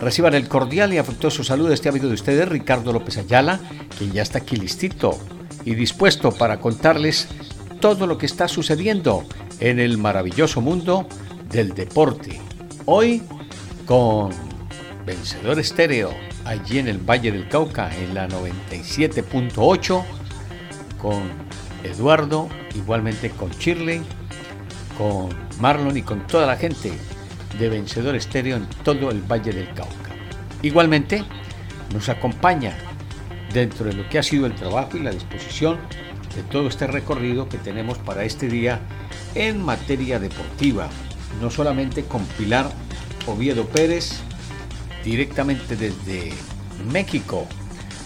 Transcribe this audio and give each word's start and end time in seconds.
Reciban 0.00 0.32
el 0.32 0.48
cordial 0.48 0.94
y 0.94 0.98
afectuoso 0.98 1.44
saludo 1.44 1.68
de 1.68 1.74
este 1.74 1.90
amigo 1.90 2.08
de 2.08 2.14
ustedes, 2.14 2.48
Ricardo 2.48 2.90
López 2.90 3.18
Ayala, 3.18 3.60
quien 3.98 4.12
ya 4.12 4.22
está 4.22 4.38
aquí 4.38 4.56
listito 4.56 5.18
y 5.66 5.74
dispuesto 5.74 6.32
para 6.32 6.58
contarles 6.58 7.28
todo 7.80 8.06
lo 8.06 8.16
que 8.16 8.24
está 8.24 8.48
sucediendo 8.48 9.24
en 9.58 9.78
el 9.78 9.98
maravilloso 9.98 10.62
mundo 10.62 11.06
del 11.50 11.74
deporte. 11.74 12.40
Hoy 12.86 13.22
con 13.84 14.30
Vencedor 15.04 15.58
Estéreo, 15.58 16.14
allí 16.46 16.78
en 16.78 16.88
el 16.88 16.98
Valle 16.98 17.30
del 17.30 17.46
Cauca, 17.48 17.94
en 17.94 18.14
la 18.14 18.26
97.8, 18.26 20.02
con 20.96 21.24
Eduardo, 21.84 22.48
igualmente 22.74 23.28
con 23.30 23.50
Shirley, 23.50 24.00
con 24.96 25.28
Marlon 25.60 25.98
y 25.98 26.02
con 26.02 26.26
toda 26.26 26.46
la 26.46 26.56
gente 26.56 26.90
de 27.60 27.68
Vencedor 27.68 28.16
Estéreo 28.16 28.56
en 28.56 28.66
todo 28.82 29.10
el 29.10 29.20
Valle 29.20 29.52
del 29.52 29.68
Cauca. 29.74 30.10
Igualmente, 30.62 31.22
nos 31.92 32.08
acompaña 32.08 32.76
dentro 33.52 33.84
de 33.84 33.92
lo 33.92 34.08
que 34.08 34.18
ha 34.18 34.22
sido 34.22 34.46
el 34.46 34.54
trabajo 34.54 34.96
y 34.96 35.00
la 35.00 35.10
disposición 35.10 35.78
de 36.34 36.42
todo 36.44 36.68
este 36.68 36.86
recorrido 36.86 37.48
que 37.48 37.58
tenemos 37.58 37.98
para 37.98 38.24
este 38.24 38.48
día 38.48 38.80
en 39.34 39.62
materia 39.62 40.18
deportiva. 40.18 40.88
No 41.40 41.50
solamente 41.50 42.04
con 42.04 42.24
Pilar 42.38 42.70
Oviedo 43.26 43.66
Pérez, 43.66 44.20
directamente 45.04 45.76
desde 45.76 46.32
México. 46.90 47.46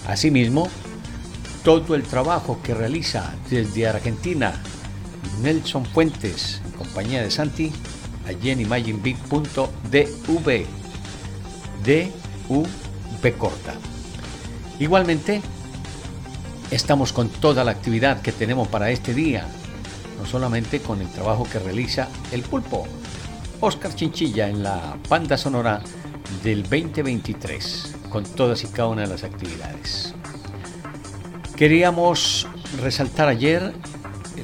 Asimismo, 0.09 0.69
todo 1.62 1.95
el 1.95 2.03
trabajo 2.03 2.61
que 2.62 2.75
realiza 2.75 3.34
desde 3.50 3.87
Argentina 3.87 4.53
Nelson 5.43 5.87
Fuentes 5.87 6.61
en 6.65 6.73
compañía 6.73 7.23
de 7.23 7.31
Santi 7.31 7.73
allí 8.27 8.50
en 8.50 8.61
imaginebig.dv 8.61 10.67
DUV 11.84 13.39
corta. 13.39 13.75
Igualmente, 14.78 15.41
estamos 16.70 17.12
con 17.12 17.28
toda 17.28 17.64
la 17.64 17.70
actividad 17.70 18.20
que 18.20 18.33
tenemos 18.33 18.69
para 18.69 18.91
este 18.91 19.14
día, 19.14 19.47
no 20.19 20.27
solamente 20.27 20.81
con 20.81 21.00
el 21.00 21.08
trabajo 21.08 21.47
que 21.50 21.58
realiza 21.58 22.08
el 22.33 22.42
pulpo, 22.42 22.86
Oscar 23.61 23.94
Chinchilla 23.94 24.48
en 24.48 24.62
la 24.62 24.97
banda 25.09 25.38
sonora 25.38 25.81
del 26.42 26.62
2023, 26.64 27.97
con 28.11 28.25
todas 28.25 28.62
y 28.64 28.66
cada 28.69 28.88
una 28.88 29.03
de 29.03 29.09
las 29.09 29.25
actividades. 29.25 30.14
Queríamos 31.56 32.47
resaltar 32.83 33.28
ayer 33.28 33.72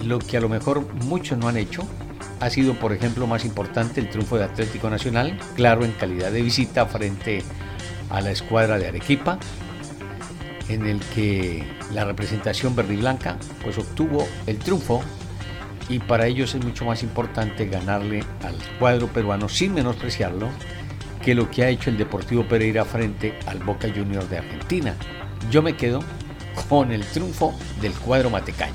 lo 0.04 0.20
que 0.20 0.36
a 0.36 0.40
lo 0.40 0.48
mejor 0.48 0.86
muchos 1.04 1.36
no 1.36 1.48
han 1.48 1.56
hecho, 1.56 1.82
ha 2.40 2.50
sido, 2.50 2.74
por 2.74 2.92
ejemplo, 2.92 3.26
más 3.26 3.44
importante 3.44 4.00
el 4.00 4.08
triunfo 4.08 4.38
de 4.38 4.44
Atlético 4.44 4.88
Nacional, 4.90 5.38
claro, 5.54 5.84
en 5.84 5.92
calidad 5.92 6.32
de 6.32 6.42
visita 6.42 6.86
frente 6.86 7.42
a 8.08 8.20
la 8.20 8.30
escuadra 8.30 8.78
de 8.78 8.88
Arequipa, 8.88 9.38
en 10.68 10.86
el 10.86 11.00
que 11.14 11.64
la 11.92 12.04
representación 12.04 12.74
verde 12.74 12.98
pues 13.62 13.76
obtuvo 13.78 14.26
el 14.46 14.58
triunfo 14.58 15.02
y 15.88 15.98
para 15.98 16.26
ellos 16.26 16.54
es 16.54 16.64
mucho 16.64 16.84
más 16.84 17.02
importante 17.02 17.66
ganarle 17.66 18.24
al 18.44 18.56
cuadro 18.78 19.08
peruano 19.08 19.48
sin 19.48 19.74
menospreciarlo 19.74 20.48
que 21.22 21.34
lo 21.34 21.50
que 21.50 21.64
ha 21.64 21.68
hecho 21.68 21.90
el 21.90 21.98
Deportivo 21.98 22.44
Pereira 22.44 22.84
frente 22.84 23.38
al 23.46 23.58
Boca 23.58 23.88
Juniors 23.94 24.30
de 24.30 24.38
Argentina. 24.38 24.94
Yo 25.50 25.60
me 25.62 25.76
quedo 25.76 26.00
con 26.68 26.92
el 26.92 27.04
triunfo 27.04 27.52
del 27.82 27.92
cuadro 27.92 28.30
matecaño, 28.30 28.72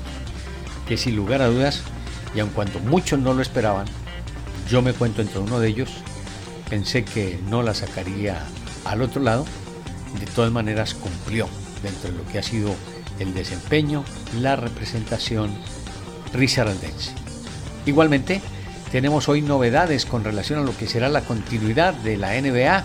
que 0.86 0.96
sin 0.96 1.16
lugar 1.16 1.42
a 1.42 1.48
dudas 1.48 1.82
y 2.36 2.40
aun 2.40 2.50
cuando 2.50 2.78
muchos 2.80 3.18
no 3.18 3.32
lo 3.32 3.40
esperaban, 3.40 3.86
yo 4.68 4.82
me 4.82 4.92
cuento 4.92 5.22
entre 5.22 5.38
uno 5.38 5.58
de 5.58 5.68
ellos, 5.68 5.90
pensé 6.68 7.02
que 7.02 7.40
no 7.48 7.62
la 7.62 7.72
sacaría 7.72 8.44
al 8.84 9.00
otro 9.00 9.22
lado, 9.22 9.46
de 10.20 10.26
todas 10.26 10.52
maneras 10.52 10.92
cumplió 10.92 11.48
dentro 11.82 12.10
de 12.10 12.18
lo 12.18 12.26
que 12.26 12.38
ha 12.38 12.42
sido 12.42 12.74
el 13.18 13.32
desempeño, 13.32 14.04
la 14.38 14.54
representación 14.54 15.50
risaraldense. 16.34 17.12
Igualmente, 17.86 18.42
tenemos 18.92 19.30
hoy 19.30 19.40
novedades 19.40 20.04
con 20.04 20.22
relación 20.22 20.58
a 20.58 20.62
lo 20.62 20.76
que 20.76 20.88
será 20.88 21.08
la 21.08 21.22
continuidad 21.22 21.94
de 21.94 22.18
la 22.18 22.38
NBA. 22.38 22.78
Eh, 22.80 22.84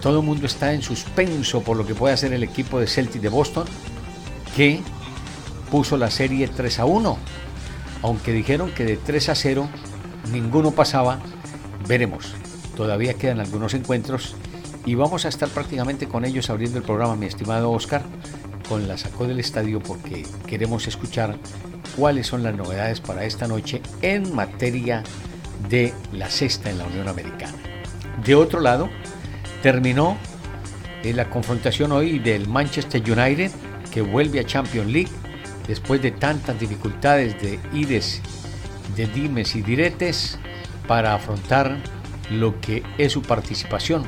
todo 0.00 0.20
el 0.20 0.24
mundo 0.24 0.46
está 0.46 0.72
en 0.72 0.80
suspenso 0.80 1.60
por 1.60 1.76
lo 1.76 1.86
que 1.86 1.94
puede 1.94 2.14
hacer 2.14 2.32
el 2.32 2.42
equipo 2.42 2.80
de 2.80 2.86
Celtic 2.86 3.20
de 3.20 3.28
Boston, 3.28 3.66
que 4.56 4.80
puso 5.70 5.98
la 5.98 6.10
serie 6.10 6.48
3 6.48 6.78
a 6.78 6.86
1 6.86 7.18
aunque 8.02 8.32
dijeron 8.32 8.70
que 8.70 8.84
de 8.84 8.96
3 8.96 9.28
a 9.30 9.34
0 9.34 9.68
ninguno 10.32 10.72
pasaba, 10.72 11.20
veremos. 11.86 12.34
Todavía 12.76 13.14
quedan 13.14 13.40
algunos 13.40 13.74
encuentros 13.74 14.34
y 14.84 14.94
vamos 14.94 15.24
a 15.24 15.28
estar 15.28 15.48
prácticamente 15.48 16.06
con 16.06 16.24
ellos 16.24 16.50
abriendo 16.50 16.78
el 16.78 16.84
programa, 16.84 17.16
mi 17.16 17.26
estimado 17.26 17.70
Oscar, 17.70 18.02
con 18.68 18.86
la 18.86 18.98
sacó 18.98 19.26
del 19.26 19.40
estadio 19.40 19.80
porque 19.80 20.24
queremos 20.46 20.86
escuchar 20.86 21.36
cuáles 21.96 22.26
son 22.26 22.42
las 22.42 22.54
novedades 22.54 23.00
para 23.00 23.24
esta 23.24 23.48
noche 23.48 23.80
en 24.02 24.34
materia 24.34 25.02
de 25.68 25.94
la 26.12 26.30
sexta 26.30 26.70
en 26.70 26.78
la 26.78 26.84
Unión 26.84 27.08
Americana. 27.08 27.54
De 28.24 28.34
otro 28.34 28.60
lado, 28.60 28.88
terminó 29.62 30.16
eh, 31.02 31.12
la 31.12 31.30
confrontación 31.30 31.92
hoy 31.92 32.18
del 32.18 32.48
Manchester 32.48 33.02
United 33.02 33.50
que 33.90 34.02
vuelve 34.02 34.40
a 34.40 34.44
Champions 34.44 34.90
League 34.90 35.10
después 35.68 36.02
de 36.02 36.10
tantas 36.10 36.58
dificultades 36.58 37.40
de 37.40 37.58
ides, 37.72 38.20
de 38.96 39.06
dimes 39.06 39.54
y 39.56 39.62
diretes, 39.62 40.38
para 40.86 41.14
afrontar 41.14 41.78
lo 42.30 42.60
que 42.60 42.82
es 42.98 43.12
su 43.12 43.22
participación 43.22 44.04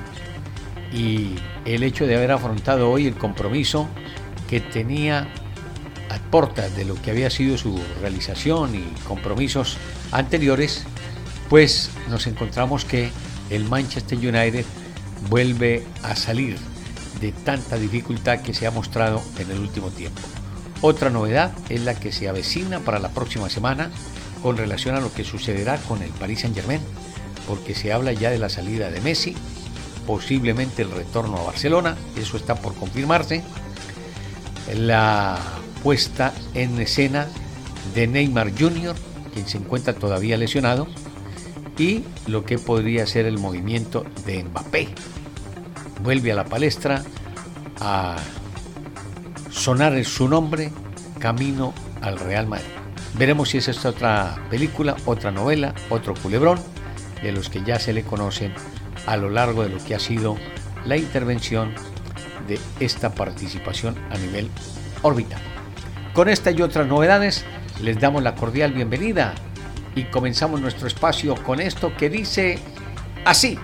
y 0.93 1.35
el 1.65 1.83
hecho 1.83 2.07
de 2.07 2.17
haber 2.17 2.33
afrontado 2.33 2.91
hoy 2.91 3.07
el 3.07 3.15
compromiso 3.15 3.89
que 4.49 4.61
tenía 4.61 5.29
a 6.11 6.19
puertas 6.31 6.75
de 6.77 6.85
lo 6.85 6.95
que 6.95 7.11
había 7.11 7.31
sido 7.31 7.59
su 7.59 7.79
realización 8.01 8.75
y 8.75 8.85
compromisos 9.07 9.77
anteriores, 10.11 10.85
pues 11.51 11.91
nos 12.09 12.27
encontramos 12.27 12.85
que 12.85 13.11
el 13.51 13.65
Manchester 13.65 14.19
United 14.19 14.65
vuelve 15.29 15.87
a 16.03 16.17
salir 16.17 16.57
de 17.21 17.33
tanta 17.33 17.77
dificultad 17.77 18.41
que 18.41 18.55
se 18.55 18.67
ha 18.67 18.71
mostrado 18.71 19.23
en 19.39 19.51
el 19.51 19.59
último 19.59 19.89
tiempo. 19.89 20.21
Otra 20.81 21.11
novedad 21.11 21.53
es 21.69 21.83
la 21.83 21.95
que 21.95 22.13
se 22.13 22.29
avecina 22.29 22.81
para 22.81 23.01
la 23.01 23.11
próxima 23.11 23.51
semana 23.51 23.91
con 24.43 24.57
relación 24.57 24.95
a 24.95 25.01
lo 25.01 25.13
que 25.13 25.25
sucederá 25.25 25.77
con 25.77 26.03
el 26.03 26.11
Paris 26.11 26.41
Saint 26.41 26.55
Germain, 26.55 26.81
porque 27.49 27.75
se 27.75 27.93
habla 27.93 28.13
ya 28.13 28.31
de 28.31 28.39
la 28.39 28.49
salida 28.49 28.91
de 28.91 29.01
Messi, 29.01 29.35
posiblemente 30.07 30.83
el 30.83 30.91
retorno 30.91 31.39
a 31.39 31.45
Barcelona, 31.45 31.97
eso 32.17 32.37
está 32.37 32.55
por 32.55 32.75
confirmarse, 32.75 33.43
la 34.77 35.39
puesta 35.83 36.33
en 36.55 36.79
escena 36.81 37.27
de 37.95 38.07
Neymar 38.07 38.53
Jr., 38.57 38.95
quien 39.35 39.49
se 39.49 39.59
encuentra 39.59 39.95
todavía 39.95 40.37
lesionado, 40.37 40.87
y 41.77 42.05
lo 42.27 42.45
que 42.45 42.59
podría 42.59 43.07
ser 43.07 43.27
el 43.27 43.39
movimiento 43.39 44.05
de 44.27 44.45
Mbappé. 44.45 44.89
Vuelve 46.03 46.33
a 46.33 46.37
la 46.37 46.45
palestra 46.45 47.03
a 47.81 48.17
sonar 49.59 50.03
su 50.05 50.29
nombre 50.29 50.71
camino 51.19 51.75
al 52.01 52.19
Real 52.19 52.47
Madrid. 52.47 52.69
Veremos 53.15 53.51
si 53.51 53.59
es 53.59 53.67
esta 53.67 53.89
otra 53.89 54.39
película, 54.49 54.97
otra 55.05 55.33
novela, 55.33 55.75
otro 55.91 56.15
culebrón 56.15 56.61
de 57.23 57.33
los 57.33 57.51
que 57.51 57.65
ya 57.65 57.81
se 57.81 57.93
le 57.93 58.05
conocen 58.05 58.55
a 59.07 59.17
lo 59.17 59.31
largo 59.31 59.65
de 59.65 59.71
lo 59.71 59.85
que 59.85 59.97
ha 59.97 59.99
sido 59.99 60.37
la 60.85 60.97
intervención 60.97 61.75
de 62.47 62.59
esta 62.79 63.15
participación 63.15 63.97
a 64.11 64.19
nivel 64.19 64.49
orbital. 65.03 65.41
Con 66.15 66.29
esta 66.29 66.53
y 66.53 66.63
otras 66.63 66.87
novedades 66.87 67.45
les 67.83 67.99
damos 67.99 68.23
la 68.23 68.37
cordial 68.37 68.73
bienvenida 68.73 69.35
y 69.97 70.05
comenzamos 70.05 70.61
nuestro 70.61 70.87
espacio 70.87 71.35
con 71.43 71.61
esto 71.61 71.93
que 71.97 72.09
dice 72.09 72.61
así. 73.25 73.59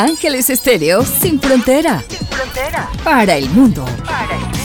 Ángeles 0.00 0.48
Estéreo 0.48 1.04
sin 1.04 1.40
frontera. 1.40 2.04
Sin 2.08 2.24
frontera. 2.28 2.88
Para 3.02 3.34
el 3.34 3.50
mundo. 3.50 3.84
Para 4.04 4.36
el 4.36 4.40
mundo. 4.40 4.58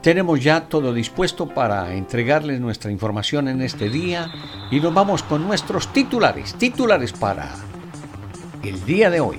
tenemos 0.00 0.40
ya 0.40 0.60
todo 0.68 0.94
dispuesto 0.94 1.48
para 1.48 1.92
entregarles 1.92 2.60
nuestra 2.60 2.90
información 2.92 3.48
en 3.48 3.60
este 3.60 3.90
día 3.90 4.30
y 4.70 4.78
nos 4.78 4.94
vamos 4.94 5.24
con 5.24 5.46
nuestros 5.46 5.92
titulares, 5.92 6.54
titulares 6.54 7.12
para 7.12 7.50
el 8.62 8.82
día 8.86 9.10
de 9.10 9.20
hoy. 9.20 9.38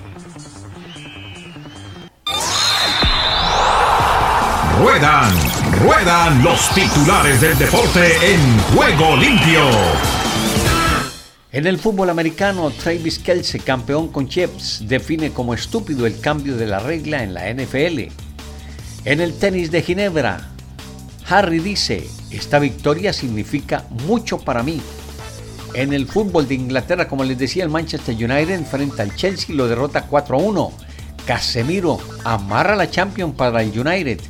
Ruedan, 4.78 5.32
ruedan 5.82 6.44
los 6.44 6.68
titulares 6.74 7.40
del 7.40 7.56
deporte 7.56 8.12
en 8.22 8.58
juego 8.74 9.16
limpio. 9.16 9.62
En 11.52 11.66
el 11.66 11.78
fútbol 11.78 12.10
americano, 12.10 12.70
Travis 12.70 13.18
Kelce, 13.18 13.60
campeón 13.60 14.08
con 14.08 14.28
Chiefs, 14.28 14.82
define 14.86 15.32
como 15.32 15.54
estúpido 15.54 16.06
el 16.06 16.20
cambio 16.20 16.56
de 16.56 16.66
la 16.66 16.80
regla 16.80 17.22
en 17.22 17.32
la 17.32 17.50
NFL. 17.52 18.12
En 19.06 19.20
el 19.20 19.32
tenis 19.38 19.70
de 19.70 19.82
Ginebra, 19.82 20.50
Harry 21.28 21.60
dice, 21.60 22.06
esta 22.30 22.58
victoria 22.58 23.12
significa 23.14 23.86
mucho 24.06 24.38
para 24.38 24.62
mí. 24.62 24.82
En 25.72 25.94
el 25.94 26.06
fútbol 26.06 26.46
de 26.46 26.56
Inglaterra, 26.56 27.08
como 27.08 27.24
les 27.24 27.38
decía, 27.38 27.64
el 27.64 27.70
Manchester 27.70 28.14
United 28.14 28.64
frente 28.66 29.00
al 29.00 29.16
Chelsea 29.16 29.56
lo 29.56 29.66
derrota 29.66 30.08
4-1. 30.08 30.72
Casemiro 31.26 31.98
amarra 32.24 32.76
la 32.76 32.90
Champions 32.90 33.34
para 33.34 33.62
el 33.62 33.78
United. 33.78 34.20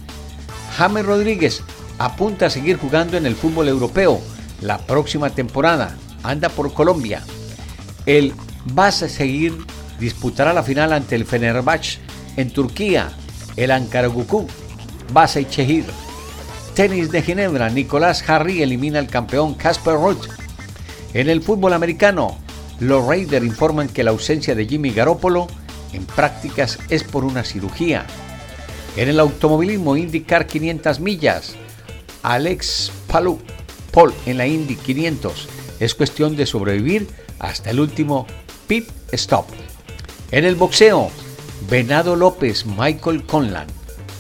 James 0.77 1.05
Rodríguez 1.05 1.63
apunta 1.99 2.47
a 2.47 2.51
seguir 2.51 2.79
jugando 2.79 3.17
en 3.17 3.27
el 3.27 3.35
fútbol 3.35 3.69
europeo 3.69 4.21
la 4.61 4.79
próxima 4.79 5.31
temporada 5.31 5.97
anda 6.23 6.49
por 6.49 6.73
Colombia. 6.73 7.23
El 8.07 8.35
vas 8.67 9.03
a 9.03 9.09
seguir 9.09 9.57
disputará 9.99 10.53
la 10.53 10.63
final 10.63 10.93
ante 10.93 11.15
el 11.15 11.25
Fenerbahce 11.25 11.99
en 12.37 12.51
Turquía. 12.53 13.13
El 13.57 13.71
Ankaragucu 13.71 14.47
Basa 15.13 15.41
y 15.41 15.45
Chehir. 15.47 15.85
Tenis 16.75 17.11
de 17.11 17.23
Ginebra, 17.23 17.69
Nicolás 17.69 18.23
Harry 18.29 18.63
elimina 18.63 18.99
al 18.99 19.09
campeón 19.09 19.55
Casper 19.55 19.95
Ruth. 19.95 20.29
En 21.13 21.29
el 21.29 21.43
fútbol 21.43 21.73
americano, 21.73 22.39
los 22.79 23.05
Raiders 23.05 23.45
informan 23.45 23.89
que 23.89 24.05
la 24.05 24.13
ausencia 24.13 24.55
de 24.55 24.67
Jimmy 24.67 24.91
Garoppolo 24.91 25.49
en 25.93 26.07
prácticas 26.07 26.79
es 26.89 27.03
por 27.03 27.25
una 27.25 27.43
cirugía. 27.45 28.07
En 28.97 29.09
el 29.09 29.21
automovilismo 29.21 29.97
IndyCar 29.97 30.47
500 30.47 31.01
millas, 31.01 31.55
Alex 32.23 32.93
Palou, 33.07 33.39
Paul 33.93 34.13
en 34.27 34.39
la 34.39 34.47
Indy 34.47 34.77
500 34.77 35.49
es 35.79 35.95
cuestión 35.95 36.37
de 36.37 36.47
sobrevivir 36.47 37.09
hasta 37.39 37.71
el 37.71 37.81
último 37.81 38.27
pit 38.67 38.89
stop. 39.13 39.47
En 40.31 40.45
el 40.45 40.55
boxeo, 40.55 41.11
Venado 41.69 42.17
López, 42.17 42.67
Michael 42.67 43.25
Conlan. 43.25 43.67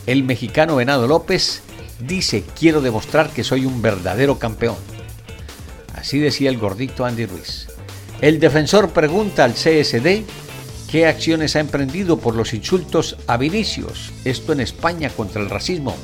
El 0.06 0.24
mexicano 0.24 0.76
Venado 0.76 1.06
López 1.06 1.62
dice, 2.00 2.44
quiero 2.58 2.80
demostrar 2.80 3.30
que 3.30 3.44
soy 3.44 3.66
un 3.66 3.82
verdadero 3.82 4.38
campeón. 4.38 4.76
Así 5.94 6.18
decía 6.18 6.48
el 6.48 6.58
gordito 6.58 7.04
Andy 7.04 7.26
Ruiz. 7.26 7.68
El 8.20 8.40
defensor 8.40 8.90
pregunta 8.90 9.44
al 9.44 9.52
CSD 9.52 10.24
qué 10.90 11.06
acciones 11.06 11.54
ha 11.54 11.60
emprendido 11.60 12.18
por 12.18 12.34
los 12.34 12.52
insultos 12.52 13.16
a 13.28 13.36
Vinicius, 13.36 14.12
esto 14.24 14.52
en 14.52 14.60
España 14.60 15.08
contra 15.10 15.40
el 15.40 15.48
racismo. 15.48 15.94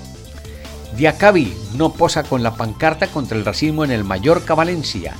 Diacabi 0.97 1.53
no 1.75 1.93
posa 1.93 2.23
con 2.23 2.43
la 2.43 2.55
pancarta 2.55 3.09
contra 3.09 3.37
el 3.37 3.45
racismo 3.45 3.85
en 3.85 3.91
el 3.91 4.05
Mallorca 4.05 4.55
Valencia. 4.55 5.15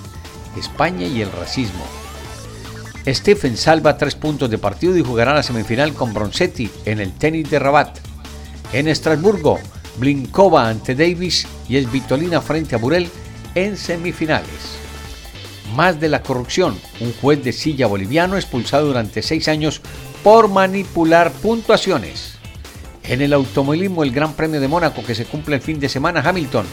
España 0.57 1.07
y 1.07 1.21
el 1.21 1.33
racismo. 1.33 1.85
Stephen 3.07 3.57
salva 3.57 3.99
tres 3.99 4.15
puntos 4.15 4.49
de 4.51 4.59
partido 4.59 4.97
y 4.97 5.03
jugará 5.03 5.35
la 5.35 5.43
semifinal 5.43 5.95
con 5.95 6.15
Bronzetti 6.15 6.71
en 6.85 7.01
el 7.01 7.13
tenis 7.13 7.51
de 7.51 7.59
Rabat. 7.59 7.99
En 8.73 8.89
Estrasburgo, 8.89 9.59
Blinkova 9.99 10.69
ante 10.69 10.95
Davis 10.95 11.47
y 11.69 11.77
Esvitolina 11.77 12.41
frente 12.41 12.77
a 12.77 12.79
Burel 12.79 13.09
en 13.55 13.77
semifinales. 13.77 14.76
Más 15.77 16.01
de 16.01 16.09
la 16.09 16.23
corrupción, 16.23 16.81
un 17.01 17.13
juez 17.13 17.45
de 17.45 17.53
silla 17.53 17.87
boliviano 17.87 18.37
expulsado 18.37 18.87
durante 18.87 19.21
seis 19.21 19.47
años 19.47 19.83
por 20.25 20.49
manipular 20.49 21.31
puntuaciones. 21.31 22.39
En 23.03 23.21
el 23.21 23.35
automovilismo, 23.35 24.03
el 24.03 24.11
Gran 24.11 24.33
Premio 24.33 24.59
de 24.59 24.69
Mónaco 24.69 25.05
que 25.05 25.15
se 25.15 25.27
cumple 25.27 25.57
el 25.57 25.61
fin 25.61 25.79
de 25.79 25.91
semana, 25.91 26.23
Hamilton 26.25 26.65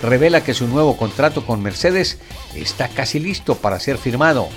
revela 0.00 0.44
que 0.44 0.54
su 0.54 0.68
nuevo 0.68 0.96
contrato 0.96 1.44
con 1.44 1.60
Mercedes 1.60 2.18
está 2.54 2.86
casi 2.86 3.18
listo 3.18 3.56
para 3.56 3.80
ser 3.80 3.98
firmado. 3.98 4.48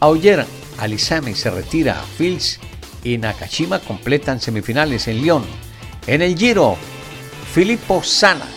Ayer, 0.00 0.44
Alisame 0.78 1.36
se 1.36 1.50
retira, 1.50 2.02
Fils 2.18 2.58
y 3.04 3.16
Nakashima 3.18 3.78
completan 3.78 4.40
semifinales 4.40 5.06
en 5.06 5.22
Lyon. 5.22 5.44
En 6.08 6.20
el 6.20 6.36
Giro, 6.36 6.76
Filippo 7.52 8.02
Sana. 8.02 8.48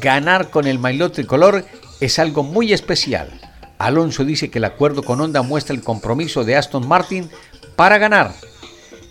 Ganar 0.00 0.50
con 0.50 0.68
el 0.68 0.78
maillot 0.78 1.12
tricolor 1.12 1.66
es 1.98 2.20
algo 2.20 2.44
muy 2.44 2.72
especial. 2.72 3.43
Alonso 3.78 4.24
dice 4.24 4.50
que 4.50 4.58
el 4.58 4.64
acuerdo 4.64 5.02
con 5.02 5.20
Honda 5.20 5.42
muestra 5.42 5.74
el 5.74 5.82
compromiso 5.82 6.44
de 6.44 6.56
Aston 6.56 6.86
Martin 6.86 7.30
para 7.76 7.98
ganar. 7.98 8.32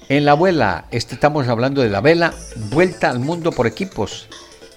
En 0.10 0.26
la 0.26 0.34
vuela, 0.34 0.86
este 0.92 1.16
estamos 1.16 1.48
hablando 1.48 1.82
de 1.82 1.90
la 1.90 2.02
vela, 2.02 2.34
vuelta 2.72 3.10
al 3.10 3.20
mundo 3.20 3.52
por 3.52 3.68
equipos. 3.68 4.28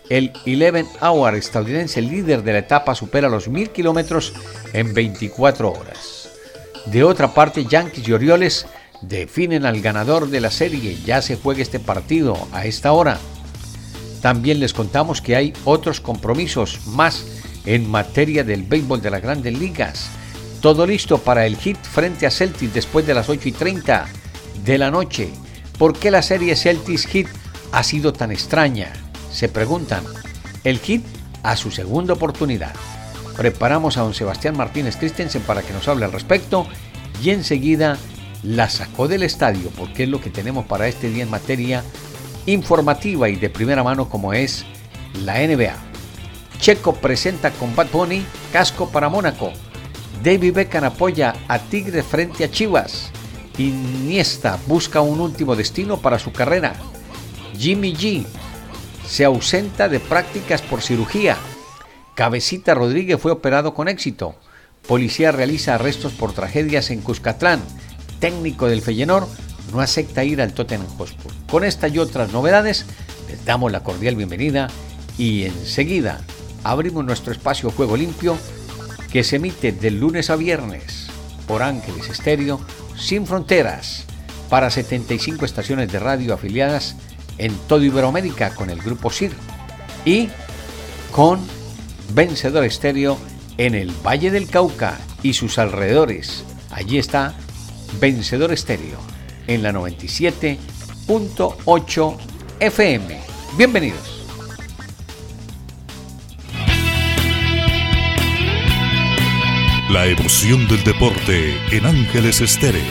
El 0.08 0.32
11 0.46 0.86
Hour 1.00 1.34
estadounidense 1.34 2.00
líder 2.00 2.42
de 2.44 2.52
la 2.52 2.58
etapa 2.60 2.94
supera 2.94 3.28
los 3.28 3.48
1000 3.48 3.70
kilómetros 3.70 4.34
en 4.72 4.94
24 4.94 5.72
horas. 5.72 6.30
De 6.86 7.02
otra 7.02 7.34
parte, 7.34 7.64
Yankees 7.64 8.06
y 8.06 8.12
Orioles 8.12 8.66
definen 9.02 9.66
al 9.66 9.80
ganador 9.80 10.28
de 10.28 10.40
la 10.40 10.50
serie. 10.50 10.96
Ya 11.04 11.20
se 11.22 11.36
juega 11.36 11.62
este 11.62 11.80
partido 11.80 12.36
a 12.52 12.64
esta 12.66 12.92
hora. 12.92 13.18
También 14.22 14.60
les 14.60 14.72
contamos 14.72 15.20
que 15.20 15.34
hay 15.34 15.52
otros 15.64 16.00
compromisos 16.00 16.86
más 16.86 17.24
en 17.66 17.90
materia 17.90 18.44
del 18.44 18.62
béisbol 18.62 19.02
de 19.02 19.10
las 19.10 19.22
grandes 19.22 19.58
ligas. 19.58 20.08
Todo 20.60 20.86
listo 20.86 21.18
para 21.18 21.46
el 21.46 21.56
hit 21.56 21.78
frente 21.82 22.26
a 22.26 22.30
Celtics 22.30 22.72
después 22.72 23.06
de 23.06 23.14
las 23.14 23.28
8 23.28 23.48
y 23.48 23.52
30 23.52 24.06
de 24.64 24.78
la 24.78 24.90
noche. 24.90 25.30
¿Por 25.78 25.98
qué 25.98 26.10
la 26.10 26.22
serie 26.22 26.56
Celtics 26.56 27.06
Hit 27.06 27.28
ha 27.72 27.82
sido 27.82 28.12
tan 28.12 28.32
extraña? 28.32 28.92
se 29.36 29.50
preguntan, 29.50 30.02
el 30.64 30.78
hit 30.78 31.04
a 31.42 31.56
su 31.56 31.70
segunda 31.70 32.14
oportunidad. 32.14 32.74
Preparamos 33.36 33.98
a 33.98 34.00
don 34.00 34.14
Sebastián 34.14 34.56
Martínez 34.56 34.96
Christensen 34.96 35.42
para 35.42 35.60
que 35.60 35.74
nos 35.74 35.86
hable 35.88 36.06
al 36.06 36.12
respecto 36.12 36.66
y 37.22 37.30
enseguida 37.30 37.98
la 38.42 38.70
sacó 38.70 39.08
del 39.08 39.22
estadio 39.22 39.68
porque 39.76 40.04
es 40.04 40.08
lo 40.08 40.22
que 40.22 40.30
tenemos 40.30 40.64
para 40.64 40.88
este 40.88 41.10
día 41.10 41.24
en 41.24 41.30
materia 41.30 41.84
informativa 42.46 43.28
y 43.28 43.36
de 43.36 43.50
primera 43.50 43.84
mano 43.84 44.08
como 44.08 44.32
es 44.32 44.64
la 45.22 45.46
NBA. 45.46 45.76
Checo 46.58 46.94
presenta 46.94 47.50
con 47.52 47.74
Bad 47.76 47.88
Bunny 47.92 48.24
casco 48.52 48.88
para 48.90 49.08
Mónaco. 49.08 49.52
David 50.22 50.54
Beckham 50.54 50.84
apoya 50.84 51.34
a 51.48 51.58
Tigre 51.58 52.02
frente 52.02 52.44
a 52.44 52.50
Chivas. 52.50 53.10
Iniesta 53.58 54.58
busca 54.66 55.00
un 55.00 55.20
último 55.20 55.56
destino 55.56 55.98
para 55.98 56.18
su 56.18 56.32
carrera. 56.32 56.74
Jimmy 57.56 57.94
G 57.94 58.26
se 59.06 59.24
ausenta 59.24 59.88
de 59.88 60.00
prácticas 60.00 60.62
por 60.62 60.82
cirugía. 60.82 61.36
Cabecita 62.14 62.74
Rodríguez 62.74 63.20
fue 63.20 63.32
operado 63.32 63.74
con 63.74 63.88
éxito. 63.88 64.34
Policía 64.88 65.32
realiza 65.32 65.74
arrestos 65.74 66.12
por 66.12 66.32
tragedias 66.32 66.90
en 66.90 67.02
Cuscatlán. 67.02 67.60
Técnico 68.20 68.68
del 68.68 68.82
Feyenoord 68.82 69.28
no 69.72 69.80
acepta 69.80 70.24
ir 70.24 70.40
al 70.40 70.52
Tottenham 70.52 70.88
Hotspur. 70.96 71.32
Con 71.50 71.64
esta 71.64 71.88
y 71.88 71.98
otras 71.98 72.32
novedades, 72.32 72.86
les 73.28 73.44
damos 73.44 73.72
la 73.72 73.82
cordial 73.82 74.16
bienvenida 74.16 74.68
y 75.18 75.44
enseguida 75.44 76.20
abrimos 76.70 77.04
nuestro 77.04 77.32
espacio 77.32 77.70
Juego 77.70 77.96
Limpio 77.96 78.36
que 79.12 79.24
se 79.24 79.36
emite 79.36 79.72
del 79.72 80.00
lunes 80.00 80.30
a 80.30 80.36
viernes 80.36 81.08
por 81.46 81.62
Ángeles 81.62 82.08
Estéreo 82.10 82.60
sin 82.96 83.26
fronteras 83.26 84.04
para 84.50 84.70
75 84.70 85.44
estaciones 85.44 85.92
de 85.92 85.98
radio 85.98 86.32
afiliadas 86.34 86.96
en 87.38 87.52
todo 87.68 87.84
Iberoamérica 87.84 88.54
con 88.54 88.70
el 88.70 88.80
grupo 88.80 89.10
SIR 89.10 89.32
y 90.04 90.28
con 91.12 91.40
Vencedor 92.14 92.64
Estéreo 92.64 93.18
en 93.58 93.74
el 93.74 93.90
Valle 94.04 94.30
del 94.30 94.48
Cauca 94.48 94.96
y 95.22 95.34
sus 95.34 95.58
alrededores. 95.58 96.44
Allí 96.70 96.96
está 96.98 97.34
Vencedor 98.00 98.52
Estéreo 98.52 98.98
en 99.46 99.62
la 99.62 99.72
97.8 99.72 102.16
FM. 102.60 103.20
Bienvenidos. 103.56 104.15
La 109.88 110.04
emoción 110.04 110.66
del 110.66 110.82
deporte 110.82 111.54
en 111.70 111.86
Ángeles 111.86 112.40
Estéreo 112.40 112.82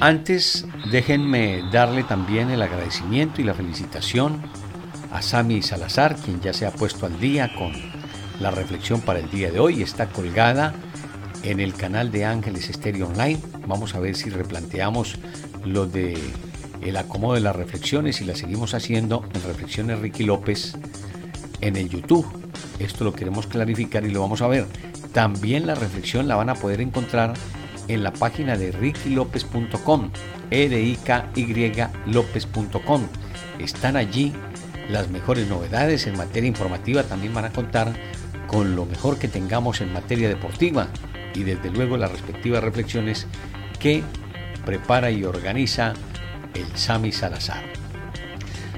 Antes, 0.00 0.64
déjenme 0.92 1.64
darle 1.72 2.04
también 2.04 2.50
el 2.50 2.62
agradecimiento 2.62 3.40
y 3.40 3.44
la 3.44 3.54
felicitación 3.54 4.40
a 5.10 5.22
Sami 5.22 5.60
Salazar, 5.60 6.14
quien 6.14 6.40
ya 6.40 6.52
se 6.52 6.64
ha 6.64 6.70
puesto 6.70 7.06
al 7.06 7.18
día 7.18 7.50
con 7.56 7.72
la 8.38 8.52
reflexión 8.52 9.00
para 9.00 9.18
el 9.18 9.28
día 9.28 9.50
de 9.50 9.58
hoy. 9.58 9.82
Está 9.82 10.06
colgada 10.06 10.72
en 11.42 11.58
el 11.58 11.74
canal 11.74 12.12
de 12.12 12.26
Ángeles 12.26 12.70
Estéreo 12.70 13.08
Online. 13.08 13.40
Vamos 13.66 13.96
a 13.96 13.98
ver 13.98 14.14
si 14.14 14.30
replanteamos 14.30 15.18
lo 15.64 15.86
de 15.86 16.16
el 16.82 16.96
acomodo 16.96 17.34
de 17.34 17.40
las 17.40 17.56
reflexiones 17.56 18.20
y 18.20 18.24
las 18.24 18.38
seguimos 18.38 18.74
haciendo 18.74 19.24
en 19.34 19.42
Reflexiones 19.42 19.98
Ricky 19.98 20.24
López 20.24 20.76
en 21.60 21.76
el 21.76 21.88
YouTube. 21.88 22.26
Esto 22.78 23.04
lo 23.04 23.12
queremos 23.12 23.46
clarificar 23.46 24.04
y 24.04 24.10
lo 24.10 24.20
vamos 24.20 24.42
a 24.42 24.48
ver. 24.48 24.66
También 25.12 25.66
la 25.66 25.74
reflexión 25.74 26.28
la 26.28 26.36
van 26.36 26.50
a 26.50 26.54
poder 26.54 26.80
encontrar 26.80 27.34
en 27.88 28.02
la 28.04 28.12
página 28.12 28.56
de 28.56 28.70
rickylopez.com, 28.70 30.10
e 30.50 30.68
d 30.68 30.82
i. 30.82 30.98
Están 33.58 33.96
allí 33.96 34.32
las 34.88 35.10
mejores 35.10 35.48
novedades 35.48 36.06
en 36.06 36.16
materia 36.16 36.48
informativa, 36.48 37.02
también 37.02 37.34
van 37.34 37.46
a 37.46 37.52
contar 37.52 37.94
con 38.46 38.76
lo 38.76 38.86
mejor 38.86 39.18
que 39.18 39.28
tengamos 39.28 39.80
en 39.80 39.92
materia 39.92 40.28
deportiva 40.28 40.88
y 41.34 41.42
desde 41.42 41.70
luego 41.70 41.96
las 41.96 42.10
respectivas 42.10 42.64
reflexiones 42.64 43.26
que 43.78 44.02
prepara 44.64 45.10
y 45.10 45.24
organiza 45.24 45.94
el 46.54 46.76
Sami 46.76 47.12
Salazar. 47.12 47.62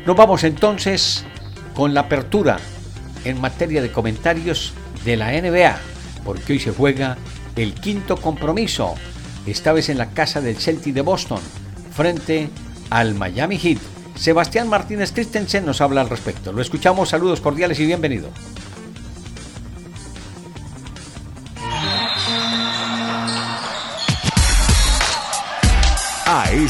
Nos 0.07 0.17
vamos 0.17 0.45
entonces 0.45 1.25
con 1.75 1.95
la 1.95 2.01
apertura 2.01 2.59
en 3.25 3.41
materia 3.41 3.83
de 3.83 3.93
comentarios 3.93 4.73
de 5.05 5.17
la 5.17 5.33
NBA, 5.33 5.79
porque 6.25 6.55
hoy 6.55 6.59
se 6.59 6.73
juega 6.73 7.17
el 7.57 7.75
quinto 7.75 8.17
compromiso, 8.17 8.95
esta 9.47 9.73
vez 9.73 9.89
en 9.89 9.99
la 9.99 10.11
casa 10.11 10.41
del 10.41 10.57
Celtic 10.57 10.95
de 10.95 11.03
Boston, 11.03 11.41
frente 11.95 12.49
al 12.91 13.15
Miami 13.15 13.59
Heat. 13.59 13.79
Sebastián 14.17 14.69
Martínez 14.69 15.13
Christensen 15.13 15.65
nos 15.65 15.81
habla 15.81 16.03
al 16.03 16.11
respecto. 16.11 16.53
Lo 16.53 16.61
escuchamos, 16.61 17.09
saludos 17.09 17.41
cordiales 17.41 17.81
y 17.81 17.87
bienvenido. 17.87 18.29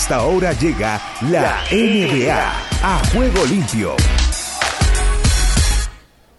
Esta 0.01 0.25
hora 0.25 0.55
llega 0.55 0.99
la 1.31 1.63
NBA 1.71 2.41
a 2.83 3.03
juego 3.13 3.45
limpio. 3.45 3.97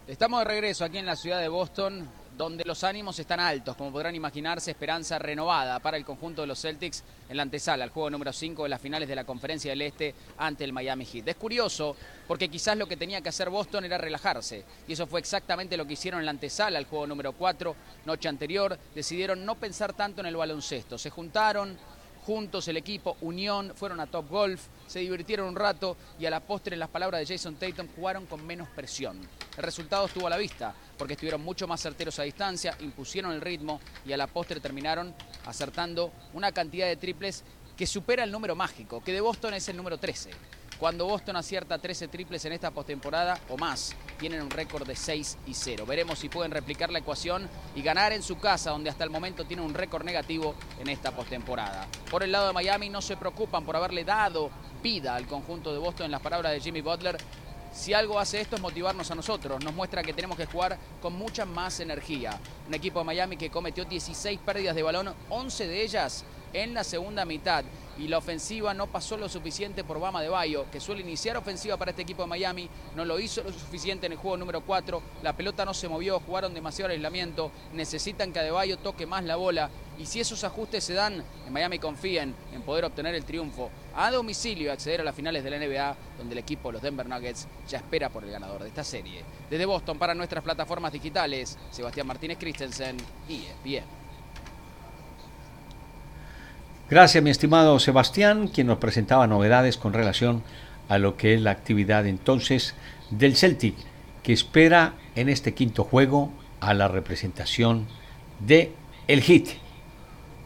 Estamos 0.07 0.39
de 0.39 0.45
regreso 0.45 0.83
aquí 0.83 0.97
en 0.97 1.05
la 1.05 1.15
ciudad 1.15 1.39
de 1.39 1.47
Boston, 1.47 2.09
donde 2.35 2.63
los 2.65 2.83
ánimos 2.83 3.19
están 3.19 3.39
altos, 3.39 3.75
como 3.75 3.91
podrán 3.91 4.15
imaginarse, 4.15 4.71
esperanza 4.71 5.19
renovada 5.19 5.77
para 5.77 5.95
el 5.95 6.03
conjunto 6.03 6.41
de 6.41 6.47
los 6.47 6.59
Celtics 6.59 7.03
en 7.29 7.37
la 7.37 7.43
antesala, 7.43 7.83
el 7.83 7.91
juego 7.91 8.09
número 8.09 8.33
5 8.33 8.63
de 8.63 8.69
las 8.69 8.81
finales 8.81 9.07
de 9.07 9.15
la 9.15 9.25
Conferencia 9.25 9.69
del 9.69 9.83
Este 9.83 10.15
ante 10.39 10.63
el 10.63 10.73
Miami 10.73 11.05
Heat. 11.05 11.27
Es 11.27 11.35
curioso 11.35 11.95
porque 12.27 12.49
quizás 12.49 12.75
lo 12.75 12.87
que 12.87 12.97
tenía 12.97 13.21
que 13.21 13.29
hacer 13.29 13.51
Boston 13.51 13.85
era 13.85 13.99
relajarse, 13.99 14.65
y 14.87 14.93
eso 14.93 15.05
fue 15.05 15.19
exactamente 15.19 15.77
lo 15.77 15.85
que 15.85 15.93
hicieron 15.93 16.19
en 16.21 16.25
la 16.25 16.31
antesala, 16.31 16.79
el 16.79 16.85
juego 16.85 17.05
número 17.05 17.33
4, 17.33 17.75
noche 18.05 18.27
anterior, 18.27 18.79
decidieron 18.95 19.45
no 19.45 19.53
pensar 19.53 19.93
tanto 19.93 20.21
en 20.21 20.25
el 20.25 20.35
baloncesto, 20.35 20.97
se 20.97 21.11
juntaron, 21.11 21.77
juntos 22.25 22.67
el 22.67 22.77
equipo, 22.77 23.17
unión, 23.21 23.73
fueron 23.75 23.99
a 23.99 24.07
Top 24.07 24.29
Golf, 24.29 24.61
se 24.87 24.99
divirtieron 24.99 25.47
un 25.47 25.55
rato 25.55 25.97
y 26.19 26.25
a 26.25 26.29
la 26.29 26.39
postre, 26.39 26.75
en 26.75 26.79
las 26.79 26.89
palabras 26.89 27.19
de 27.19 27.33
Jason 27.33 27.55
Tatum, 27.55 27.87
jugaron 27.95 28.25
con 28.25 28.45
menos 28.45 28.67
presión. 28.69 29.19
El 29.57 29.63
resultado 29.63 30.05
estuvo 30.05 30.27
a 30.27 30.29
la 30.29 30.37
vista, 30.37 30.73
porque 30.97 31.13
estuvieron 31.13 31.41
mucho 31.41 31.67
más 31.67 31.81
certeros 31.81 32.19
a 32.19 32.23
distancia, 32.23 32.75
impusieron 32.79 33.31
el 33.31 33.41
ritmo 33.41 33.79
y 34.05 34.13
a 34.13 34.17
la 34.17 34.27
postre 34.27 34.59
terminaron 34.59 35.13
acertando 35.45 36.11
una 36.33 36.51
cantidad 36.51 36.87
de 36.87 36.95
triples 36.95 37.43
que 37.75 37.87
supera 37.87 38.23
el 38.23 38.31
número 38.31 38.55
mágico, 38.55 39.03
que 39.03 39.13
de 39.13 39.21
Boston 39.21 39.55
es 39.55 39.67
el 39.69 39.77
número 39.77 39.97
13. 39.97 40.29
Cuando 40.81 41.05
Boston 41.05 41.35
acierta 41.35 41.77
13 41.77 42.07
triples 42.07 42.43
en 42.45 42.53
esta 42.53 42.71
postemporada 42.71 43.39
o 43.50 43.55
más, 43.55 43.95
tienen 44.19 44.41
un 44.41 44.50
récord 44.50 44.88
de 44.88 44.95
6 44.95 45.38
y 45.45 45.53
0. 45.53 45.85
Veremos 45.85 46.17
si 46.17 46.27
pueden 46.27 46.50
replicar 46.50 46.89
la 46.89 46.97
ecuación 46.97 47.47
y 47.75 47.83
ganar 47.83 48.13
en 48.13 48.23
su 48.23 48.39
casa, 48.39 48.71
donde 48.71 48.89
hasta 48.89 49.03
el 49.03 49.11
momento 49.11 49.45
tiene 49.45 49.61
un 49.61 49.75
récord 49.75 50.03
negativo 50.03 50.55
en 50.79 50.89
esta 50.89 51.11
postemporada. 51.11 51.85
Por 52.09 52.23
el 52.23 52.31
lado 52.31 52.47
de 52.47 52.53
Miami 52.53 52.89
no 52.89 53.00
se 53.00 53.15
preocupan 53.15 53.63
por 53.63 53.75
haberle 53.75 54.03
dado 54.03 54.50
vida 54.81 55.13
al 55.13 55.27
conjunto 55.27 55.71
de 55.71 55.77
Boston 55.77 56.05
en 56.05 56.13
las 56.13 56.21
palabras 56.21 56.51
de 56.51 56.61
Jimmy 56.61 56.81
Butler. 56.81 57.15
Si 57.71 57.93
algo 57.93 58.19
hace 58.19 58.41
esto 58.41 58.55
es 58.55 58.61
motivarnos 58.63 59.11
a 59.11 59.15
nosotros, 59.15 59.63
nos 59.63 59.75
muestra 59.75 60.01
que 60.01 60.13
tenemos 60.13 60.35
que 60.35 60.47
jugar 60.47 60.79
con 61.00 61.13
mucha 61.13 61.45
más 61.45 61.79
energía. 61.79 62.39
Un 62.67 62.73
equipo 62.73 62.97
de 62.97 63.05
Miami 63.05 63.38
que 63.38 63.51
cometió 63.51 63.85
16 63.85 64.39
pérdidas 64.39 64.75
de 64.75 64.81
balón, 64.81 65.13
11 65.29 65.67
de 65.67 65.83
ellas 65.83 66.25
en 66.53 66.74
la 66.74 66.84
segunda 66.84 67.25
mitad. 67.25 67.63
Y 67.98 68.08
la 68.08 68.17
ofensiva 68.17 68.74
no 68.74 68.88
pasó 68.88 69.17
lo 69.17 69.29
suficiente 69.29 69.84
por 69.84 70.00
Bama 70.00 70.22
de 70.22 70.29
Bayo, 70.29 70.65
que 70.72 70.79
suele 70.79 71.01
iniciar 71.01 71.38
ofensiva 71.38 71.77
para 71.77 71.91
este 71.91 72.01
equipo 72.01 72.24
de 72.24 72.29
Miami, 72.29 72.70
no 72.96 73.05
lo 73.05 73.20
hizo 73.20 73.43
lo 73.43 73.51
suficiente 73.51 74.05
en 74.05 74.13
el 74.13 74.17
juego 74.17 74.38
número 74.38 74.62
4, 74.62 75.01
la 75.22 75.36
pelota 75.36 75.65
no 75.65 75.74
se 75.74 75.89
movió, 75.89 76.20
jugaron 76.20 76.53
demasiado 76.53 76.91
aislamiento, 76.91 77.51
necesitan 77.74 78.31
que 78.31 78.39
Adebayo 78.39 78.77
toque 78.77 79.05
más 79.05 79.24
la 79.24 79.36
bola. 79.36 79.70
Y 80.00 80.05
si 80.05 80.20
esos 80.20 80.43
ajustes 80.43 80.84
se 80.84 80.93
dan, 80.93 81.24
en 81.46 81.53
Miami 81.53 81.77
confíen 81.77 82.34
en 82.53 82.62
poder 82.63 82.86
obtener 82.86 83.13
el 83.13 83.25
triunfo 83.25 83.70
a 83.93 84.10
domicilio 84.10 84.67
y 84.67 84.70
acceder 84.70 85.01
a 85.01 85.03
las 85.03 85.13
finales 85.13 85.43
de 85.43 85.51
la 85.51 85.60
NBA, 85.60 85.96
donde 86.17 86.34
el 86.34 86.39
equipo 86.39 86.70
de 86.70 86.74
los 86.74 86.81
Denver 86.81 87.08
Nuggets 87.08 87.48
ya 87.67 87.77
espera 87.77 88.10
por 88.10 88.24
el 88.24 88.31
ganador 88.31 88.63
de 88.63 88.70
esta 88.70 88.84
serie. 88.84 89.24
Desde 89.50 89.65
Boston 89.65 90.00
para 90.00 90.15
nuestras 90.15 90.43
plataformas 90.43 90.93
digitales, 90.93 91.58
Sebastián 91.70 92.08
Martínez 92.08 92.39
Christensen 92.39 92.98
y 93.29 93.43
bien. 93.63 94.00
Gracias, 96.91 97.24
mi 97.24 97.29
estimado 97.29 97.79
Sebastián, 97.79 98.50
quien 98.50 98.67
nos 98.67 98.79
presentaba 98.79 99.25
novedades 99.25 99.77
con 99.77 99.93
relación 99.93 100.43
a 100.89 100.98
lo 100.98 101.15
que 101.15 101.33
es 101.33 101.41
la 101.41 101.51
actividad 101.51 102.05
entonces 102.05 102.75
del 103.12 103.38
Celtic, 103.38 103.75
que 104.24 104.33
espera 104.33 104.95
en 105.15 105.29
este 105.29 105.53
quinto 105.53 105.86
juego 105.86 106.33
a 106.60 106.74
la 106.74 106.89
representación 106.89 107.88
de 108.41 108.74
el 109.07 109.21
Hit, 109.21 109.51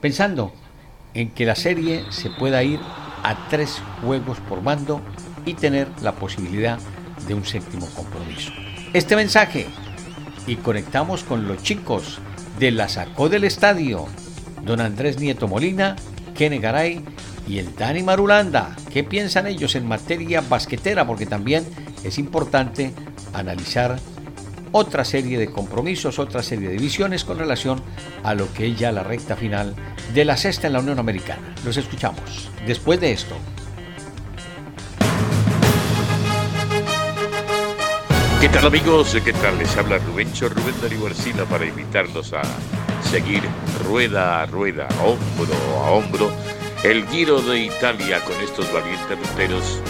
pensando 0.02 0.54
en 1.16 1.32
que 1.32 1.48
la 1.48 1.56
serie 1.56 2.04
se 2.12 2.30
pueda 2.30 2.62
ir 2.62 2.80
a 3.24 3.48
tres 3.50 3.82
juegos 4.04 4.38
por 4.42 4.62
mando 4.62 5.02
y 5.48 5.56
tener 5.56 5.88
la 6.04 6.12
posibilidad 6.12 6.78
de 7.28 7.34
un 7.34 7.44
séptimo 7.44 7.88
compromiso. 7.96 8.52
Este 8.94 9.16
mensaje 9.16 9.66
y 10.46 10.58
conectamos 10.58 11.24
con 11.24 11.48
los 11.48 11.64
chicos 11.64 12.20
de 12.60 12.70
la 12.70 12.88
Sacó 12.88 13.30
del 13.30 13.46
Estadio, 13.46 14.06
don 14.62 14.80
Andrés 14.80 15.20
Nieto 15.20 15.48
Molina 15.48 15.96
Kene 16.36 16.60
Garay 16.60 17.04
y 17.48 17.58
el 17.58 17.76
Dani 17.76 18.04
Marulanda. 18.04 18.76
¿Qué 18.92 19.04
piensan 19.04 19.48
ellos 19.48 19.76
en 19.76 19.88
materia 19.88 20.42
basquetera? 20.42 21.08
Porque 21.08 21.26
también 21.26 21.66
es 22.04 22.18
importante 22.20 22.94
analizar 23.34 23.98
otra 24.72 25.06
serie 25.06 25.40
de 25.40 25.50
compromisos, 25.50 26.20
otra 26.20 26.44
serie 26.44 26.70
de 26.70 26.78
visiones 26.78 27.24
con 27.24 27.40
relación 27.40 27.82
a 28.24 28.36
lo 28.36 28.52
que 28.54 28.68
es 28.68 28.78
ya 28.78 28.92
la 28.92 29.04
recta 29.04 29.36
final 29.36 29.74
de 30.14 30.26
la 30.26 30.36
sexta 30.38 30.68
en 30.68 30.74
la 30.74 30.80
Unión 30.80 31.00
Americana. 31.00 31.56
Los 31.64 31.78
escuchamos 31.78 32.52
después 32.68 33.00
de 33.00 33.14
esto. 33.14 33.36
¿Qué 38.42 38.50
tal 38.50 38.68
amigos? 38.68 39.18
¿Qué 39.24 39.34
tal? 39.34 39.58
Les 39.58 39.76
habla 39.78 39.98
Rubencho 39.98 40.50
Rubén 40.50 40.76
Darío 40.82 41.08
Arcila 41.08 41.46
para 41.46 41.66
invitarlos 41.66 42.34
a 42.34 42.42
seguir 43.10 43.42
rueda 43.88 44.42
a 44.42 44.46
rueda, 44.46 44.88
hombro 45.04 45.56
a 45.84 45.92
hombro, 45.92 46.32
el 46.84 47.08
Giro 47.08 47.42
de 47.42 47.60
Italia 47.60 48.20
con 48.22 48.36
estos 48.42 48.72
valientes 48.72 49.18
ruteros 49.18 49.82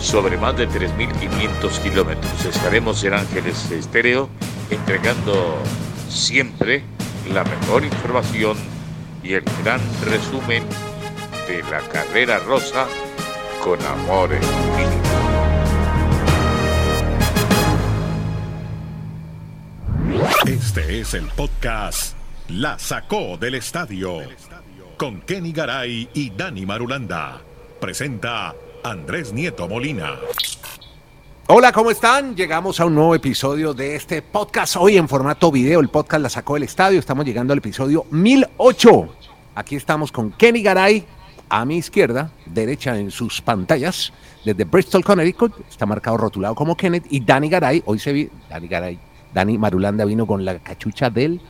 sobre 0.00 0.36
más 0.36 0.56
de 0.56 0.68
3.500 0.68 1.82
kilómetros. 1.82 2.44
Estaremos 2.44 3.02
en 3.04 3.14
Ángeles 3.14 3.70
Estéreo 3.70 4.28
entregando 4.70 5.56
siempre 6.08 6.82
la 7.32 7.44
mejor 7.44 7.84
información 7.84 8.56
y 9.22 9.34
el 9.34 9.44
gran 9.62 9.80
resumen 10.04 10.64
de 11.48 11.62
la 11.70 11.80
carrera 11.88 12.38
rosa 12.40 12.86
con 13.62 13.80
amor 13.84 14.30
infinito. 14.32 15.06
Este 20.46 21.00
es 21.00 21.14
el 21.14 21.26
podcast 21.28 22.15
la 22.48 22.78
sacó 22.78 23.36
del 23.36 23.56
estadio. 23.56 24.20
Con 24.96 25.20
Kenny 25.22 25.52
Garay 25.52 26.08
y 26.14 26.30
Dani 26.30 26.64
Marulanda. 26.64 27.40
Presenta 27.80 28.54
Andrés 28.84 29.32
Nieto 29.32 29.68
Molina. 29.68 30.14
Hola, 31.48 31.72
¿cómo 31.72 31.90
están? 31.90 32.36
Llegamos 32.36 32.78
a 32.78 32.86
un 32.86 32.94
nuevo 32.94 33.14
episodio 33.14 33.74
de 33.74 33.96
este 33.96 34.22
podcast. 34.22 34.76
Hoy 34.76 34.96
en 34.96 35.08
formato 35.08 35.50
video, 35.50 35.80
el 35.80 35.88
podcast 35.88 36.22
La 36.22 36.28
sacó 36.28 36.54
del 36.54 36.62
estadio. 36.62 37.00
Estamos 37.00 37.24
llegando 37.24 37.52
al 37.52 37.58
episodio 37.58 38.06
1008. 38.10 39.08
Aquí 39.56 39.74
estamos 39.76 40.12
con 40.12 40.30
Kenny 40.30 40.62
Garay 40.62 41.04
a 41.48 41.64
mi 41.64 41.78
izquierda, 41.78 42.30
derecha 42.46 42.98
en 42.98 43.10
sus 43.10 43.40
pantallas, 43.40 44.12
desde 44.44 44.64
Bristol, 44.64 45.04
Connecticut. 45.04 45.52
Está 45.68 45.84
marcado 45.84 46.16
rotulado 46.16 46.54
como 46.54 46.76
Kenneth. 46.76 47.06
Y 47.10 47.20
Dani 47.20 47.48
Garay, 47.48 47.82
hoy 47.86 47.98
se 47.98 48.12
vi. 48.12 48.30
Dani 48.48 48.68
Garay, 48.68 48.98
Dani 49.34 49.58
Marulanda 49.58 50.04
vino 50.04 50.26
con 50.26 50.44
la 50.44 50.58
cachucha 50.60 51.10
del 51.10 51.40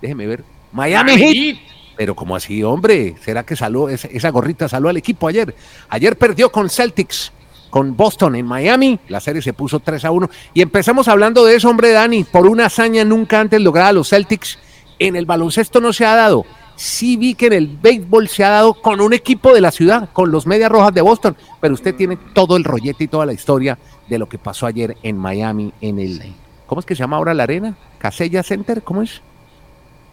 déjeme 0.00 0.26
ver, 0.26 0.44
Miami 0.72 1.12
Heat. 1.16 1.58
Pero 1.96 2.14
como 2.14 2.34
así, 2.34 2.62
hombre, 2.62 3.14
¿será 3.22 3.44
que 3.44 3.54
salió 3.56 3.90
esa, 3.90 4.30
gorrita 4.30 4.68
salió 4.70 4.88
al 4.88 4.96
equipo 4.96 5.28
ayer? 5.28 5.54
Ayer 5.90 6.16
perdió 6.16 6.50
con 6.50 6.70
Celtics, 6.70 7.30
con 7.68 7.94
Boston 7.94 8.36
en 8.36 8.46
Miami. 8.46 8.98
La 9.08 9.20
serie 9.20 9.42
se 9.42 9.52
puso 9.52 9.80
3 9.80 10.06
a 10.06 10.10
1. 10.10 10.30
Y 10.54 10.62
empezamos 10.62 11.08
hablando 11.08 11.44
de 11.44 11.56
eso, 11.56 11.68
hombre, 11.68 11.90
Dani, 11.90 12.24
por 12.24 12.46
una 12.46 12.64
hazaña 12.66 13.04
nunca 13.04 13.38
antes 13.38 13.60
lograda 13.60 13.92
los 13.92 14.08
Celtics. 14.08 14.58
En 14.98 15.14
el 15.14 15.26
baloncesto 15.26 15.78
no 15.80 15.92
se 15.92 16.06
ha 16.06 16.14
dado. 16.14 16.46
sí 16.74 17.18
vi 17.18 17.34
que 17.34 17.48
en 17.48 17.52
el 17.52 17.66
béisbol 17.66 18.28
se 18.28 18.44
ha 18.44 18.48
dado 18.48 18.72
con 18.72 19.02
un 19.02 19.12
equipo 19.12 19.52
de 19.52 19.60
la 19.60 19.70
ciudad, 19.70 20.08
con 20.14 20.30
los 20.30 20.46
Medias 20.46 20.72
Rojas 20.72 20.94
de 20.94 21.02
Boston, 21.02 21.36
pero 21.60 21.74
usted 21.74 21.94
tiene 21.94 22.16
todo 22.32 22.56
el 22.56 22.64
rollete 22.64 23.04
y 23.04 23.08
toda 23.08 23.26
la 23.26 23.34
historia 23.34 23.78
de 24.08 24.18
lo 24.18 24.26
que 24.26 24.38
pasó 24.38 24.64
ayer 24.64 24.96
en 25.02 25.18
Miami, 25.18 25.74
en 25.82 25.98
el, 25.98 26.34
¿cómo 26.66 26.80
es 26.80 26.86
que 26.86 26.94
se 26.94 27.00
llama 27.00 27.18
ahora 27.18 27.34
la 27.34 27.42
arena? 27.42 27.76
Casella 27.98 28.42
Center, 28.42 28.82
¿cómo 28.82 29.02
es? 29.02 29.20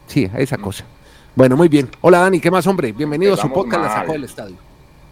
Sí, 0.07 0.29
esa 0.37 0.57
cosa. 0.57 0.85
Bueno, 1.35 1.55
muy 1.55 1.67
bien. 1.67 1.89
Hola 2.01 2.19
Dani, 2.19 2.39
¿qué 2.39 2.49
más, 2.49 2.65
hombre? 2.65 2.91
Bienvenido 2.91 3.33
a 3.33 3.37
su 3.37 3.51
podcast 3.51 3.83
La 3.83 3.93
Sacó 3.93 4.13
del 4.13 4.23
Estadio. 4.23 4.55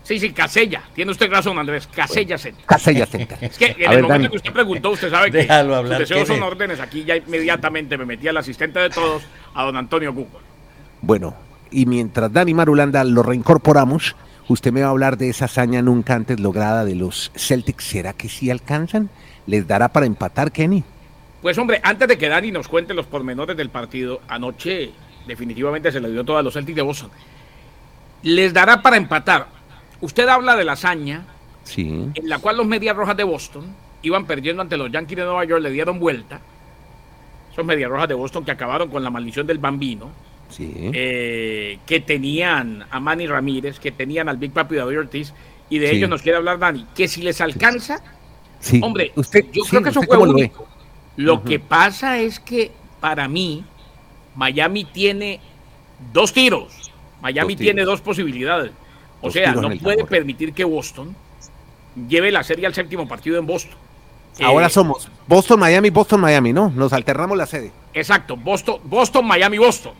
Sí, 0.03 0.19
sí, 0.19 0.31
Casella. 0.31 0.83
Tiene 0.93 1.11
usted 1.11 1.29
razón, 1.29 1.57
Andrés. 1.57 1.87
Casella 1.87 2.37
Center. 2.37 2.63
Casella 2.65 3.05
Center. 3.11 3.37
Es 3.41 3.57
que 3.57 3.75
en 3.77 3.91
el 3.91 4.03
momento 4.03 4.29
que 4.31 4.37
usted 4.37 4.53
preguntó, 4.53 4.91
usted 4.91 5.09
sabe 5.09 5.31
que 5.31 5.47
sus 5.47 5.89
deseos 5.89 6.27
son 6.27 6.43
órdenes. 6.43 6.79
Aquí 6.79 7.03
ya 7.03 7.15
inmediatamente 7.15 7.97
me 7.97 8.05
metí 8.05 8.27
al 8.27 8.37
asistente 8.37 8.79
de 8.79 8.89
todos, 8.89 9.23
a 9.53 9.63
don 9.63 9.75
Antonio 9.77 10.13
Google. 10.13 10.39
Bueno, 11.01 11.35
y 11.71 11.85
mientras 11.85 12.31
Dani 12.31 12.53
Marulanda 12.53 13.03
lo 13.03 13.23
reincorporamos, 13.23 14.15
usted 14.47 14.71
me 14.71 14.81
va 14.81 14.87
a 14.87 14.91
hablar 14.91 15.17
de 15.17 15.29
esa 15.29 15.45
hazaña 15.45 15.81
nunca 15.81 16.13
antes 16.13 16.39
lograda 16.39 16.85
de 16.85 16.95
los 16.95 17.31
Celtics. 17.35 17.83
¿Será 17.85 18.13
que 18.13 18.29
sí 18.29 18.49
alcanzan? 18.51 19.09
¿Les 19.47 19.67
dará 19.67 19.89
para 19.89 20.05
empatar, 20.05 20.51
Kenny? 20.51 20.83
Pues 21.45 21.59
hombre, 21.59 21.79
antes 21.83 22.07
de 22.07 22.17
que 22.17 22.27
Dani 22.27 22.51
nos 22.51 22.67
cuente 22.67 22.95
los 22.95 23.05
pormenores 23.05 23.55
del 23.55 23.69
partido, 23.69 24.19
anoche 24.27 24.89
definitivamente 25.27 25.91
se 25.91 25.99
le 25.99 26.09
dio 26.09 26.23
todo 26.23 26.39
a 26.39 26.41
los 26.41 26.55
Celtics 26.55 26.75
de 26.75 26.81
Boston. 26.81 27.11
Les 28.23 28.51
dará 28.51 28.81
para 28.81 28.97
empatar. 28.97 29.45
Usted 30.01 30.27
habla 30.27 30.55
de 30.55 30.65
la 30.65 30.71
hazaña 30.71 31.23
sí. 31.63 32.09
en 32.15 32.29
la 32.29 32.39
cual 32.39 32.57
los 32.57 32.65
Medias 32.65 32.95
Rojas 32.95 33.15
de 33.15 33.25
Boston 33.25 33.63
iban 34.01 34.25
perdiendo 34.25 34.63
ante 34.63 34.75
los 34.75 34.91
Yankees 34.91 35.17
de 35.17 35.23
Nueva 35.23 35.45
York, 35.45 35.61
le 35.61 35.69
dieron 35.69 35.99
vuelta. 35.99 36.41
Esos 37.51 37.63
Medias 37.63 37.91
Rojas 37.91 38.07
de 38.07 38.15
Boston 38.15 38.43
que 38.43 38.49
acabaron 38.49 38.89
con 38.89 39.03
la 39.03 39.11
maldición 39.11 39.45
del 39.45 39.59
bambino. 39.59 40.09
Sí. 40.49 40.73
Eh, 40.75 41.77
que 41.85 41.99
tenían 41.99 42.87
a 42.89 42.99
Manny 42.99 43.27
Ramírez, 43.27 43.79
que 43.79 43.91
tenían 43.91 44.29
al 44.29 44.37
Big 44.37 44.51
Papi 44.51 44.77
David 44.77 44.97
Ortiz, 44.97 45.31
y 45.69 45.77
de 45.77 45.91
ellos 45.91 46.09
nos 46.09 46.23
quiere 46.23 46.39
hablar 46.39 46.57
Dani, 46.57 46.87
que 46.95 47.07
si 47.07 47.21
les 47.21 47.39
alcanza, 47.39 48.01
sí. 48.59 48.81
hombre, 48.83 49.11
usted, 49.15 49.45
yo 49.53 49.63
creo 49.65 49.83
que 49.83 49.89
eso 49.89 50.01
fue 50.01 50.17
único. 50.17 50.69
Lo, 51.17 51.43
que 51.43 51.59
pasa 51.59 52.19
es 52.19 52.39
que 52.39 52.71
para 52.99 53.27
mí, 53.27 53.63
Miami 54.35 54.83
tiene 54.85 55.39
dos 56.13 56.33
tiros. 56.33 56.91
Miami 57.21 57.55
tiene 57.55 57.83
dos 57.83 58.01
posibilidades. 58.01 58.71
O 59.21 59.31
sea, 59.31 59.53
no 59.53 59.69
puede 59.77 60.05
permitir 60.05 60.53
que 60.53 60.63
Boston 60.63 61.15
lleve 62.07 62.31
la 62.31 62.43
serie 62.43 62.67
al 62.67 62.73
séptimo 62.73 63.07
partido 63.07 63.39
en 63.39 63.45
Boston. 63.45 63.77
Ahora 64.43 64.69
somos 64.69 65.09
Boston, 65.27 65.59
Miami, 65.61 65.89
Boston, 65.89 66.19
Miami, 66.19 66.51
¿no? 66.51 66.69
Nos 66.69 66.91
alternamos 66.91 67.37
la 67.37 67.45
sede. 67.45 67.71
Exacto, 67.93 68.35
Boston, 68.35 68.81
Boston, 68.83 69.25
Miami, 69.25 69.57
Boston. 69.57 69.93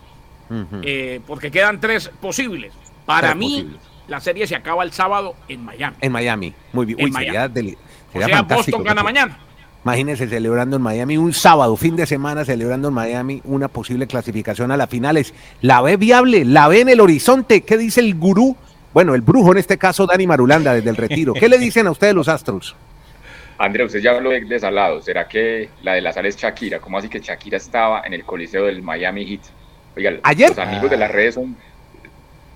eh, 0.84 1.22
porque 1.26 1.50
quedan 1.50 1.80
tres 1.80 2.12
posibles. 2.22 2.74
Para 3.06 3.30
Tres 3.30 3.38
mí, 3.38 3.52
posibles. 3.62 3.82
la 4.08 4.20
serie 4.20 4.46
se 4.48 4.56
acaba 4.56 4.84
el 4.84 4.92
sábado 4.92 5.36
en 5.48 5.64
Miami. 5.64 5.96
En 6.02 6.12
Miami. 6.12 6.54
Muy 6.74 6.86
bien. 6.86 7.00
En 7.00 7.06
Uy, 7.06 7.12
Miami. 7.12 7.54
sería, 7.54 7.78
O 8.14 8.28
sea. 8.28 8.42
Boston 8.42 8.84
gana 8.84 9.02
mañana. 9.04 9.40
Imagínense 9.86 10.28
celebrando 10.28 10.78
en 10.78 10.82
Miami 10.82 11.16
un 11.16 11.32
sábado, 11.32 11.78
fin 11.78 11.96
de 11.96 12.08
semana, 12.08 12.44
celebrando 12.44 12.88
en 12.88 12.94
Miami 12.96 13.42
una 13.44 13.68
posible 13.68 14.08
clasificación 14.08 14.72
a 14.72 14.78
las 14.78 14.90
finales. 14.90 15.32
¿La 15.62 15.80
ve 15.84 15.96
viable? 15.96 16.44
¿La 16.44 16.68
ve 16.68 16.82
en 16.82 16.90
el 16.90 17.00
horizonte? 17.00 17.62
¿Qué 17.62 17.78
dice 17.78 18.00
el 18.02 18.16
gurú? 18.16 18.56
Bueno, 18.96 19.14
el 19.14 19.22
brujo 19.22 19.52
en 19.52 19.60
este 19.60 19.78
caso, 19.78 20.08
Dani 20.08 20.26
Marulanda, 20.26 20.74
desde 20.74 20.90
el 20.90 20.96
retiro. 20.96 21.34
¿Qué 21.34 21.48
le 21.48 21.60
dicen 21.60 21.86
a 21.86 21.92
ustedes 21.92 22.16
los 22.16 22.28
astros? 22.28 22.76
Andrea, 23.60 23.86
usted 23.86 24.00
ya 24.00 24.12
habló 24.16 24.32
de, 24.32 24.44
de 24.46 24.60
Salado. 24.60 25.04
¿Será 25.04 25.28
que 25.28 25.70
la 25.84 25.94
de 25.94 26.02
la 26.02 26.12
sal 26.12 26.26
es 26.26 26.36
Shakira? 26.36 26.80
¿Cómo 26.80 26.98
así 26.98 27.08
que 27.08 27.20
Shakira 27.20 27.58
estaba 27.58 28.02
en 28.08 28.14
el 28.16 28.26
coliseo 28.26 28.66
del 28.66 28.82
Miami 28.82 29.24
Heat? 29.28 29.42
Oiga, 29.96 30.14
¿Ayer? 30.24 30.50
los 30.50 30.58
amigos 30.58 30.90
de 30.90 30.98
las 30.98 31.12
redes 31.12 31.36
son 31.36 31.56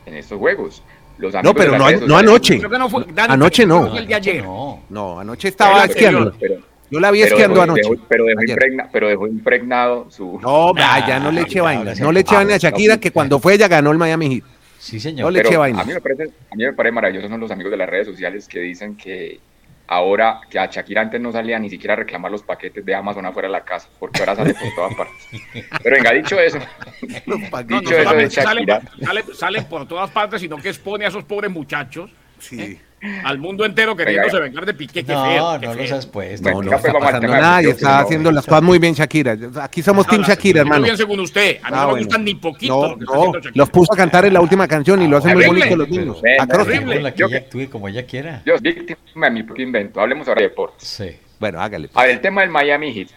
en 0.08 0.14
estos 0.16 0.40
juegos. 0.40 0.82
Los 1.20 1.32
No, 1.34 1.40
amigos 1.42 1.56
de 1.56 1.62
pero 1.62 1.78
las 1.78 2.02
no, 2.02 2.08
no 2.08 2.18
anoche. 2.18 2.58
Creo 2.58 2.70
que 2.72 2.80
no 2.80 2.90
fue- 2.90 3.06
Dani, 3.14 3.34
Anoche 3.34 3.66
no. 3.68 3.88
fue 3.88 4.00
el 4.00 4.08
de 4.08 4.16
ayer. 4.16 4.44
No. 4.44 4.82
No, 4.90 5.20
anoche 5.20 5.50
estaba 5.50 5.82
Pero- 5.82 5.92
esquiando. 5.92 6.34
Pero, 6.40 6.56
Yo 6.92 7.00
la 7.00 7.12
vi 7.12 7.22
esquiando 7.22 7.62
anoche. 7.62 7.82
dejó- 7.84 7.98
pero, 8.08 8.26
dejó 8.26 8.42
impregna- 8.42 8.90
pero 8.92 9.08
dejó 9.10 9.28
impregnado 9.28 10.10
su... 10.10 10.40
No, 10.42 10.74
Ah, 10.78 11.06
ya 11.08 11.20
no 11.20 11.32
le 11.32 11.42
eche 11.42 11.56
ya, 11.56 11.64
vaina. 11.64 11.94
No 12.00 12.12
le 12.12 12.22
eche 12.22 12.34
Ah, 12.36 12.38
vaina 12.40 12.54
a 12.54 12.58
no, 12.58 12.60
Shakira, 12.62 12.96
no, 12.96 13.00
que 13.02 13.12
cuando 13.12 13.40
fue 13.40 13.54
ella 13.54 13.68
ganó 13.68 13.92
el 13.92 13.98
Miami 13.98 14.36
Heat. 14.36 14.44
Sí, 14.80 14.96
No 14.96 15.02
señor. 15.02 15.34
le 15.34 15.40
eche 15.42 15.58
vaina. 15.58 15.82
a 15.82 15.86
mí 15.86 15.94
me 15.94 16.02
parece, 16.02 16.24
a 16.52 16.56
mí 16.56 16.64
me 16.64 16.74
parece 16.74 16.94
maravilloso 16.94 17.28
son 17.28 17.40
los 17.40 17.52
amigos 17.52 17.72
de 17.72 17.78
las 17.78 17.90
redes 17.90 18.08
sociales 18.08 18.48
que 18.48 18.60
dicen 18.62 18.96
que 18.96 19.40
ahora 19.88 20.40
que 20.50 20.58
a 20.60 20.68
Shakira 20.68 21.02
antes 21.02 21.20
no 21.20 21.32
salía 21.32 21.58
ni 21.60 21.70
siquiera 21.70 21.94
a 21.94 21.98
reclamar 21.98 22.32
los 22.32 22.44
paquetes 22.44 22.86
de 22.86 22.94
Amazon 22.96 23.26
afuera 23.26 23.48
de 23.48 23.52
la 23.54 23.64
casa, 23.66 23.90
porque 24.00 24.20
ahora 24.22 24.36
sale 24.36 24.54
por 24.54 24.74
todas 24.76 24.96
partes. 24.96 25.16
Pero 25.84 25.96
venga, 25.96 26.12
dicho 26.14 26.40
eso, 26.40 26.60
Los 27.26 27.40
No. 27.40 27.64
Dicho 27.64 27.90
eso 27.96 27.98
de 27.98 28.04
solamente 28.04 28.42
salen, 28.42 28.66
Shakira. 28.66 28.82
salen- 29.06 29.34
salen 29.36 29.66
por 29.66 29.88
todas 29.88 30.10
partes, 30.12 30.42
sino 30.42 30.58
que 30.58 30.70
expone 30.70 31.06
a 31.06 31.10
esos 31.10 31.24
pobres 31.24 31.52
muchachos 31.52 32.10
Sí. 32.40 32.80
Al 33.24 33.38
mundo 33.38 33.66
entero 33.66 33.96
queriéndose 33.96 34.34
Venga. 34.36 34.46
vengar 34.46 34.66
de 34.66 34.74
Piqué. 34.74 35.04
Qué 35.06 35.14
No, 35.14 35.26
feo, 35.26 35.60
qué 35.60 35.66
no 35.68 35.74
feo. 35.74 35.82
los 35.84 35.92
has 35.92 36.06
puesto. 36.06 36.50
No, 36.50 36.62
no 36.62 36.76
está 36.76 36.92
pues 36.92 37.04
pasando 37.04 37.28
nada 37.28 37.64
y 37.64 37.66
está 37.68 38.00
haciendo 38.00 38.32
las 38.32 38.46
cosas 38.46 38.64
muy 38.64 38.80
bien 38.80 38.94
Shakira. 38.94 39.38
Aquí 39.62 39.82
somos 39.82 40.06
Team 40.08 40.22
No, 40.22 40.28
Shakira, 40.28 40.64
muy 40.64 40.68
hermano. 40.70 40.84
bien 40.84 40.98
según 40.98 41.20
usted. 41.22 41.58
A 41.58 41.60
mí 41.60 41.62
Ah, 41.64 41.70
no 41.70 41.78
me 41.78 41.86
bueno. 41.92 42.06
gustan 42.06 42.24
ni 42.26 42.36
poquito 42.36 42.96
No, 42.98 43.32
lo 43.34 43.42
los 43.54 43.70
puso 43.70 43.94
a 43.94 43.96
cantar 43.98 44.26
en 44.26 44.34
la 44.34 44.42
última 44.42 44.68
canción 44.68 45.02
y 45.02 45.08
lo 45.08 45.18
hacen 45.18 45.34
muy 45.34 45.46
bonito 45.46 45.76
los 45.76 45.90
niños. 45.90 46.22
Horrible. 46.54 47.02
La 47.02 47.12
que 47.14 47.20
Yo 47.20 47.28
ella 47.28 47.40
que- 47.40 47.46
actúe 47.46 47.70
como 47.72 47.88
ella 47.88 48.06
quiera. 48.06 48.42
Yo 48.46 48.58
soy 48.58 48.72
víctima 48.74 49.28
de 49.28 49.32
mi 49.32 49.44
propio 49.44 49.66
invento. 49.66 50.02
Hablemos 50.02 50.28
ahora 50.28 50.42
de 50.42 50.50
deportes. 50.50 50.88
Sí. 50.88 51.16
Bueno, 51.40 51.62
hágale. 51.62 51.90
A 51.94 52.02
ver, 52.04 52.12
el 52.12 52.22
tema 52.22 52.42
del 52.42 52.50
Miami 52.50 52.94
Heat. 52.94 53.10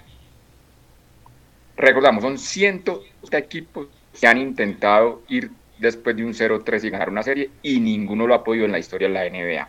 Recordamos, 1.76 2.22
son 2.22 2.38
cientos 2.38 3.00
de 3.30 3.38
equipos 3.38 3.86
que 4.20 4.26
han 4.26 4.38
intentado 4.38 5.22
ir 5.28 5.50
después 5.82 6.16
de 6.16 6.24
un 6.24 6.32
0-3 6.32 6.84
y 6.84 6.90
ganar 6.90 7.10
una 7.10 7.22
serie 7.22 7.50
y 7.62 7.80
ninguno 7.80 8.26
lo 8.26 8.34
ha 8.34 8.44
podido 8.44 8.64
en 8.64 8.72
la 8.72 8.78
historia 8.78 9.08
de 9.08 9.14
la 9.14 9.28
NBA. 9.28 9.68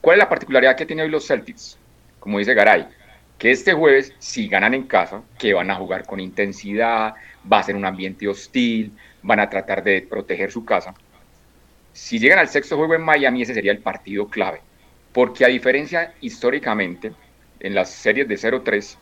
¿Cuál 0.00 0.14
es 0.14 0.18
la 0.20 0.28
particularidad 0.28 0.76
que 0.76 0.86
tienen 0.86 1.04
hoy 1.04 1.10
los 1.10 1.26
Celtics? 1.26 1.76
Como 2.20 2.38
dice 2.38 2.54
Garay, 2.54 2.86
que 3.38 3.50
este 3.50 3.72
jueves, 3.72 4.14
si 4.18 4.48
ganan 4.48 4.74
en 4.74 4.84
casa, 4.84 5.22
que 5.36 5.52
van 5.54 5.70
a 5.70 5.74
jugar 5.74 6.06
con 6.06 6.20
intensidad, 6.20 7.14
va 7.50 7.58
a 7.58 7.62
ser 7.64 7.74
un 7.74 7.84
ambiente 7.84 8.28
hostil, 8.28 8.92
van 9.22 9.40
a 9.40 9.50
tratar 9.50 9.82
de 9.82 10.00
proteger 10.02 10.52
su 10.52 10.64
casa. 10.64 10.94
Si 11.92 12.20
llegan 12.20 12.38
al 12.38 12.48
sexto 12.48 12.76
juego 12.76 12.94
en 12.94 13.02
Miami, 13.02 13.42
ese 13.42 13.54
sería 13.54 13.72
el 13.72 13.78
partido 13.78 14.28
clave. 14.28 14.60
Porque 15.12 15.44
a 15.44 15.48
diferencia 15.48 16.14
históricamente, 16.20 17.12
en 17.58 17.74
las 17.74 17.90
series 17.90 18.28
de 18.28 18.36
0-3, 18.36 18.62
tres 18.62 18.96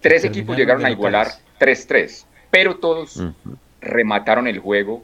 Terminaron 0.00 0.26
equipos 0.26 0.56
llegaron 0.56 0.84
a 0.86 0.90
igualar 0.90 1.26
locales. 1.26 1.88
3-3, 1.88 2.24
pero 2.52 2.76
todos 2.76 3.20
remataron 3.80 4.46
el 4.46 4.60
juego 4.60 5.02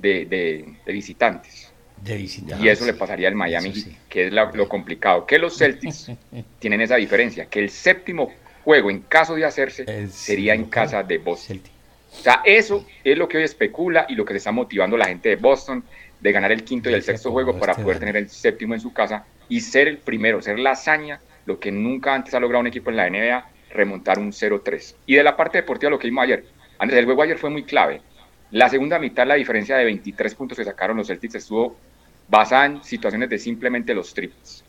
de, 0.00 0.24
de- 0.26 0.64
de 0.84 0.92
visitantes. 0.92 1.72
De. 2.02 2.18
Y 2.60 2.68
eso 2.68 2.86
le 2.86 2.94
pasaría 2.94 3.28
al 3.28 3.34
Miami, 3.34 3.74
sí. 3.74 3.96
que 4.08 4.26
es 4.28 4.32
la- 4.32 4.50
lo 4.54 4.68
complicado. 4.68 5.26
Que 5.26 5.38
los 5.38 5.56
Celtics 5.58 6.10
tienen 6.58 6.80
esa 6.80 6.96
diferencia, 6.96 7.46
que 7.46 7.60
el 7.60 7.70
séptimo 7.70 8.32
juego, 8.64 8.90
en 8.90 9.00
caso 9.02 9.34
de 9.34 9.44
hacerse, 9.44 10.08
sería 10.08 10.54
en 10.54 10.64
casa 10.66 11.02
de 11.02 11.18
Boston. 11.18 11.56
Celtic. 11.58 11.72
O 12.12 12.22
sea, 12.22 12.40
eso 12.44 12.84
es 13.04 13.16
lo 13.16 13.28
que 13.28 13.36
hoy 13.38 13.44
especula 13.44 14.06
y 14.08 14.14
lo 14.14 14.24
que 14.24 14.32
se 14.34 14.38
está 14.38 14.50
motivando 14.50 14.96
la 14.96 15.06
gente 15.06 15.28
de 15.28 15.36
Boston 15.36 15.84
de 16.20 16.32
ganar 16.32 16.50
el 16.52 16.64
quinto 16.64 16.90
y 16.90 16.94
el 16.94 17.02
sexto 17.02 17.30
juego 17.30 17.58
para 17.58 17.72
este 17.72 17.82
poder 17.84 17.98
tener 18.00 18.16
el 18.16 18.28
séptimo 18.28 18.74
en 18.74 18.80
su 18.80 18.92
casa 18.92 19.24
y 19.48 19.60
ser 19.60 19.86
el 19.88 19.98
primero, 19.98 20.42
ser 20.42 20.58
la 20.58 20.72
hazaña, 20.72 21.20
lo 21.46 21.58
que 21.60 21.70
nunca 21.70 22.14
antes 22.14 22.34
ha 22.34 22.40
logrado 22.40 22.60
un 22.60 22.66
equipo 22.66 22.90
en 22.90 22.96
la 22.96 23.08
NBA, 23.08 23.46
remontar 23.72 24.18
un 24.18 24.32
0-3. 24.32 24.94
Y 25.06 25.14
de 25.14 25.22
la 25.22 25.36
parte 25.36 25.58
deportiva, 25.58 25.88
lo 25.90 25.98
que 25.98 26.08
vimos 26.08 26.24
ayer. 26.24 26.44
Antes, 26.78 26.98
el 26.98 27.04
juego 27.04 27.22
ayer 27.22 27.38
fue 27.38 27.48
muy 27.50 27.62
clave. 27.62 28.02
La 28.52 28.68
segunda 28.68 28.98
mitad, 28.98 29.26
la 29.26 29.34
diferencia 29.34 29.76
de 29.76 29.84
23 29.84 30.34
puntos 30.34 30.58
que 30.58 30.64
sacaron 30.64 30.96
los 30.96 31.06
Celtics 31.06 31.36
estuvo 31.36 31.76
basada 32.28 32.66
en 32.66 32.82
situaciones 32.84 33.28
de 33.28 33.38
simplemente 33.38 33.94
los 33.94 34.12
triples. 34.12 34.64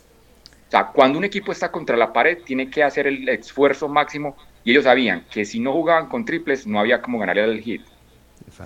O 0.67 0.72
sea, 0.72 0.88
cuando 0.88 1.17
un 1.17 1.26
equipo 1.26 1.52
está 1.52 1.72
contra 1.72 1.98
la 1.98 2.13
pared, 2.13 2.39
tiene 2.46 2.70
que 2.70 2.84
hacer 2.84 3.08
el 3.08 3.28
esfuerzo 3.30 3.88
máximo 3.89 4.38
y 4.63 4.72
ellos 4.72 4.84
sabían 4.86 5.26
que 5.32 5.44
si 5.46 5.60
no 5.60 5.74
jugaban 5.74 6.08
con 6.08 6.24
triples, 6.26 6.65
no 6.67 6.80
había 6.80 7.02
como 7.02 7.20
ganarle 7.20 7.44
al 7.44 7.60
hit. 7.60 7.82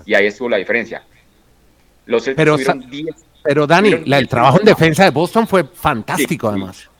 Y 0.04 0.14
ahí 0.14 0.26
estuvo 0.26 0.48
la 0.48 0.56
diferencia. 0.58 1.02
Los 2.06 2.24
Pero 2.36 2.54
tuvieron 2.54 2.82
sa- 2.82 2.88
10 2.88 3.24
Pero 3.42 3.66
Dani, 3.66 4.04
la- 4.04 4.18
el 4.18 4.28
trabajo 4.28 4.58
en 4.60 4.66
defensa 4.66 5.04
de 5.04 5.10
Boston 5.10 5.46
fue 5.48 5.64
fantástico, 5.64 6.48
sí. 6.48 6.50
además. 6.50 6.90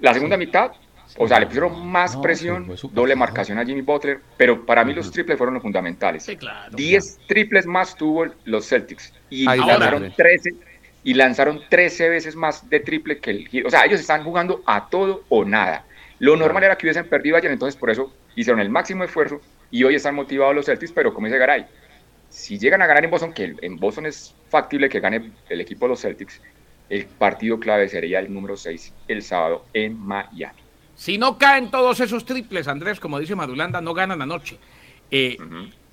La 0.00 0.12
segunda 0.14 0.36
mitad, 0.36 0.72
o 1.16 1.28
sea, 1.28 1.40
le 1.40 1.46
pusieron 1.46 1.86
más 1.86 2.14
No, 2.14 2.22
presión, 2.22 2.76
sí, 2.76 2.88
doble 2.92 3.14
claro. 3.14 3.18
marcación 3.18 3.58
a 3.58 3.64
Jimmy 3.64 3.82
Butler, 3.82 4.20
pero 4.36 4.64
para 4.64 4.84
mí 4.84 4.92
los 4.94 5.10
triples 5.10 5.36
fueron 5.36 5.54
los 5.54 5.62
fundamentales. 5.62 6.24
Sí, 6.24 6.36
claro. 6.36 6.74
10 6.76 7.20
triples 7.26 7.66
más 7.66 7.96
tuvo 7.96 8.26
los 8.44 8.68
Celtics 8.68 9.12
y 9.28 9.48
Ahí 9.48 9.58
lanzaron 9.58 10.04
André. 10.04 10.14
13 10.16 10.54
y 11.02 11.14
lanzaron 11.14 11.60
13 11.68 12.08
veces 12.08 12.36
más 12.36 12.68
de 12.68 12.80
triple 12.80 13.18
que 13.18 13.30
el. 13.30 13.66
O 13.66 13.70
sea, 13.70 13.84
ellos 13.84 14.00
están 14.00 14.22
jugando 14.24 14.62
a 14.66 14.88
todo 14.88 15.24
o 15.28 15.44
nada. 15.44 15.84
Lo 16.18 16.36
normal 16.36 16.64
era 16.64 16.76
que 16.76 16.86
hubiesen 16.86 17.08
perdido 17.08 17.36
ayer, 17.36 17.50
entonces 17.50 17.78
por 17.80 17.90
eso 17.90 18.12
hicieron 18.36 18.60
el 18.60 18.68
máximo 18.68 19.04
esfuerzo 19.04 19.40
y 19.70 19.84
hoy 19.84 19.94
están 19.94 20.14
motivados 20.14 20.54
los 20.54 20.66
Celtics, 20.66 20.92
pero 20.92 21.14
como 21.14 21.26
dice 21.26 21.38
Garay, 21.38 21.66
si 22.28 22.58
llegan 22.58 22.82
a 22.82 22.86
ganar 22.86 23.04
en 23.04 23.10
Boston, 23.10 23.32
que 23.32 23.54
en 23.60 23.76
Boston 23.76 24.06
es 24.06 24.34
factible 24.50 24.88
que 24.88 25.00
gane 25.00 25.32
el 25.48 25.60
equipo 25.60 25.86
de 25.86 25.90
los 25.90 26.00
Celtics, 26.02 26.40
el 26.90 27.06
partido 27.06 27.58
clave 27.58 27.88
sería 27.88 28.18
el 28.18 28.32
número 28.32 28.56
6 28.56 28.92
el 29.08 29.22
sábado 29.22 29.64
en 29.72 29.98
Miami. 29.98 30.59
Si 31.00 31.16
no 31.16 31.38
caen 31.38 31.70
todos 31.70 31.98
esos 32.00 32.26
triples, 32.26 32.68
Andrés, 32.68 33.00
como 33.00 33.18
dice 33.18 33.34
Madulanda, 33.34 33.80
no 33.80 33.94
ganan 33.94 34.20
anoche. 34.20 34.58
Eh, 35.10 35.38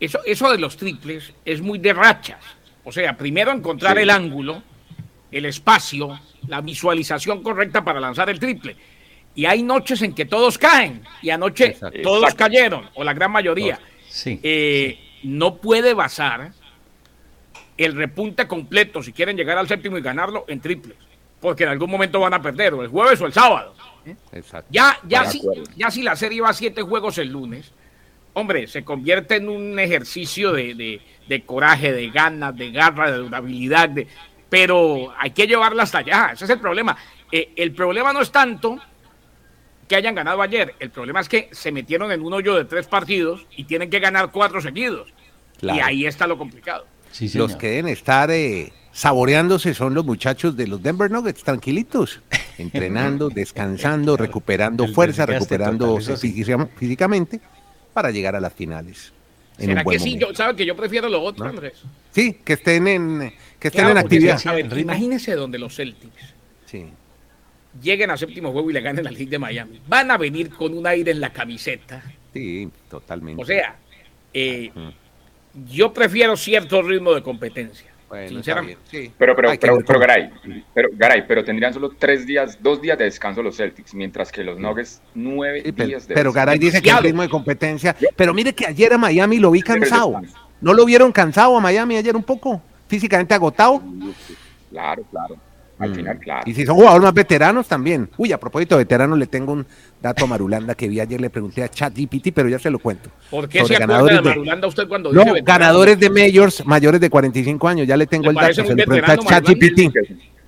eso, 0.02 0.20
eso 0.26 0.52
de 0.52 0.58
los 0.58 0.76
triples 0.76 1.34
es 1.46 1.62
muy 1.62 1.80
de 1.80 1.94
rachas. 1.94 2.44
O 2.84 2.92
sea, 2.92 3.16
primero 3.16 3.54
encontrar 3.54 3.98
el 4.00 4.10
ángulo, 4.10 4.62
el 5.32 5.46
espacio, 5.46 6.20
la 6.50 6.60
visualización 6.60 7.42
correcta 7.42 7.86
para 7.86 8.02
lanzar 8.02 8.30
el 8.30 8.38
triple. 8.38 8.76
Y 9.34 9.46
hay 9.46 9.64
noches 9.64 10.02
en 10.02 10.14
que 10.14 10.26
todos 10.26 10.58
caen, 10.58 11.02
y 11.22 11.30
anoche 11.30 11.78
todos 12.04 12.36
cayeron, 12.36 12.90
o 12.94 13.06
la 13.06 13.14
gran 13.14 13.32
mayoría. 13.32 13.80
Eh, 14.26 15.00
no 15.24 15.56
puede 15.56 15.94
basar 15.94 16.52
el 17.78 17.96
repunte 17.96 18.46
completo, 18.46 19.02
si 19.02 19.14
quieren 19.14 19.38
llegar 19.38 19.58
al 19.58 19.70
séptimo 19.70 19.98
y 19.98 20.02
ganarlo, 20.02 20.44
en 20.50 20.60
triples. 20.60 20.98
Porque 21.40 21.64
en 21.64 21.70
algún 21.70 21.90
momento 21.90 22.20
van 22.20 22.34
a 22.34 22.42
perder, 22.42 22.74
o 22.74 22.82
el 22.82 22.90
jueves 22.90 23.22
o 23.22 23.26
el 23.26 23.34
sábado. 23.34 23.74
Ya, 24.70 24.98
ya, 25.08 25.26
si, 25.26 25.42
ya 25.76 25.92
si 25.92 26.02
la 26.02 26.16
serie 26.16 26.42
va 26.42 26.50
a 26.50 26.54
siete 26.54 26.82
juegos 26.82 27.18
el 27.18 27.30
lunes, 27.30 27.72
hombre, 28.34 28.68
se 28.68 28.84
convierte 28.84 29.38
en 29.38 29.50
un 29.50 29.80
ejercicio 29.80 30.54
de, 30.54 31.02
coraje, 31.46 31.92
de 31.92 32.10
ganas, 32.10 32.56
de 32.56 32.72
garra, 32.72 33.12
de 33.12 33.18
durabilidad, 33.18 33.90
de, 33.90 34.08
pero 34.50 35.14
hay 35.18 35.32
que 35.32 35.48
llevarla 35.48 35.84
hasta 35.84 36.00
allá, 36.00 36.30
ese 36.34 36.46
es 36.46 36.52
el 36.52 36.60
problema. 36.60 36.96
Eh, 37.32 37.52
el 37.56 37.74
problema 37.74 38.14
no 38.14 38.22
es 38.22 38.32
tanto 38.32 38.78
que 39.88 39.96
hayan 39.96 40.16
ganado 40.16 40.42
ayer, 40.42 40.76
el 40.80 40.92
problema 40.92 41.20
es 41.20 41.30
que 41.30 41.50
se 41.52 41.72
metieron 41.72 42.12
en 42.12 42.22
un 42.22 42.34
hoyo 42.34 42.56
de 42.56 42.66
tres 42.66 42.88
partidos 42.88 43.46
y 43.56 43.64
tienen 43.64 43.90
que 43.90 44.00
ganar 44.00 44.32
cuatro 44.32 44.62
seguidos. 44.62 45.12
Y 45.60 45.80
ahí 45.80 46.06
está 46.06 46.28
lo 46.28 46.38
complicado. 46.38 46.86
los 47.34 47.56
que 47.56 47.70
deben 47.70 47.88
estar 47.88 48.30
eh, 48.30 48.72
saboreándose 48.98 49.76
son 49.76 49.94
los 49.94 50.04
muchachos 50.04 50.58
de 50.58 50.66
los 50.66 50.82
Denver 50.82 51.12
Nuggets, 51.12 51.44
tranquilitos, 51.44 52.20
entrenando, 52.58 53.30
descansando, 53.30 54.18
recuperando 54.18 54.88
fuerza, 54.88 55.28
recuperando 55.28 56.00
físicamente 56.00 57.40
para 57.94 58.10
llegar 58.10 58.36
a 58.36 58.40
las 58.40 58.54
finales. 58.54 59.14
¿Será 59.56 59.84
que 59.84 60.00
sí? 60.00 60.18
Yo, 60.18 60.34
¿Sabes 60.34 60.56
que 60.56 60.66
yo 60.66 60.76
prefiero 60.76 61.10
lo 61.10 61.22
otro, 61.22 61.46
Andrés? 61.46 61.74
Sí, 62.12 62.40
que 62.44 62.54
estén 62.54 62.88
en, 62.88 63.34
que 63.60 63.68
estén 63.68 63.88
en 63.88 64.00
actividad. 64.00 64.42
imagínese 64.76 65.36
donde 65.36 65.60
los 65.60 65.76
Celtics 65.76 66.34
lleguen 67.80 68.10
a 68.10 68.18
séptimo 68.18 68.52
juego 68.52 68.72
y 68.72 68.74
le 68.74 68.82
ganen 68.82 69.06
al 69.06 69.16
Heat 69.16 69.30
de 69.30 69.38
Miami. 69.38 69.80
Van 69.88 70.10
a 70.10 70.18
venir 70.18 70.50
con 70.50 70.76
un 70.76 70.88
aire 70.88 71.12
en 71.12 71.22
la 71.22 71.32
camiseta. 71.32 72.04
Sí, 72.34 72.68
totalmente. 72.90 73.44
O 73.44 73.46
sea, 73.46 73.76
eh, 74.34 74.72
yo 75.70 75.94
prefiero 75.94 76.36
cierto 76.36 76.82
ritmo 76.82 77.14
de 77.14 77.22
competencia. 77.22 77.87
Sinceramente. 78.28 78.82
Sí. 78.90 79.12
Pero, 79.18 79.36
pero, 79.36 79.52
pero, 79.60 79.80
pero, 79.86 80.00
Garay, 80.00 80.30
pero, 80.74 80.90
Garay, 80.94 81.26
pero 81.28 81.44
tendrían 81.44 81.74
solo 81.74 81.92
tres 81.98 82.26
días, 82.26 82.58
dos 82.62 82.82
días 82.82 82.98
de 82.98 83.06
descanso 83.06 83.42
los 83.44 83.58
Celtics, 83.58 83.94
mientras 83.94 84.32
que 84.32 84.44
los 84.44 84.60
Nuggets 84.60 85.02
nueve 85.14 85.62
días 85.62 86.08
de 86.08 86.16
Pero 86.16 86.32
Garay 86.32 86.58
dice 86.58 86.82
que 86.82 86.90
el 86.90 87.04
ritmo 87.04 87.22
de 87.22 87.30
competencia. 87.30 87.96
Pero 88.16 88.34
mire 88.34 88.54
que 88.54 88.66
ayer 88.66 88.94
a 88.94 88.98
Miami 88.98 89.40
lo 89.40 89.52
vi 89.52 89.62
cansado. 89.62 90.22
¿No 90.60 90.74
lo 90.74 90.86
vieron 90.86 91.12
cansado 91.12 91.56
a 91.56 91.60
Miami 91.60 91.98
ayer 91.98 92.16
un 92.16 92.24
poco? 92.24 92.62
Físicamente 92.88 93.34
agotado. 93.34 93.82
Claro, 94.72 95.04
claro. 95.12 95.38
Al 95.80 95.92
mm. 95.92 95.96
final, 95.96 96.20
claro. 96.20 96.42
Y 96.46 96.54
si 96.54 96.66
son 96.66 96.76
jugadores 96.76 97.04
más 97.04 97.14
veteranos 97.14 97.68
también. 97.68 98.10
Uy, 98.18 98.32
a 98.32 98.40
propósito 98.40 98.76
de 98.76 98.84
veteranos, 98.84 99.18
le 99.18 99.28
tengo 99.28 99.54
un 99.54 99.66
dato 100.02 100.26
a 100.26 100.28
Marulanda 100.28 100.74
que 100.76 100.88
vi 100.88 101.00
ayer, 101.00 101.22
le 101.22 101.30
pregunté 101.30 101.64
a 101.64 101.70
ChatGPT, 101.70 102.32
pero 102.34 102.50
ya 102.50 102.58
se 102.58 102.70
lo 102.70 102.80
cuento. 102.80 103.10
¿Por 103.30 103.48
qué 103.48 103.64
se 103.66 103.76
acuerda 103.76 104.04
de 104.04 104.22
Marulanda 104.22 104.68
usted 104.68 104.88
cuando 104.88 105.14
no, 105.14 105.24
ganadores 105.44 106.00
de 106.00 106.10
majors 106.10 106.66
mayores 106.66 107.00
de 107.00 107.10
45 107.10 107.68
años, 107.68 107.88
ya 107.88 107.96
le 107.96 108.08
tengo 108.08 108.30
el 108.30 108.36
dato, 108.36 108.54
se 108.54 108.76
lo 108.76 108.86
pregunté 108.86 109.12
a 109.12 109.18
ChatGPT. 109.18 109.98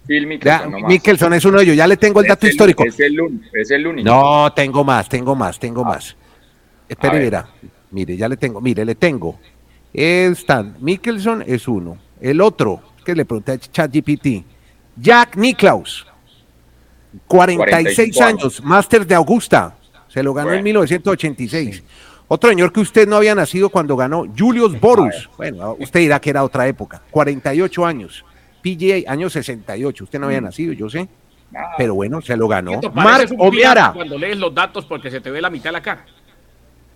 Phil 0.07 0.25
Mickelson, 0.25 1.33
es 1.35 1.45
uno 1.45 1.59
de 1.59 1.65
ellos, 1.65 1.75
ya 1.75 1.85
le 1.85 1.95
tengo 1.95 2.21
el 2.21 2.27
dato 2.27 2.47
histórico. 2.47 2.83
Es 2.83 2.99
el, 2.99 3.19
es 3.53 3.69
el 3.69 3.85
único. 3.85 4.09
No, 4.09 4.51
tengo 4.53 4.83
más, 4.83 5.07
tengo 5.07 5.35
más, 5.35 5.59
tengo 5.59 5.81
ah. 5.85 5.89
más. 5.89 6.15
Espere, 6.87 7.19
mira, 7.19 7.47
mire, 7.91 8.17
ya 8.17 8.27
le 8.27 8.35
tengo, 8.35 8.59
mire, 8.59 8.83
le 8.83 8.95
tengo. 8.95 9.37
Stan 9.93 10.75
Mickelson 10.79 11.43
es 11.45 11.67
uno. 11.67 11.97
El 12.19 12.41
otro, 12.41 12.81
que 13.05 13.13
le 13.13 13.25
pregunté 13.25 13.51
a 13.51 13.57
ChatGPT, 13.59 14.43
Jack 14.99 15.37
Nicklaus, 15.37 16.05
46 17.27 18.21
años, 18.21 18.63
máster 18.63 19.05
de 19.05 19.15
Augusta, 19.15 19.75
se 20.07 20.21
lo 20.21 20.33
ganó 20.33 20.51
en 20.51 20.63
1986. 20.63 21.83
Otro 22.27 22.49
señor 22.49 22.71
que 22.71 22.81
usted 22.81 23.07
no 23.07 23.15
había 23.15 23.33
nacido 23.33 23.69
cuando 23.69 23.95
ganó, 23.95 24.25
Julius 24.37 24.79
Borus. 24.79 25.29
Bueno, 25.37 25.75
usted 25.79 26.01
dirá 26.01 26.19
que 26.19 26.29
era 26.29 26.43
otra 26.43 26.67
época, 26.67 27.01
48 27.11 27.85
años. 27.85 28.25
PGA, 28.61 29.09
año 29.09 29.29
68, 29.29 30.03
usted 30.03 30.19
no 30.19 30.25
había 30.27 30.41
mm. 30.41 30.43
nacido, 30.43 30.73
yo 30.73 30.89
sé. 30.89 31.07
Pero 31.77 31.95
bueno, 31.95 32.21
se 32.21 32.35
lo 32.37 32.47
ganó. 32.47 32.79
Mark 32.93 33.33
Omiara. 33.37 33.93
Cuando 33.93 34.17
lees 34.17 34.37
los 34.37 34.53
datos 34.53 34.85
porque 34.85 35.09
se 35.09 35.21
te 35.21 35.31
ve 35.31 35.41
la 35.41 35.49
mitad 35.49 35.69
de 35.69 35.71
la 35.71 35.81
cara. 35.81 36.05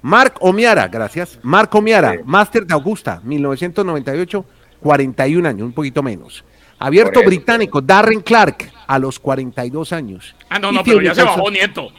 Mark 0.01 0.35
Omiara, 0.41 0.87
gracias. 0.89 1.39
Mark 1.41 1.73
Omiara, 1.73 2.19
máster 2.25 2.67
de 2.67 2.73
Augusta, 2.73 3.21
1998, 3.23 4.45
41 4.81 5.47
años, 5.47 5.65
un 5.65 5.73
poquito 5.73 6.03
menos. 6.03 6.43
Abierto 6.83 7.23
británico, 7.23 7.81
Darren 7.81 8.19
Clark, 8.19 8.69
a 8.87 8.99
los 8.99 9.17
42 9.17 9.93
años. 9.93 10.35
Ah, 10.49 10.59
no, 10.59 10.71
no, 10.71 10.83
pero 10.83 11.01
ya 11.01 11.15
se 11.15 11.23
bajó 11.23 11.49
Nieto. 11.49 11.89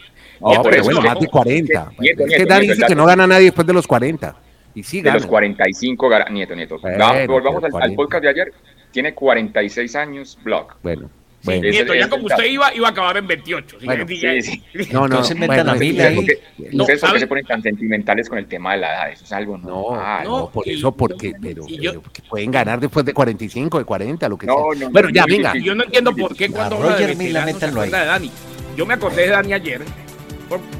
No, 0.40 0.62
pero 0.62 0.84
bueno, 0.84 1.00
más 1.00 1.18
de 1.18 1.26
40. 1.26 1.92
es 2.00 2.36
que 2.36 2.44
Darren 2.44 2.68
dice 2.68 2.84
que 2.86 2.94
no 2.94 3.06
gana 3.06 3.26
nadie 3.26 3.46
después 3.46 3.66
de 3.66 3.72
los 3.72 3.86
40. 3.86 4.36
Y 4.74 4.82
sí 4.82 5.00
De 5.00 5.10
los 5.10 5.24
45, 5.24 6.08
Nieto, 6.30 6.54
Nieto. 6.54 6.78
volvamos 7.26 7.64
al, 7.64 7.70
al, 7.82 7.94
podcast 7.94 8.24
de 8.24 8.28
ayer. 8.28 8.52
Tiene 8.90 9.14
46 9.14 9.96
años, 9.96 10.38
Block. 10.42 10.76
Bueno. 10.82 11.08
Bueno. 11.44 11.68
Nieto, 11.68 11.94
ya 11.94 12.08
como 12.08 12.26
usted 12.26 12.44
iba, 12.44 12.74
iba 12.74 12.88
a 12.88 12.90
acabar 12.90 13.16
en 13.18 13.26
28. 13.26 13.78
Bueno, 13.84 14.06
sí, 14.08 14.42
sí. 14.42 14.62
No, 14.92 15.06
no, 15.06 15.22
se 15.22 15.34
inventan 15.34 15.66
la 15.66 15.74
mil 15.74 16.00
ahí. 16.00 16.26
No, 16.72 16.84
¿Ustedes 16.84 17.00
por 17.00 17.12
qué 17.12 17.18
se 17.18 17.26
ponen 17.26 17.44
tan 17.44 17.62
sentimentales 17.62 18.28
con 18.28 18.38
el 18.38 18.46
tema 18.46 18.72
de 18.72 18.80
la 18.80 18.94
edad? 18.94 19.12
Eso 19.12 19.24
es 19.24 19.32
algo 19.32 19.58
no. 19.58 20.22
No, 20.24 20.50
por 20.50 20.68
eso, 20.68 20.92
porque, 20.92 21.32
pero, 21.40 21.64
pero 21.66 22.02
pueden 22.28 22.50
ganar 22.50 22.80
después 22.80 23.04
de 23.04 23.12
45, 23.12 23.78
de 23.78 23.84
40, 23.84 24.28
lo 24.28 24.38
que 24.38 24.46
sea. 24.46 24.54
No, 24.54 24.90
bueno, 24.90 25.10
ya, 25.10 25.24
venga. 25.26 25.54
Yo 25.58 25.74
no 25.74 25.84
entiendo 25.84 26.14
por 26.14 26.34
qué 26.34 26.48
cuando 26.48 26.76
habla 26.76 26.96
de 26.96 27.14
veteranos 27.14 27.58
se 27.58 27.66
de 27.66 27.90
Dani. 27.90 28.30
Yo 28.76 28.86
me 28.86 28.94
acordé 28.94 29.22
de 29.22 29.28
Dani 29.28 29.52
ayer, 29.52 29.82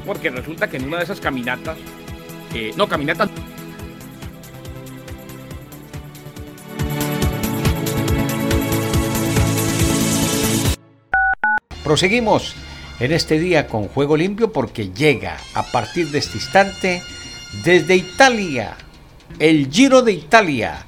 porque 0.05 0.29
resulta 0.29 0.69
que 0.69 0.77
en 0.77 0.85
una 0.85 0.97
de 0.97 1.03
esas 1.03 1.19
caminatas, 1.19 1.77
eh, 2.53 2.71
no, 2.75 2.87
caminatas 2.87 3.29
Proseguimos 11.85 12.55
en 12.99 13.11
este 13.11 13.37
día 13.37 13.67
con 13.67 13.87
Juego 13.87 14.17
Limpio 14.17 14.51
porque 14.51 14.89
llega 14.89 15.37
a 15.53 15.61
partir 15.61 16.09
de 16.09 16.17
este 16.17 16.39
instante 16.39 17.03
desde 17.63 17.95
Italia, 17.95 18.75
el 19.37 19.71
Giro 19.71 20.01
de 20.01 20.13
Italia. 20.13 20.83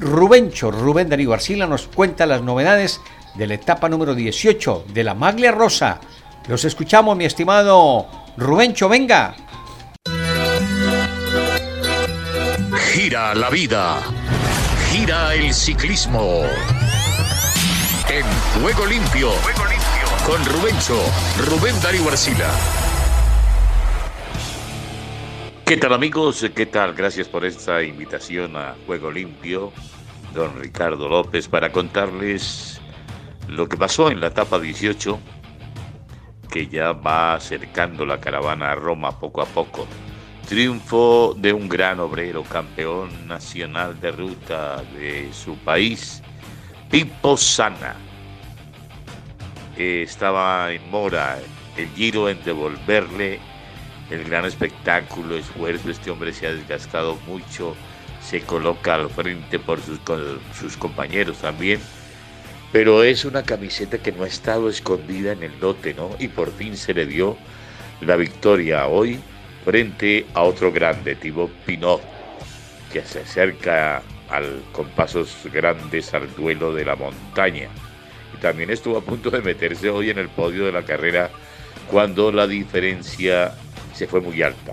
Rubencho, 0.00 0.70
Rubén 0.70 1.10
Darío 1.10 1.34
Arcila 1.34 1.66
nos 1.66 1.86
cuenta 1.86 2.24
las 2.24 2.40
novedades 2.40 2.98
de 3.34 3.46
la 3.46 3.54
etapa 3.54 3.90
número 3.90 4.14
18 4.14 4.86
de 4.88 5.04
la 5.04 5.12
Maglia 5.12 5.52
Rosa. 5.52 6.00
Los 6.48 6.64
escuchamos, 6.64 7.14
mi 7.14 7.26
estimado 7.26 8.06
Rubencho, 8.38 8.88
venga. 8.88 9.36
Gira 12.94 13.34
la 13.34 13.50
vida, 13.50 13.98
gira 14.90 15.34
el 15.34 15.52
ciclismo. 15.52 16.40
En 18.08 18.24
Juego 18.62 18.86
Limpio 18.86 19.32
con 20.28 20.44
Rubencho, 20.44 21.00
Rubén 21.38 21.74
Darío 21.80 22.06
Arcila. 22.06 22.50
¿Qué 25.64 25.78
tal 25.78 25.94
amigos? 25.94 26.44
¿Qué 26.54 26.66
tal? 26.66 26.92
Gracias 26.92 27.28
por 27.28 27.46
esta 27.46 27.82
invitación 27.82 28.54
a 28.54 28.74
Juego 28.84 29.10
Limpio, 29.10 29.72
don 30.34 30.60
Ricardo 30.60 31.08
López, 31.08 31.48
para 31.48 31.72
contarles 31.72 32.78
lo 33.48 33.70
que 33.70 33.78
pasó 33.78 34.10
en 34.10 34.20
la 34.20 34.26
etapa 34.26 34.58
18, 34.58 35.18
que 36.50 36.66
ya 36.66 36.92
va 36.92 37.32
acercando 37.32 38.04
la 38.04 38.20
caravana 38.20 38.72
a 38.72 38.74
Roma 38.74 39.18
poco 39.18 39.40
a 39.40 39.46
poco. 39.46 39.86
Triunfo 40.46 41.34
de 41.38 41.54
un 41.54 41.70
gran 41.70 42.00
obrero, 42.00 42.42
campeón 42.42 43.26
nacional 43.26 43.98
de 43.98 44.10
ruta 44.12 44.82
de 44.92 45.30
su 45.32 45.56
país, 45.56 46.22
Pipo 46.90 47.34
Sana 47.38 48.07
estaba 49.78 50.72
en 50.72 50.90
mora 50.90 51.38
el 51.76 51.88
giro 51.90 52.28
en 52.28 52.42
devolverle 52.42 53.38
el 54.10 54.24
gran 54.24 54.44
espectáculo, 54.44 55.36
esfuerzo. 55.36 55.90
Este 55.90 56.10
hombre 56.10 56.32
se 56.32 56.46
ha 56.46 56.52
desgastado 56.52 57.16
mucho, 57.26 57.76
se 58.20 58.40
coloca 58.40 58.94
al 58.94 59.08
frente 59.10 59.58
por 59.58 59.80
sus, 59.80 60.00
sus 60.58 60.76
compañeros 60.76 61.38
también. 61.38 61.80
Pero 62.72 63.02
es 63.02 63.24
una 63.24 63.42
camiseta 63.42 63.98
que 63.98 64.12
no 64.12 64.24
ha 64.24 64.26
estado 64.26 64.68
escondida 64.68 65.32
en 65.32 65.42
el 65.42 65.58
lote, 65.60 65.94
¿no? 65.94 66.10
Y 66.18 66.28
por 66.28 66.52
fin 66.52 66.76
se 66.76 66.92
le 66.92 67.06
dio 67.06 67.36
la 68.00 68.16
victoria 68.16 68.86
hoy 68.86 69.18
frente 69.64 70.26
a 70.34 70.42
otro 70.42 70.70
grande, 70.72 71.14
Thibaut 71.14 71.50
Pinot, 71.64 72.02
que 72.92 73.02
se 73.02 73.20
acerca 73.20 74.02
al, 74.28 74.62
con 74.72 74.86
pasos 74.88 75.34
grandes 75.52 76.12
al 76.12 76.34
duelo 76.34 76.74
de 76.74 76.84
la 76.84 76.96
montaña 76.96 77.68
también 78.40 78.70
estuvo 78.70 78.98
a 78.98 79.02
punto 79.02 79.30
de 79.30 79.42
meterse 79.42 79.90
hoy 79.90 80.10
en 80.10 80.18
el 80.18 80.28
podio 80.28 80.66
de 80.66 80.72
la 80.72 80.84
carrera 80.84 81.30
cuando 81.90 82.32
la 82.32 82.46
diferencia 82.46 83.54
se 83.94 84.06
fue 84.06 84.20
muy 84.20 84.42
alta. 84.42 84.72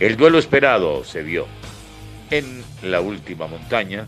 El 0.00 0.16
duelo 0.16 0.38
esperado 0.38 1.04
se 1.04 1.22
dio 1.22 1.46
en 2.30 2.64
la 2.82 3.00
última 3.00 3.46
montaña, 3.46 4.06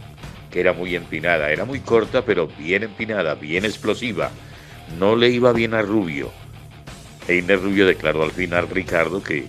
que 0.50 0.60
era 0.60 0.72
muy 0.72 0.94
empinada. 0.96 1.50
Era 1.50 1.64
muy 1.64 1.80
corta, 1.80 2.24
pero 2.24 2.48
bien 2.58 2.82
empinada, 2.82 3.34
bien 3.34 3.64
explosiva. 3.64 4.30
No 4.98 5.16
le 5.16 5.28
iba 5.28 5.52
bien 5.52 5.74
a 5.74 5.82
Rubio. 5.82 6.30
Einer 7.28 7.60
Rubio 7.60 7.86
declaró 7.86 8.22
al 8.22 8.30
final, 8.30 8.68
Ricardo, 8.68 9.22
que 9.22 9.46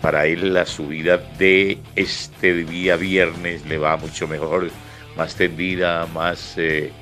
para 0.00 0.26
él 0.26 0.54
la 0.54 0.66
subida 0.66 1.16
de 1.16 1.78
este 1.94 2.64
día 2.64 2.96
viernes 2.96 3.66
le 3.66 3.78
va 3.78 3.96
mucho 3.96 4.28
mejor, 4.28 4.70
más 5.16 5.34
tendida, 5.36 6.06
más, 6.06 6.54
eh, 6.58 6.92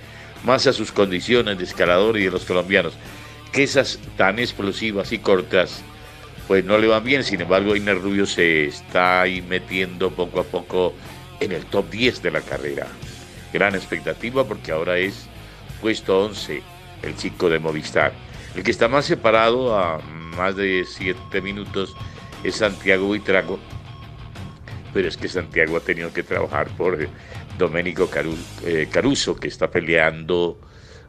más 0.44 0.66
a 0.66 0.72
sus 0.72 0.92
condiciones 0.92 1.58
de 1.58 1.64
escalador 1.64 2.16
y 2.18 2.24
de 2.24 2.30
los 2.30 2.44
colombianos. 2.44 2.94
Que 3.52 3.62
esas 3.62 3.98
tan 4.16 4.38
explosivas 4.38 5.12
y 5.12 5.18
cortas, 5.18 5.82
pues 6.46 6.64
no 6.64 6.78
le 6.78 6.86
van 6.86 7.04
bien. 7.04 7.24
Sin 7.24 7.40
embargo, 7.40 7.74
Iner 7.74 8.00
Rubio 8.00 8.26
se 8.26 8.66
está 8.66 9.22
ahí 9.22 9.42
metiendo 9.42 10.10
poco 10.10 10.40
a 10.40 10.44
poco 10.44 10.94
en 11.40 11.52
el 11.52 11.64
top 11.66 11.90
10 11.90 12.22
de 12.22 12.30
la 12.30 12.40
carrera. 12.40 12.86
Gran 13.52 13.74
expectativa 13.74 14.44
porque 14.44 14.72
ahora 14.72 14.98
es 14.98 15.26
puesto 15.80 16.24
11 16.24 16.62
el 17.02 17.16
chico 17.16 17.48
de 17.48 17.58
Movistar. 17.58 18.12
El 18.54 18.62
que 18.62 18.70
está 18.70 18.88
más 18.88 19.04
separado 19.06 19.76
a 19.76 19.98
más 19.98 20.56
de 20.56 20.84
7 20.86 21.40
minutos 21.40 21.94
es 22.42 22.56
Santiago 22.56 23.06
Buitrago, 23.06 23.58
pero 24.92 25.08
es 25.08 25.16
que 25.16 25.28
Santiago 25.28 25.76
ha 25.76 25.80
tenido 25.80 26.12
que 26.12 26.22
trabajar 26.22 26.68
por 26.76 27.08
Domenico 27.58 28.10
eh, 28.64 28.88
Caruso, 28.90 29.36
que 29.36 29.48
está 29.48 29.70
peleando 29.70 30.58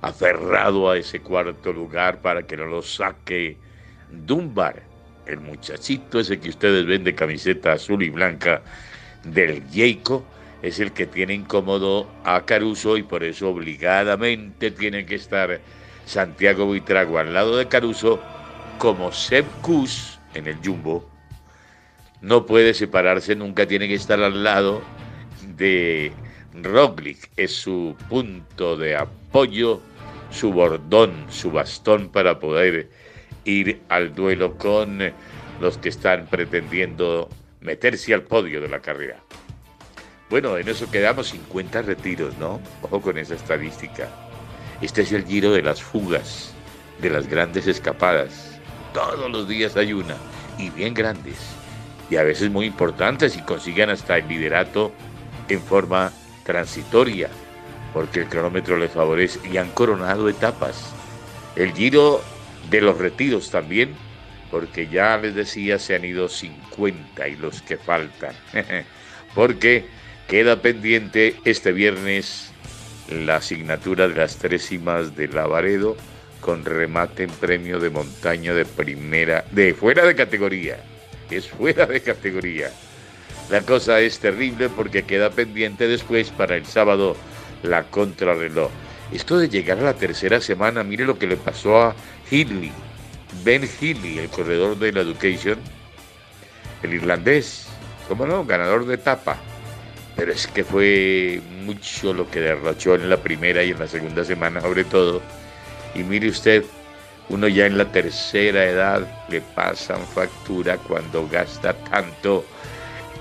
aferrado 0.01 0.89
a 0.89 0.97
ese 0.97 1.21
cuarto 1.21 1.73
lugar 1.73 2.21
para 2.21 2.43
que 2.43 2.55
no 2.55 2.65
lo 2.65 2.81
saque 2.83 3.57
Dunbar, 4.11 4.83
el 5.25 5.39
muchachito 5.39 6.19
ese 6.19 6.39
que 6.39 6.49
ustedes 6.49 6.85
ven 6.85 7.03
de 7.03 7.15
camiseta 7.15 7.73
azul 7.73 8.03
y 8.03 8.09
blanca 8.09 8.61
del 9.23 9.63
Jayco, 9.73 10.23
es 10.61 10.79
el 10.79 10.91
que 10.91 11.07
tiene 11.07 11.33
incómodo 11.33 12.07
a 12.23 12.45
Caruso 12.45 12.97
y 12.97 13.03
por 13.03 13.23
eso 13.23 13.49
obligadamente 13.49 14.71
tiene 14.71 15.05
que 15.05 15.15
estar 15.15 15.59
Santiago 16.05 16.65
Buitrago 16.65 17.17
al 17.17 17.33
lado 17.33 17.57
de 17.57 17.67
Caruso 17.67 18.21
como 18.77 19.11
Seb 19.11 19.45
Kus 19.61 20.19
en 20.35 20.47
el 20.47 20.57
Jumbo. 20.63 21.09
No 22.21 22.45
puede 22.45 22.73
separarse, 22.73 23.35
nunca 23.35 23.67
tiene 23.67 23.87
que 23.87 23.95
estar 23.95 24.21
al 24.21 24.43
lado 24.43 24.81
de 25.55 26.13
Roglic. 26.63 27.29
Es 27.35 27.55
su 27.55 27.95
punto 28.09 28.77
de 28.77 28.95
apoyo, 28.95 29.81
su 30.31 30.51
bordón, 30.51 31.25
su 31.29 31.51
bastón 31.51 32.09
para 32.09 32.39
poder 32.39 32.89
ir 33.45 33.81
al 33.89 34.13
duelo 34.13 34.57
con 34.57 34.99
los 35.59 35.77
que 35.77 35.89
están 35.89 36.27
pretendiendo 36.27 37.29
meterse 37.61 38.13
al 38.13 38.23
podio 38.23 38.61
de 38.61 38.69
la 38.69 38.79
carrera. 38.79 39.17
Bueno, 40.29 40.57
en 40.57 40.67
eso 40.67 40.89
quedamos 40.89 41.27
50 41.29 41.83
retiros, 41.83 42.37
¿no? 42.37 42.59
Ojo 42.81 43.01
con 43.01 43.17
esa 43.17 43.35
estadística. 43.35 44.09
Este 44.81 45.03
es 45.03 45.11
el 45.11 45.25
giro 45.25 45.51
de 45.51 45.61
las 45.61 45.81
fugas, 45.81 46.53
de 47.01 47.09
las 47.09 47.27
grandes 47.27 47.67
escapadas. 47.67 48.59
Todos 48.93 49.29
los 49.31 49.47
días 49.47 49.77
hay 49.77 49.93
una, 49.93 50.15
y 50.57 50.69
bien 50.71 50.93
grandes 50.93 51.55
y 52.09 52.17
a 52.17 52.23
veces 52.23 52.49
muy 52.49 52.65
importantes 52.65 53.35
y 53.35 53.41
consigan 53.41 53.89
hasta 53.89 54.17
el 54.17 54.27
liderato 54.27 54.91
en 55.49 55.61
forma 55.61 56.11
transitoria, 56.45 57.29
porque 57.93 58.21
el 58.21 58.27
cronómetro 58.27 58.77
les 58.77 58.91
favorece 58.91 59.39
y 59.51 59.57
han 59.57 59.71
coronado 59.71 60.29
etapas. 60.29 60.93
El 61.57 61.73
giro 61.73 62.21
de 62.69 62.79
los 62.79 62.97
retiros 62.97 63.51
también, 63.51 63.93
porque 64.49 64.87
ya 64.87 65.17
les 65.17 65.35
decía, 65.35 65.77
se 65.79 65.95
han 65.95 66.05
ido 66.05 66.29
50 66.29 67.27
y 67.27 67.35
los 67.35 67.61
que 67.61 67.75
faltan, 67.75 68.33
porque 69.35 69.85
queda 70.29 70.61
pendiente 70.61 71.35
este 71.43 71.73
viernes 71.73 72.51
la 73.09 73.37
asignatura 73.37 74.07
de 74.07 74.15
las 74.15 74.37
tres 74.37 74.65
cimas 74.65 75.15
de 75.17 75.27
Lavaredo 75.27 75.97
con 76.39 76.63
remate 76.63 77.23
en 77.23 77.29
premio 77.31 77.79
de 77.79 77.89
montaña 77.89 78.53
de 78.53 78.65
primera, 78.65 79.43
de 79.51 79.73
fuera 79.73 80.05
de 80.05 80.15
categoría 80.15 80.77
es 81.29 81.47
fuera 81.47 81.85
de 81.85 82.01
categoría. 82.01 82.71
La 83.49 83.61
cosa 83.61 83.99
es 83.99 84.19
terrible 84.19 84.69
porque 84.69 85.03
queda 85.03 85.29
pendiente 85.29 85.87
después 85.87 86.29
para 86.31 86.55
el 86.55 86.65
sábado 86.65 87.15
la 87.61 87.83
contrarreloj. 87.83 88.71
Esto 89.11 89.37
de 89.37 89.49
llegar 89.49 89.77
a 89.77 89.83
la 89.83 89.93
tercera 89.93 90.41
semana, 90.41 90.83
mire 90.83 91.05
lo 91.05 91.19
que 91.19 91.27
le 91.27 91.37
pasó 91.37 91.79
a 91.79 91.95
Healy, 92.31 92.71
Ben 93.43 93.63
Healy, 93.63 94.17
el 94.17 94.29
corredor 94.29 94.77
de 94.79 94.91
la 94.91 95.01
Education, 95.01 95.59
el 96.81 96.93
irlandés, 96.95 97.67
¿cómo 98.07 98.25
no? 98.25 98.45
Ganador 98.45 98.85
de 98.87 98.95
etapa. 98.95 99.37
Pero 100.15 100.31
es 100.31 100.47
que 100.47 100.63
fue 100.63 101.39
mucho 101.63 102.13
lo 102.13 102.29
que 102.31 102.39
derrochó 102.39 102.95
en 102.95 103.09
la 103.09 103.17
primera 103.17 103.63
y 103.63 103.71
en 103.71 103.79
la 103.79 103.87
segunda 103.87 104.23
semana, 104.23 104.61
sobre 104.61 104.85
todo. 104.85 105.21
Y 105.93 105.99
mire 105.99 106.29
usted, 106.29 106.63
uno 107.29 107.47
ya 107.47 107.67
en 107.67 107.77
la 107.77 107.91
tercera 107.91 108.65
edad 108.65 109.25
le 109.29 109.41
pasan 109.41 110.01
factura 110.07 110.77
cuando 110.77 111.27
gasta 111.27 111.73
tanto 111.73 112.45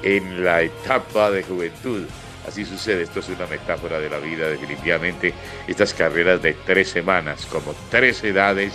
en 0.05 0.45
la 0.45 0.63
etapa 0.63 1.31
de 1.31 1.43
juventud. 1.43 2.05
Así 2.47 2.67
sucede, 2.67 3.03
esto 3.03 3.21
es 3.21 3.29
una 3.31 3.47
metáfora 3.47 3.99
de 3.99 4.11
la 4.11 4.19
vida 4.19 4.49
definitivamente. 4.49 5.33
Estas 5.67 5.95
carreras 5.95 6.43
de 6.43 6.53
tres 6.53 6.91
semanas, 6.91 7.47
como 7.47 7.75
tres 7.91 8.23
edades, 8.23 8.75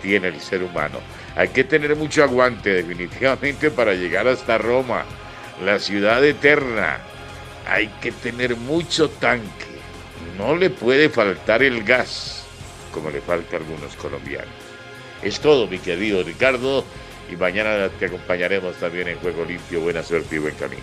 tiene 0.00 0.28
el 0.28 0.40
ser 0.40 0.62
humano. 0.62 0.98
Hay 1.36 1.48
que 1.48 1.64
tener 1.64 1.94
mucho 1.94 2.24
aguante 2.24 2.70
definitivamente 2.70 3.70
para 3.70 3.92
llegar 3.92 4.26
hasta 4.26 4.56
Roma, 4.56 5.04
la 5.62 5.78
ciudad 5.78 6.24
eterna. 6.24 6.98
Hay 7.68 7.88
que 8.00 8.10
tener 8.12 8.56
mucho 8.56 9.10
tanque. 9.10 9.72
No 10.38 10.56
le 10.56 10.70
puede 10.70 11.10
faltar 11.10 11.62
el 11.62 11.84
gas, 11.84 12.44
como 12.92 13.10
le 13.10 13.20
falta 13.20 13.56
a 13.56 13.58
algunos 13.60 13.94
colombianos. 13.96 14.48
Es 15.22 15.38
todo, 15.38 15.66
mi 15.66 15.78
querido 15.78 16.22
Ricardo. 16.22 16.84
Y 17.30 17.36
mañana 17.36 17.88
te 17.98 18.06
acompañaremos 18.06 18.76
también 18.76 19.08
en 19.08 19.18
Juego 19.18 19.44
Limpio. 19.44 19.80
Buena 19.80 20.02
suerte 20.02 20.36
y 20.36 20.38
buen 20.38 20.54
camino. 20.54 20.82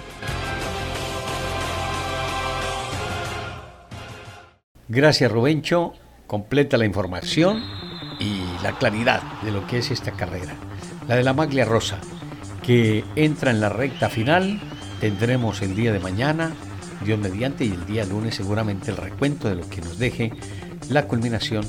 Gracias, 4.88 5.32
Rubencho. 5.32 5.94
Completa 6.26 6.78
la 6.78 6.86
información 6.86 7.64
y 8.20 8.42
la 8.64 8.78
claridad 8.78 9.22
de 9.44 9.52
lo 9.52 9.66
que 9.68 9.78
es 9.78 9.92
esta 9.92 10.12
carrera. 10.12 10.56
La 11.08 11.16
de 11.16 11.24
la 11.24 11.34
Maglia 11.34 11.66
Rosa, 11.66 12.00
que 12.66 13.04
entra 13.16 13.52
en 13.52 13.62
la 13.62 13.70
recta 13.70 14.10
final. 14.10 14.60
Tendremos 15.00 15.62
el 15.62 15.76
día 15.76 15.94
de 15.94 16.00
mañana, 16.00 16.54
Dios 17.06 17.20
mediante, 17.20 17.66
y 17.66 17.72
el 17.72 17.86
día 17.86 18.04
lunes 18.06 18.36
seguramente 18.36 18.92
el 18.92 18.98
recuento 18.98 19.48
de 19.48 19.56
lo 19.56 19.70
que 19.70 19.82
nos 19.82 19.98
deje 19.98 20.34
la 20.90 21.06
culminación 21.08 21.66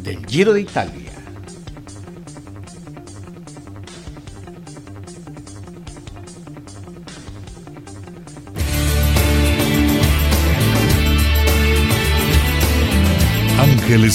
del 0.00 0.26
Giro 0.26 0.52
de 0.52 0.62
Italia. 0.62 1.13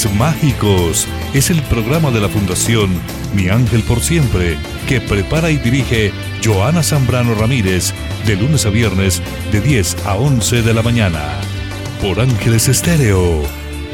Mágicos 0.08 1.06
es 1.34 1.50
el 1.50 1.62
programa 1.64 2.10
de 2.10 2.22
la 2.22 2.30
Fundación 2.30 2.90
Mi 3.36 3.50
Ángel 3.50 3.84
por 3.84 4.00
Siempre 4.00 4.58
que 4.88 5.02
prepara 5.02 5.52
y 5.52 5.58
dirige 5.58 6.14
Joana 6.42 6.84
Zambrano 6.84 7.36
Ramírez 7.36 7.94
de 8.26 8.38
lunes 8.38 8.66
a 8.66 8.70
viernes 8.70 9.22
de 9.52 9.60
10 9.60 10.06
a 10.06 10.16
11 10.16 10.62
de 10.62 10.74
la 10.74 10.84
mañana. 10.84 11.20
Por 12.02 12.22
Ángeles 12.22 12.70
Estéreo, 12.70 13.42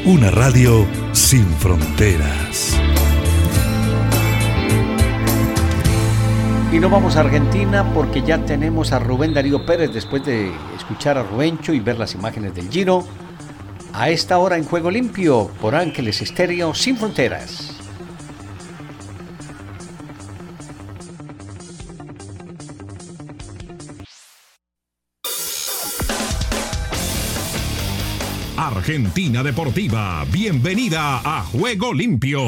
una 0.06 0.30
radio 0.30 0.86
sin 1.12 1.48
fronteras. 1.56 2.78
Y 6.72 6.80
no 6.80 6.90
vamos 6.90 7.16
a 7.16 7.22
Argentina 7.22 7.84
porque 7.96 8.22
ya 8.22 8.46
tenemos 8.46 8.92
a 8.92 9.00
Rubén 9.00 9.34
Darío 9.34 9.66
Pérez 9.66 9.92
después 9.92 10.24
de 10.24 10.52
escuchar 10.78 11.18
a 11.18 11.24
Rubencho 11.24 11.74
y 11.74 11.80
ver 11.80 11.98
las 11.98 12.14
imágenes 12.14 12.54
del 12.54 12.70
Giro 12.70 13.06
a 13.98 14.10
esta 14.10 14.40
hora 14.40 14.58
en 14.58 14.66
Juego 14.66 14.92
Limpio 14.92 15.50
por 15.62 15.74
Ángeles 15.74 16.22
Estéreo 16.22 16.74
Sin 16.74 16.98
Fronteras. 16.98 17.72
Argentina 28.58 29.42
Deportiva, 29.44 30.26
bienvenida 30.30 31.22
a 31.24 31.44
Juego 31.44 31.94
Limpio. 31.94 32.42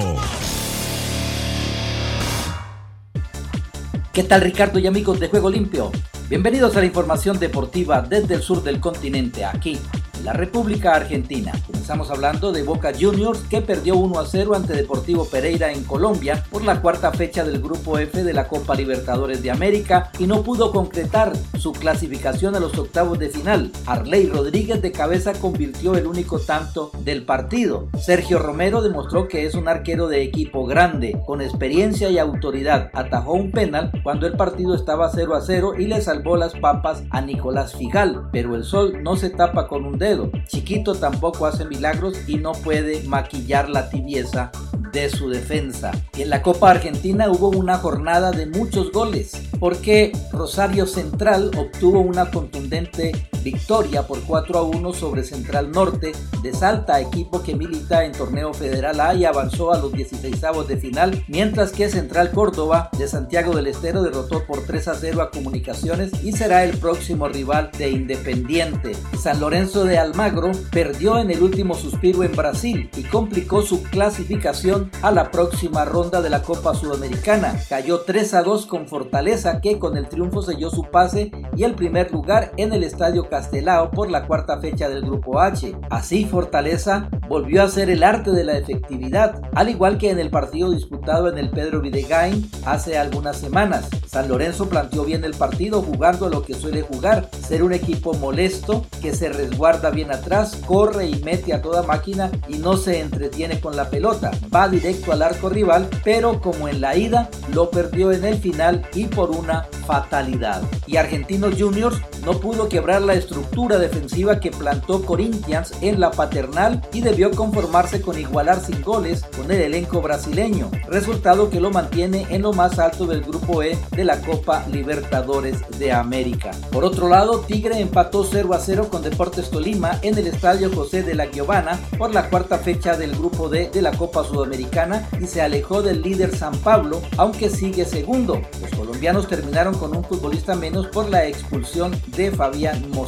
¿Qué 4.11 4.23
tal 4.23 4.41
Ricardo 4.41 4.79
y 4.79 4.87
amigos 4.87 5.19
de 5.21 5.29
Juego 5.29 5.49
Limpio? 5.49 5.91
Bienvenidos 6.27 6.75
a 6.75 6.81
la 6.81 6.87
información 6.87 7.39
deportiva 7.39 8.01
desde 8.01 8.35
el 8.35 8.41
sur 8.41 8.61
del 8.63 8.81
continente, 8.81 9.45
aquí 9.45 9.79
la 10.27 10.33
República 10.33 10.93
Argentina, 10.93 11.53
con 11.65 11.77
Estamos 11.87 12.11
hablando 12.11 12.51
de 12.51 12.63
Boca 12.63 12.91
Juniors 12.91 13.39
que 13.49 13.61
perdió 13.61 13.95
1 13.95 14.19
a 14.19 14.25
0 14.25 14.55
ante 14.57 14.73
Deportivo 14.73 15.23
Pereira 15.23 15.71
en 15.71 15.85
Colombia 15.85 16.43
por 16.51 16.65
la 16.65 16.81
cuarta 16.81 17.13
fecha 17.13 17.45
del 17.45 17.61
Grupo 17.61 17.97
F 17.97 18.25
de 18.25 18.33
la 18.33 18.49
Copa 18.49 18.75
Libertadores 18.75 19.41
de 19.41 19.51
América 19.51 20.11
y 20.19 20.27
no 20.27 20.43
pudo 20.43 20.73
concretar 20.73 21.31
su 21.57 21.71
clasificación 21.71 22.57
a 22.57 22.59
los 22.59 22.77
octavos 22.77 23.17
de 23.19 23.29
final. 23.29 23.71
Arley 23.85 24.27
Rodríguez 24.27 24.81
de 24.81 24.91
cabeza 24.91 25.31
convirtió 25.31 25.95
el 25.95 26.07
único 26.07 26.39
tanto 26.39 26.91
del 27.05 27.23
partido. 27.23 27.87
Sergio 27.97 28.37
Romero 28.37 28.81
demostró 28.81 29.29
que 29.29 29.45
es 29.45 29.55
un 29.55 29.69
arquero 29.69 30.09
de 30.09 30.23
equipo 30.23 30.65
grande, 30.65 31.17
con 31.25 31.39
experiencia 31.39 32.09
y 32.09 32.17
autoridad. 32.17 32.89
Atajó 32.91 33.31
un 33.31 33.51
penal 33.51 33.93
cuando 34.03 34.27
el 34.27 34.35
partido 34.35 34.75
estaba 34.75 35.09
0 35.09 35.35
a 35.35 35.39
0 35.41 35.75
y 35.79 35.85
le 35.85 36.01
salvó 36.01 36.35
las 36.35 36.53
papas 36.53 37.03
a 37.11 37.21
Nicolás 37.21 37.75
Figal, 37.75 38.27
pero 38.33 38.57
el 38.57 38.65
sol 38.65 39.01
no 39.03 39.15
se 39.15 39.29
tapa 39.29 39.69
con 39.69 39.85
un 39.85 39.97
dedo. 39.97 40.16
Chiquito 40.47 40.95
tampoco 40.95 41.45
hace 41.45 41.65
milagros 41.65 42.17
y 42.27 42.35
no 42.37 42.51
puede 42.53 43.03
maquillar 43.03 43.69
la 43.69 43.89
tibieza 43.89 44.51
de 44.91 45.09
su 45.09 45.29
defensa. 45.29 45.91
Y 46.17 46.23
en 46.23 46.29
la 46.29 46.41
Copa 46.41 46.71
Argentina 46.71 47.29
hubo 47.29 47.49
una 47.49 47.77
jornada 47.77 48.31
de 48.31 48.45
muchos 48.45 48.91
goles, 48.91 49.33
porque 49.59 50.11
Rosario 50.31 50.85
Central 50.85 51.51
obtuvo 51.57 51.99
una 51.99 52.31
contundente 52.31 53.11
victoria 53.51 54.05
por 54.05 54.21
4 54.23 54.59
a 54.59 54.63
1 54.63 54.93
sobre 54.93 55.23
Central 55.23 55.71
Norte 55.71 56.11
de 56.43 56.53
Salta, 56.53 56.99
equipo 56.99 57.41
que 57.41 57.55
milita 57.55 58.03
en 58.03 58.11
torneo 58.11 58.53
federal 58.53 58.99
A 58.99 59.13
y 59.13 59.23
avanzó 59.23 59.71
a 59.71 59.77
los 59.77 59.93
16 59.93 60.41
de 60.67 60.77
final, 60.77 61.23
mientras 61.29 61.71
que 61.71 61.87
Central 61.87 62.31
Córdoba 62.31 62.89
de 62.97 63.07
Santiago 63.07 63.55
del 63.55 63.67
Estero 63.67 64.03
derrotó 64.03 64.45
por 64.45 64.65
3 64.65 64.89
a 64.89 64.95
0 64.95 65.21
a 65.21 65.31
Comunicaciones 65.31 66.11
y 66.23 66.33
será 66.33 66.65
el 66.65 66.77
próximo 66.77 67.29
rival 67.29 67.71
de 67.77 67.89
Independiente. 67.89 68.91
San 69.17 69.39
Lorenzo 69.39 69.85
de 69.85 69.97
Almagro 69.97 70.51
perdió 70.71 71.17
en 71.17 71.31
el 71.31 71.41
último 71.41 71.73
suspiro 71.73 72.23
en 72.23 72.35
Brasil 72.35 72.89
y 72.97 73.03
complicó 73.03 73.61
su 73.61 73.81
clasificación 73.83 74.91
a 75.01 75.11
la 75.11 75.31
próxima 75.31 75.85
ronda 75.85 76.21
de 76.21 76.29
la 76.29 76.41
Copa 76.41 76.75
Sudamericana. 76.75 77.55
Cayó 77.69 78.01
3 78.01 78.33
a 78.33 78.43
2 78.43 78.65
con 78.65 78.87
Fortaleza 78.87 79.61
que 79.61 79.79
con 79.79 79.95
el 79.95 80.09
triunfo 80.09 80.41
selló 80.41 80.69
su 80.69 80.83
pase 80.83 81.31
y 81.55 81.63
el 81.63 81.75
primer 81.75 82.11
lugar 82.11 82.51
en 82.57 82.73
el 82.73 82.83
Estadio 82.83 83.29
Castelao 83.37 83.91
por 83.91 84.09
la 84.09 84.25
cuarta 84.25 84.59
fecha 84.59 84.89
del 84.89 85.03
Grupo 85.03 85.39
H. 85.39 85.75
Así 85.91 86.25
Fortaleza 86.25 87.07
volvió 87.29 87.61
a 87.61 87.69
ser 87.69 87.91
el 87.91 88.01
arte 88.01 88.31
de 88.31 88.43
la 88.43 88.57
efectividad, 88.57 89.43
al 89.53 89.69
igual 89.69 89.99
que 89.99 90.09
en 90.09 90.17
el 90.17 90.31
partido 90.31 90.71
disputado 90.71 91.29
en 91.29 91.37
el 91.37 91.51
Pedro 91.51 91.79
Videgain 91.79 92.49
hace 92.65 92.97
algunas 92.97 93.37
semanas. 93.37 93.89
San 94.07 94.27
Lorenzo 94.27 94.69
planteó 94.69 95.03
bien 95.03 95.23
el 95.23 95.35
partido 95.35 95.83
jugando 95.83 96.29
lo 96.29 96.41
que 96.41 96.55
suele 96.55 96.81
jugar, 96.81 97.29
ser 97.31 97.61
un 97.61 97.73
equipo 97.73 98.15
molesto 98.15 98.87
que 99.03 99.13
se 99.13 99.29
resguarda 99.29 99.91
bien 99.91 100.11
atrás, 100.11 100.59
corre 100.65 101.05
y 101.05 101.21
mete 101.21 101.53
a 101.53 101.61
toda 101.61 101.83
máquina 101.83 102.31
y 102.47 102.57
no 102.57 102.75
se 102.75 103.01
entretiene 103.01 103.59
con 103.59 103.75
la 103.75 103.91
pelota. 103.91 104.31
Va 104.55 104.67
directo 104.67 105.11
al 105.11 105.21
arco 105.21 105.49
rival, 105.49 105.87
pero 106.03 106.41
como 106.41 106.67
en 106.67 106.81
la 106.81 106.95
ida 106.95 107.29
lo 107.53 107.69
perdió 107.69 108.11
en 108.11 108.25
el 108.25 108.39
final 108.39 108.87
y 108.95 109.05
por 109.05 109.29
una 109.29 109.67
fatalidad. 109.85 110.63
Y 110.87 110.97
Argentinos 110.97 111.53
Juniors 111.59 112.01
no 112.25 112.39
pudo 112.39 112.67
quebrar 112.67 113.03
la 113.03 113.13
estructura 113.27 113.77
defensiva 113.77 114.39
que 114.39 114.51
plantó 114.51 115.03
Corinthians 115.03 115.73
en 115.81 115.99
la 115.99 116.11
paternal 116.11 116.81
y 116.93 117.01
debió 117.01 117.31
conformarse 117.31 118.01
con 118.01 118.17
igualar 118.17 118.61
sin 118.61 118.81
goles 118.81 119.23
con 119.35 119.51
el 119.51 119.61
elenco 119.61 120.01
brasileño, 120.01 120.71
resultado 120.87 121.49
que 121.49 121.59
lo 121.59 121.69
mantiene 121.69 122.25
en 122.29 122.43
lo 122.43 122.53
más 122.53 122.79
alto 122.79 123.05
del 123.05 123.21
grupo 123.21 123.61
E 123.63 123.77
de 123.91 124.05
la 124.05 124.21
Copa 124.21 124.65
Libertadores 124.71 125.57
de 125.77 125.91
América. 125.91 126.51
Por 126.71 126.85
otro 126.85 127.09
lado, 127.09 127.41
Tigre 127.41 127.81
empató 127.81 128.23
0 128.23 128.53
a 128.53 128.59
0 128.59 128.87
con 128.89 129.01
Deportes 129.01 129.49
Tolima 129.49 129.99
en 130.03 130.17
el 130.17 130.27
Estadio 130.27 130.73
José 130.73 131.03
de 131.03 131.13
la 131.13 131.27
Giovana 131.27 131.77
por 131.97 132.13
la 132.13 132.29
cuarta 132.29 132.59
fecha 132.59 132.95
del 132.95 133.11
grupo 133.11 133.49
D 133.49 133.69
de 133.73 133.81
la 133.81 133.91
Copa 133.91 134.23
Sudamericana 134.23 135.09
y 135.19 135.27
se 135.27 135.41
alejó 135.41 135.81
del 135.81 136.01
líder 136.01 136.33
San 136.33 136.57
Pablo, 136.59 137.01
aunque 137.17 137.49
sigue 137.49 137.83
segundo. 137.83 138.41
Los 138.61 138.71
colombianos 138.71 139.27
terminaron 139.27 139.77
con 139.77 139.95
un 139.95 140.03
futbolista 140.05 140.55
menos 140.55 140.87
por 140.87 141.09
la 141.09 141.25
expulsión 141.25 141.91
de 142.15 142.31
Fabián 142.31 142.89
Mosquera. 142.91 143.06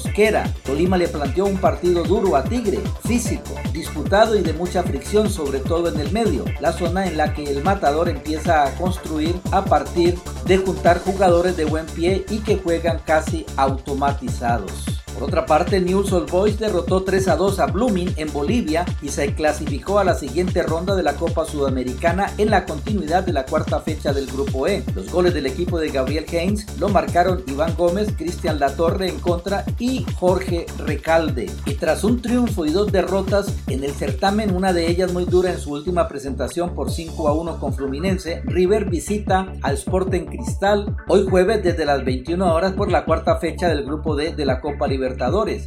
Tolima 0.64 0.98
le 0.98 1.08
planteó 1.08 1.46
un 1.46 1.58
partido 1.58 2.04
duro 2.04 2.36
a 2.36 2.44
Tigre, 2.44 2.80
físico, 3.06 3.56
disputado 3.74 4.36
y 4.38 4.42
de 4.42 4.54
mucha 4.54 4.84
fricción, 4.84 5.30
sobre 5.30 5.60
todo 5.60 5.90
en 5.90 6.00
el 6.00 6.12
medio, 6.12 6.46
la 6.60 6.72
zona 6.72 7.08
en 7.08 7.18
la 7.18 7.34
que 7.34 7.44
el 7.44 7.64
matador 7.64 8.10
empieza 8.10 8.64
a 8.66 8.72
construir 8.76 9.40
a 9.52 9.64
partir 9.64 10.18
de 10.46 10.58
juntar 10.58 11.00
jugadores 11.00 11.58
de 11.58 11.66
buen 11.66 11.86
pie 11.86 12.26
y 12.30 12.40
que 12.40 12.58
juegan 12.58 13.00
casi 13.06 13.46
automatizados. 13.58 14.99
Por 15.20 15.28
otra 15.28 15.46
parte, 15.46 15.82
News 15.82 16.14
Old 16.14 16.32
Boys 16.32 16.58
derrotó 16.58 17.04
3 17.04 17.28
a 17.28 17.36
2 17.36 17.60
a 17.60 17.66
Blooming 17.66 18.14
en 18.16 18.32
Bolivia 18.32 18.86
y 19.02 19.10
se 19.10 19.36
clasificó 19.36 20.00
a 20.00 20.06
la 20.06 20.16
siguiente 20.16 20.64
ronda 20.64 20.96
de 20.96 21.04
la 21.04 21.16
Copa 21.16 21.44
Sudamericana 21.44 22.32
en 22.38 22.50
la 22.50 22.66
continuidad 22.66 23.26
de 23.26 23.34
la 23.34 23.46
cuarta 23.46 23.82
fecha 23.82 24.14
del 24.14 24.28
Grupo 24.28 24.66
E. 24.66 24.82
Los 24.96 25.12
goles 25.12 25.34
del 25.34 25.46
equipo 25.46 25.78
de 25.78 25.90
Gabriel 25.90 26.26
Haynes 26.32 26.80
lo 26.80 26.88
marcaron 26.88 27.44
Iván 27.48 27.76
Gómez, 27.76 28.14
Cristian 28.18 28.62
Latorre 28.62 29.10
en 29.10 29.20
contra 29.20 29.66
y 29.78 30.06
Jorge 30.16 30.68
Recalde. 30.78 31.52
Y 31.66 31.74
tras 31.74 32.06
un 32.06 32.22
triunfo 32.22 32.66
y 32.66 32.72
dos 32.72 32.90
derrotas 32.90 33.54
en 33.68 33.84
el 33.84 33.92
certamen, 33.92 34.56
una 34.56 34.72
de 34.72 34.90
ellas 34.90 35.12
muy 35.12 35.26
dura 35.26 35.52
en 35.52 35.60
su 35.60 35.74
última 35.74 36.08
presentación 36.08 36.74
por 36.74 36.92
5 36.92 37.28
a 37.28 37.34
1 37.34 37.60
con 37.60 37.74
Fluminense, 37.74 38.42
River 38.46 38.90
visita 38.90 39.52
al 39.64 39.74
Sporting 39.74 40.28
Cristal 40.28 40.96
hoy 41.10 41.28
jueves 41.30 41.62
desde 41.62 41.84
las 41.84 42.06
21 42.06 42.54
horas 42.54 42.72
por 42.72 42.90
la 42.90 43.04
cuarta 43.04 43.36
fecha 43.36 43.68
del 43.68 43.84
Grupo 43.84 44.16
D 44.16 44.34
de 44.34 44.46
la 44.46 44.62
Copa 44.62 44.88
Libertadores 44.88 45.09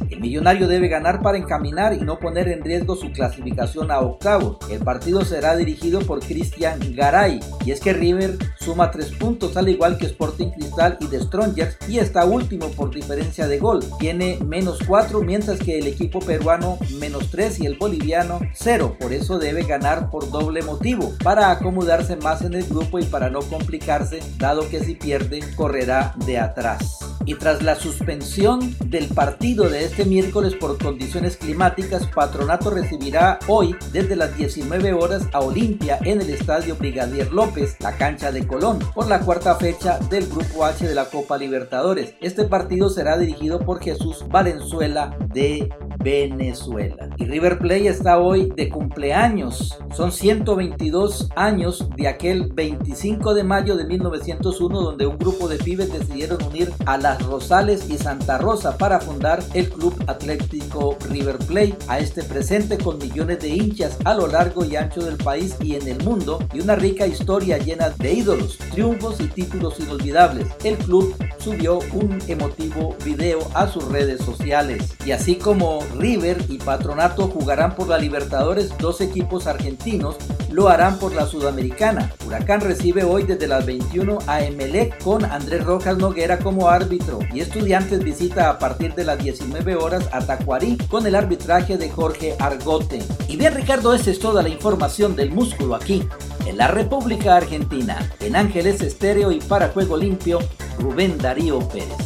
el 0.09 0.19
millonario 0.19 0.67
debe 0.67 0.87
ganar 0.87 1.21
para 1.21 1.37
encaminar 1.37 1.93
y 1.93 1.99
no 1.99 2.17
poner 2.17 2.47
en 2.47 2.63
riesgo 2.63 2.95
su 2.95 3.11
clasificación 3.11 3.91
a 3.91 3.99
octavos. 3.99 4.57
El 4.69 4.79
partido 4.79 5.23
será 5.23 5.55
dirigido 5.55 5.99
por 5.99 6.21
Cristian 6.21 6.79
Garay. 6.95 7.39
Y 7.65 7.71
es 7.71 7.79
que 7.79 7.93
River 7.93 8.37
suma 8.59 8.89
tres 8.89 9.11
puntos 9.11 9.57
al 9.57 9.69
igual 9.69 9.97
que 9.97 10.05
Sporting 10.05 10.49
Cristal 10.51 10.97
y 10.99 11.07
The 11.07 11.19
Strongers 11.21 11.77
y 11.87 11.99
está 11.99 12.25
último 12.25 12.69
por 12.69 12.93
diferencia 12.93 13.47
de 13.47 13.59
gol. 13.59 13.83
Tiene 13.99 14.39
menos 14.45 14.79
cuatro 14.87 15.21
mientras 15.21 15.59
que 15.59 15.77
el 15.77 15.87
equipo 15.87 16.19
peruano 16.19 16.77
menos 16.99 17.29
tres 17.29 17.59
y 17.59 17.65
el 17.65 17.77
boliviano 17.77 18.39
cero. 18.53 18.95
Por 18.99 19.13
eso 19.13 19.39
debe 19.39 19.63
ganar 19.63 20.09
por 20.09 20.31
doble 20.31 20.61
motivo 20.61 21.13
para 21.23 21.51
acomodarse 21.51 22.15
más 22.15 22.41
en 22.41 22.53
el 22.53 22.65
grupo 22.65 22.99
y 22.99 23.03
para 23.03 23.29
no 23.29 23.41
complicarse 23.41 24.19
dado 24.37 24.67
que 24.69 24.83
si 24.83 24.95
pierde 24.95 25.41
correrá 25.55 26.13
de 26.25 26.39
atrás. 26.39 26.99
Y 27.25 27.35
tras 27.35 27.61
la 27.61 27.75
suspensión 27.75 28.75
del 28.85 29.07
partido 29.07 29.32
de 29.39 29.83
este 29.83 30.05
miércoles 30.05 30.55
por 30.55 30.77
condiciones 30.77 31.37
climáticas, 31.37 32.07
Patronato 32.07 32.69
recibirá 32.69 33.39
hoy 33.47 33.75
desde 33.91 34.15
las 34.15 34.35
19 34.37 34.93
horas 34.93 35.27
a 35.33 35.39
Olimpia 35.39 35.99
en 36.03 36.21
el 36.21 36.29
Estadio 36.29 36.75
Brigadier 36.75 37.31
López, 37.31 37.75
la 37.79 37.97
cancha 37.97 38.31
de 38.31 38.45
Colón, 38.45 38.79
por 38.93 39.07
la 39.07 39.19
cuarta 39.19 39.55
fecha 39.55 39.99
del 40.09 40.27
Grupo 40.27 40.65
H 40.65 40.87
de 40.87 40.95
la 40.95 41.05
Copa 41.05 41.37
Libertadores. 41.37 42.13
Este 42.21 42.45
partido 42.45 42.89
será 42.89 43.17
dirigido 43.17 43.59
por 43.59 43.81
Jesús 43.81 44.25
Valenzuela 44.29 45.17
de 45.33 45.69
Venezuela. 45.99 47.09
Y 47.17 47.25
River 47.25 47.59
Plate 47.59 47.87
está 47.87 48.19
hoy 48.19 48.51
de 48.55 48.69
cumpleaños. 48.69 49.77
Son 49.95 50.11
122 50.11 51.29
años 51.35 51.87
de 51.95 52.07
aquel 52.07 52.51
25 52.53 53.33
de 53.33 53.43
mayo 53.43 53.75
de 53.77 53.85
1901 53.85 54.81
donde 54.81 55.07
un 55.07 55.17
grupo 55.17 55.47
de 55.47 55.57
pibes 55.57 55.91
decidieron 55.91 56.43
unir 56.43 56.73
a 56.85 56.97
Las 56.97 57.25
Rosales 57.25 57.89
y 57.89 57.97
Santa 57.97 58.37
Rosa 58.37 58.77
para 58.77 58.99
fundar 58.99 59.12
el 59.53 59.69
Club 59.69 59.95
Atlético 60.07 60.97
River 61.09 61.37
Plate. 61.37 61.77
A 61.87 61.99
este 61.99 62.23
presente 62.23 62.77
con 62.77 62.97
millones 62.97 63.39
de 63.39 63.49
hinchas 63.49 63.97
a 64.05 64.13
lo 64.13 64.27
largo 64.27 64.65
y 64.65 64.75
ancho 64.75 65.01
del 65.01 65.17
país 65.17 65.55
y 65.61 65.75
en 65.75 65.87
el 65.87 66.03
mundo 66.03 66.39
y 66.53 66.59
una 66.59 66.75
rica 66.75 67.05
historia 67.05 67.57
llena 67.57 67.89
de 67.91 68.13
ídolos, 68.13 68.57
triunfos 68.71 69.19
y 69.21 69.27
títulos 69.27 69.79
inolvidables. 69.79 70.47
El 70.63 70.77
club 70.77 71.15
subió 71.37 71.79
un 71.93 72.19
emotivo 72.27 72.95
video 73.05 73.39
a 73.53 73.67
sus 73.67 73.85
redes 73.89 74.21
sociales. 74.21 74.93
Y 75.05 75.11
así 75.11 75.35
como 75.35 75.79
River 75.97 76.37
y 76.49 76.57
Patronato 76.57 77.27
jugarán 77.27 77.75
por 77.75 77.87
la 77.87 77.97
Libertadores, 77.97 78.71
dos 78.77 78.99
equipos 79.01 79.47
argentinos 79.47 80.17
lo 80.51 80.69
harán 80.69 80.99
por 80.99 81.13
la 81.13 81.25
Sudamericana. 81.25 82.11
Huracán 82.25 82.61
recibe 82.61 83.03
hoy 83.03 83.23
desde 83.23 83.47
las 83.47 83.65
21 83.65 84.19
a 84.27 84.43
Emelec 84.43 85.01
con 85.03 85.25
Andrés 85.25 85.63
Rojas 85.63 85.97
Noguera 85.97 86.39
como 86.39 86.69
árbitro 86.69 87.19
y 87.33 87.41
Estudiantes 87.41 88.03
visita 88.03 88.49
a 88.49 88.59
partir 88.59 88.93
de 88.93 89.02
las 89.03 89.19
19 89.23 89.75
horas 89.75 90.09
a 90.11 90.25
Tacuarí 90.25 90.77
con 90.89 91.05
el 91.07 91.15
arbitraje 91.15 91.77
de 91.77 91.89
Jorge 91.89 92.35
Argote. 92.39 93.01
Y 93.27 93.37
bien 93.37 93.53
Ricardo, 93.53 93.93
esta 93.93 94.11
es 94.11 94.19
toda 94.19 94.43
la 94.43 94.49
información 94.49 95.15
del 95.15 95.31
músculo 95.31 95.75
aquí 95.75 96.07
en 96.45 96.57
la 96.57 96.67
República 96.67 97.35
Argentina. 97.35 98.09
En 98.19 98.35
Ángeles 98.35 98.81
Estéreo 98.81 99.31
y 99.31 99.39
para 99.39 99.69
Juego 99.69 99.97
Limpio, 99.97 100.39
Rubén 100.79 101.17
Darío 101.17 101.59
Pérez. 101.69 101.97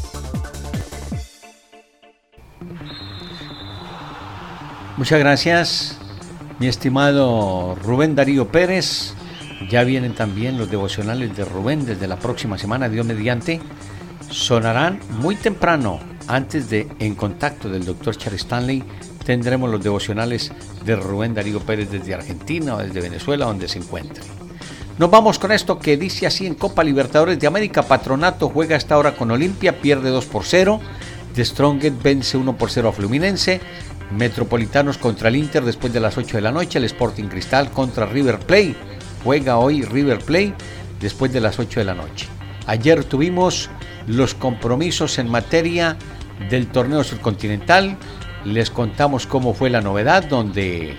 Muchas 4.98 5.20
gracias, 5.20 5.98
mi 6.58 6.68
estimado 6.68 7.76
Rubén 7.84 8.16
Darío 8.16 8.48
Pérez. 8.48 9.14
Ya 9.70 9.84
vienen 9.84 10.14
también 10.14 10.58
los 10.58 10.72
devocionales 10.72 11.36
de 11.36 11.46
Rubén 11.46 11.86
desde 11.86 12.08
la 12.08 12.18
próxima 12.18 12.58
semana, 12.58 12.90
Dios 12.90 13.06
mediante. 13.06 13.62
Sonarán 14.30 15.00
muy 15.20 15.36
temprano, 15.36 16.00
antes 16.28 16.70
de 16.70 16.88
En 17.00 17.16
Contacto 17.16 17.70
del 17.70 17.86
Dr. 17.86 18.16
Charles 18.18 18.42
Stanley, 18.42 18.84
tendremos 19.26 19.70
los 19.70 19.84
devocionales 19.84 20.52
de 20.86 20.96
Rubén 20.96 21.34
Darío 21.34 21.60
Pérez 21.60 21.90
desde 21.90 22.14
Argentina 22.14 22.76
o 22.76 22.78
desde 22.78 23.02
Venezuela, 23.02 23.46
donde 23.46 23.68
se 23.68 23.80
encuentre. 23.80 24.24
Nos 24.98 25.12
vamos 25.12 25.38
con 25.38 25.52
esto 25.52 25.78
que 25.78 25.96
dice 25.96 26.26
así 26.26 26.48
en 26.48 26.56
Copa 26.56 26.84
Libertadores 26.84 27.40
de 27.40 27.46
América. 27.46 27.84
Patronato 27.84 28.50
juega 28.50 28.76
esta 28.76 28.98
hora 28.98 29.16
con 29.16 29.30
Olimpia, 29.30 29.80
pierde 29.80 30.10
2 30.10 30.26
por 30.26 30.44
0. 30.44 30.80
The 31.36 31.46
Strongest 31.46 32.02
vence 32.02 32.36
1 32.36 32.58
por 32.58 32.72
0 32.72 32.90
a 32.90 32.94
Fluminense. 32.94 33.62
Metropolitanos 34.18 34.98
contra 34.98 35.30
el 35.30 35.36
Inter 35.36 35.64
después 35.64 35.94
de 35.94 36.00
las 36.00 36.18
8 36.18 36.38
de 36.38 36.42
la 36.42 36.52
noche. 36.52 36.80
El 36.80 36.86
Sporting 36.86 37.26
Cristal 37.26 37.70
contra 37.72 38.08
River 38.08 38.40
Play. 38.40 38.76
Juega 39.24 39.58
hoy 39.58 39.84
River 39.84 40.20
Play 40.20 40.56
después 41.00 41.32
de 41.32 41.42
las 41.42 41.60
8 41.60 41.82
de 41.82 41.86
la 41.86 41.94
noche. 41.94 42.26
Ayer 42.66 43.04
tuvimos 43.04 43.70
los 44.08 44.34
compromisos 44.34 45.20
en 45.20 45.30
materia 45.30 45.96
del 46.50 46.68
torneo 46.68 47.04
subcontinental. 47.04 47.98
Les 48.46 48.70
contamos 48.70 49.28
cómo 49.28 49.54
fue 49.54 49.70
la 49.70 49.82
novedad, 49.82 50.24
donde 50.24 50.96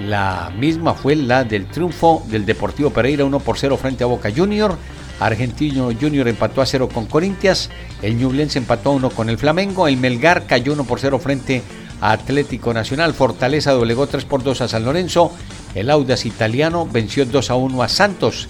la 0.00 0.52
misma 0.56 0.94
fue 0.94 1.16
la 1.16 1.44
del 1.44 1.66
triunfo 1.66 2.22
del 2.28 2.44
Deportivo 2.44 2.90
Pereira 2.90 3.24
1 3.24 3.40
por 3.40 3.58
0 3.58 3.76
frente 3.76 4.04
a 4.04 4.06
Boca 4.06 4.30
Junior. 4.34 4.76
Argentino 5.18 5.88
Junior 5.98 6.28
empató 6.28 6.60
a 6.60 6.66
0 6.66 6.88
con 6.92 7.06
Corintias. 7.06 7.70
El 8.02 8.16
Ñublense 8.18 8.58
empató 8.58 8.90
a 8.90 8.94
1 8.94 9.10
con 9.10 9.30
el 9.30 9.38
Flamengo. 9.38 9.88
El 9.88 9.96
Melgar 9.96 10.46
cayó 10.46 10.74
1 10.74 10.84
por 10.84 11.00
0 11.00 11.18
frente 11.18 11.62
a 12.00 12.12
Atlético 12.12 12.74
Nacional. 12.74 13.14
Fortaleza 13.14 13.72
doblegó 13.72 14.06
3 14.06 14.24
por 14.26 14.42
2 14.42 14.60
a 14.60 14.68
San 14.68 14.84
Lorenzo. 14.84 15.32
El 15.74 15.90
Audas 15.90 16.26
italiano 16.26 16.86
venció 16.90 17.24
2 17.24 17.50
a 17.50 17.54
1 17.54 17.82
a 17.82 17.88
Santos. 17.88 18.48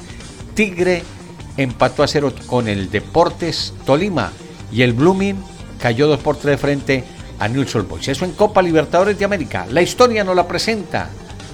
Tigre 0.55 1.05
empató 1.57 2.03
a 2.03 2.09
0 2.09 2.33
con 2.47 2.67
el 2.67 2.91
Deportes 2.91 3.73
Tolima. 3.85 4.33
Y 4.73 4.83
el 4.83 4.93
Blooming 4.93 5.37
cayó 5.81 6.07
2 6.09 6.21
por 6.21 6.37
3 6.37 6.61
frente 6.61 7.05
a 7.39 7.49
Newell's 7.49 7.89
Boys. 7.89 8.09
Eso 8.09 8.25
en 8.25 8.33
Copa 8.33 8.63
Libertadores 8.63 9.19
de 9.19 9.25
América. 9.25 9.67
La 9.71 9.83
historia 9.83 10.25
nos 10.25 10.37
la 10.37 10.47
presenta 10.47 11.11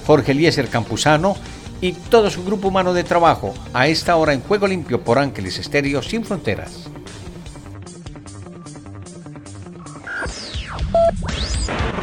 Jorge 0.06 0.32
Eliezer 0.32 0.68
Campuzano 0.68 1.36
y 1.80 1.92
todo 1.92 2.30
su 2.30 2.44
grupo 2.44 2.68
humano 2.68 2.94
de 2.94 3.04
trabajo 3.04 3.54
a 3.72 3.88
esta 3.88 4.16
hora 4.16 4.32
en 4.32 4.40
Juego 4.40 4.66
Limpio 4.66 5.02
por 5.02 5.18
Ángeles 5.18 5.58
Estéreo 5.58 6.02
Sin 6.02 6.24
Fronteras. 6.24 6.88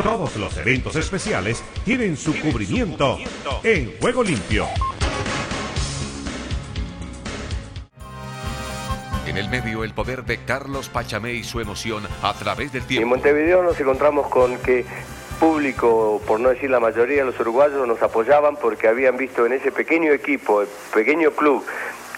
Todos 0.04 0.36
los 0.38 0.58
eventos 0.58 0.96
especiales 0.96 1.64
tienen 1.86 2.18
su 2.18 2.34
cubrimiento 2.40 3.18
en 3.64 3.94
Juego 4.00 4.24
Limpio. 4.24 4.68
El 9.40 9.50
medio, 9.50 9.84
el 9.86 9.94
poder 9.94 10.26
de 10.26 10.44
Carlos 10.44 10.90
Pachamé 10.90 11.34
y 11.34 11.44
su 11.44 11.62
emoción 11.62 12.06
a 12.22 12.34
través 12.34 12.74
del 12.74 12.86
tiempo. 12.86 13.04
En 13.04 13.10
Montevideo 13.10 13.64
nos 13.64 13.80
encontramos 13.80 14.28
con 14.28 14.58
que 14.58 14.86
público, 15.40 16.22
por 16.28 16.42
no 16.42 16.50
decir 16.50 16.70
la 16.70 16.82
mayoría 16.82 17.20
de 17.20 17.32
los 17.32 17.40
uruguayos, 17.40 17.88
nos 17.88 18.02
apoyaban 18.02 18.58
porque 18.58 18.90
habían 18.90 19.16
visto 19.16 19.46
en 19.46 19.54
ese 19.54 19.72
pequeño 19.72 20.12
equipo, 20.12 20.64
pequeño 20.94 21.32
club, 21.32 21.66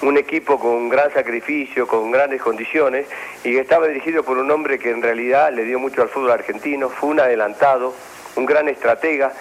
un 0.02 0.18
equipo 0.18 0.60
con 0.60 0.90
gran 0.90 1.14
sacrificio, 1.14 1.88
con 1.88 2.10
grandes 2.10 2.42
condiciones 2.42 3.06
y 3.44 3.52
que 3.52 3.60
estaba 3.60 3.88
dirigido 3.88 4.24
por 4.24 4.40
un 4.40 4.50
hombre 4.50 4.80
que 4.80 4.90
en 4.90 5.04
realidad 5.04 5.54
le 5.54 5.64
dio 5.64 5.78
mucho 5.78 6.02
al 6.02 6.10
fútbol 6.10 6.32
argentino, 6.32 6.90
fue 6.90 7.10
un 7.10 7.20
adelantado, 7.20 7.94
un 8.36 8.48
gran 8.48 8.68
estratega. 8.68 9.32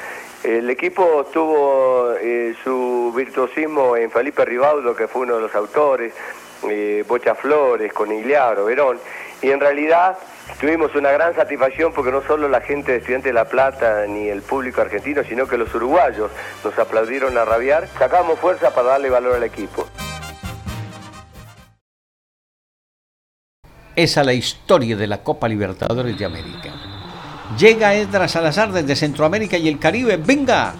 El 0.45 0.69
equipo 0.69 1.27
tuvo 1.33 2.13
eh, 2.21 2.55
su 2.63 3.13
virtuosismo 3.17 3.97
en 3.97 4.11
Felipe 4.11 4.45
Ribaudo, 4.45 4.95
que 4.95 5.09
fue 5.09 5.23
uno 5.23 5.37
de 5.37 5.43
los 5.43 5.55
autores, 5.55 6.13
eh, 6.69 7.05
Bocha 7.07 7.35
Flores, 7.35 7.93
Conigliaro, 7.93 8.65
Verón, 8.65 8.99
y 9.43 9.51
en 9.51 9.61
realidad 9.61 10.19
Tuvimos 10.59 10.95
una 10.95 11.11
gran 11.11 11.35
satisfacción 11.35 11.93
porque 11.93 12.11
no 12.11 12.23
solo 12.23 12.49
la 12.49 12.61
gente 12.61 12.93
de 12.93 12.99
Estudiantes 12.99 13.31
de 13.31 13.33
La 13.33 13.47
Plata 13.47 14.05
ni 14.07 14.29
el 14.29 14.43
público 14.43 14.81
argentino, 14.81 15.23
sino 15.25 15.47
que 15.47 15.57
los 15.57 15.75
uruguayos 15.75 16.31
nos 16.63 16.79
aplaudieron 16.79 17.37
a 17.39 17.45
rabiar. 17.45 17.89
Sacamos 17.99 18.39
fuerza 18.39 18.75
para 18.75 18.89
darle 18.89 19.09
valor 19.09 19.37
al 19.37 19.45
equipo. 19.45 19.87
Esa 23.97 24.21
es 24.21 24.27
la 24.27 24.33
historia 24.33 24.97
de 24.97 25.07
la 25.07 25.23
Copa 25.23 25.49
Libertadores 25.49 26.19
de 26.19 26.25
América. 26.25 26.71
Llega 27.59 27.95
Edra 27.95 28.29
Salazar 28.29 28.71
desde 28.71 28.97
Centroamérica 28.97 29.57
y 29.57 29.69
el 29.69 29.79
Caribe. 29.79 30.17
¡Venga! 30.19 30.75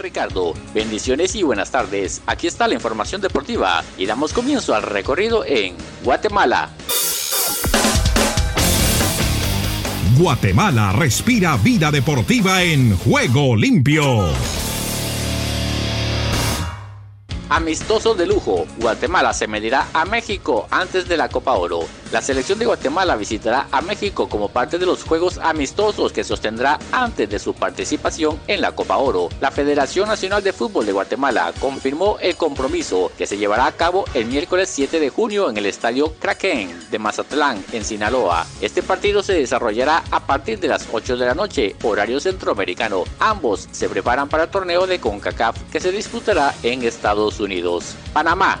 Ricardo. 0.00 0.54
Bendiciones 0.74 1.34
y 1.34 1.42
buenas 1.42 1.70
tardes. 1.70 2.22
Aquí 2.26 2.46
está 2.46 2.66
la 2.66 2.74
información 2.74 3.20
deportiva 3.20 3.84
y 3.96 4.06
damos 4.06 4.32
comienzo 4.32 4.74
al 4.74 4.82
recorrido 4.82 5.44
en 5.44 5.76
Guatemala. 6.02 6.70
Guatemala 10.18 10.92
respira 10.92 11.56
vida 11.56 11.90
deportiva 11.90 12.62
en 12.62 12.96
juego 12.98 13.56
limpio. 13.56 14.28
Amistoso 17.48 18.14
de 18.14 18.26
lujo, 18.26 18.66
Guatemala 18.78 19.32
se 19.32 19.48
medirá 19.48 19.88
a 19.92 20.04
México 20.04 20.68
antes 20.70 21.08
de 21.08 21.16
la 21.16 21.28
Copa 21.28 21.54
Oro. 21.54 21.80
La 22.12 22.20
selección 22.20 22.58
de 22.58 22.66
Guatemala 22.66 23.14
visitará 23.14 23.68
a 23.70 23.80
México 23.82 24.28
como 24.28 24.48
parte 24.48 24.78
de 24.78 24.86
los 24.86 25.04
Juegos 25.04 25.38
Amistosos 25.38 26.12
que 26.12 26.24
sostendrá 26.24 26.76
antes 26.90 27.30
de 27.30 27.38
su 27.38 27.54
participación 27.54 28.40
en 28.48 28.60
la 28.60 28.72
Copa 28.72 28.96
Oro. 28.96 29.28
La 29.40 29.52
Federación 29.52 30.08
Nacional 30.08 30.42
de 30.42 30.52
Fútbol 30.52 30.86
de 30.86 30.92
Guatemala 30.92 31.52
confirmó 31.60 32.18
el 32.20 32.34
compromiso 32.34 33.12
que 33.16 33.28
se 33.28 33.38
llevará 33.38 33.66
a 33.66 33.72
cabo 33.72 34.06
el 34.14 34.26
miércoles 34.26 34.68
7 34.70 34.98
de 34.98 35.08
junio 35.08 35.48
en 35.48 35.56
el 35.56 35.66
Estadio 35.66 36.12
Kraken 36.18 36.90
de 36.90 36.98
Mazatlán, 36.98 37.64
en 37.72 37.84
Sinaloa. 37.84 38.44
Este 38.60 38.82
partido 38.82 39.22
se 39.22 39.34
desarrollará 39.34 40.02
a 40.10 40.26
partir 40.26 40.58
de 40.58 40.66
las 40.66 40.88
8 40.90 41.16
de 41.16 41.26
la 41.26 41.34
noche, 41.34 41.76
horario 41.84 42.18
centroamericano. 42.18 43.04
Ambos 43.20 43.68
se 43.70 43.88
preparan 43.88 44.28
para 44.28 44.44
el 44.44 44.50
torneo 44.50 44.88
de 44.88 44.98
CONCACAF 44.98 45.62
que 45.70 45.78
se 45.78 45.92
disputará 45.92 46.56
en 46.64 46.82
Estados 46.82 47.38
Unidos. 47.38 47.94
Panamá. 48.12 48.60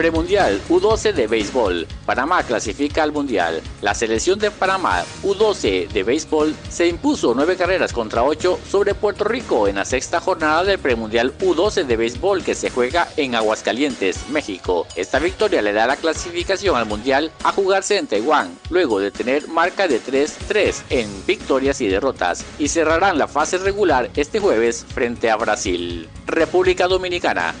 Premundial 0.00 0.62
U12 0.70 1.12
de 1.12 1.26
béisbol. 1.26 1.86
Panamá 2.06 2.42
clasifica 2.42 3.02
al 3.02 3.12
Mundial. 3.12 3.60
La 3.82 3.94
selección 3.94 4.38
de 4.38 4.50
Panamá 4.50 5.04
U12 5.22 5.88
de 5.88 6.02
béisbol 6.02 6.56
se 6.70 6.88
impuso 6.88 7.34
nueve 7.34 7.54
carreras 7.54 7.92
contra 7.92 8.22
ocho 8.22 8.58
sobre 8.66 8.94
Puerto 8.94 9.24
Rico 9.24 9.68
en 9.68 9.74
la 9.76 9.84
sexta 9.84 10.18
jornada 10.18 10.64
del 10.64 10.78
Premundial 10.78 11.36
U12 11.40 11.84
de 11.84 11.98
béisbol 11.98 12.42
que 12.42 12.54
se 12.54 12.70
juega 12.70 13.08
en 13.18 13.34
Aguascalientes, 13.34 14.26
México. 14.30 14.86
Esta 14.96 15.18
victoria 15.18 15.60
le 15.60 15.74
da 15.74 15.86
la 15.86 15.96
clasificación 15.96 16.76
al 16.76 16.86
Mundial 16.86 17.30
a 17.44 17.52
jugarse 17.52 17.98
en 17.98 18.06
Taiwán, 18.06 18.58
luego 18.70 19.00
de 19.00 19.10
tener 19.10 19.48
marca 19.48 19.86
de 19.86 20.00
3-3 20.00 20.82
en 20.88 21.26
victorias 21.26 21.78
y 21.82 21.88
derrotas, 21.88 22.42
y 22.58 22.68
cerrarán 22.68 23.18
la 23.18 23.28
fase 23.28 23.58
regular 23.58 24.08
este 24.16 24.40
jueves 24.40 24.86
frente 24.94 25.30
a 25.30 25.36
Brasil. 25.36 26.08
República 26.26 26.88
Dominicana. 26.88 27.54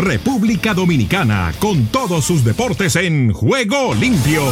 República 0.00 0.72
Dominicana, 0.72 1.52
con 1.58 1.86
todos 1.86 2.24
sus 2.24 2.42
deportes 2.42 2.96
en 2.96 3.32
juego 3.32 3.94
limpio. 3.94 4.42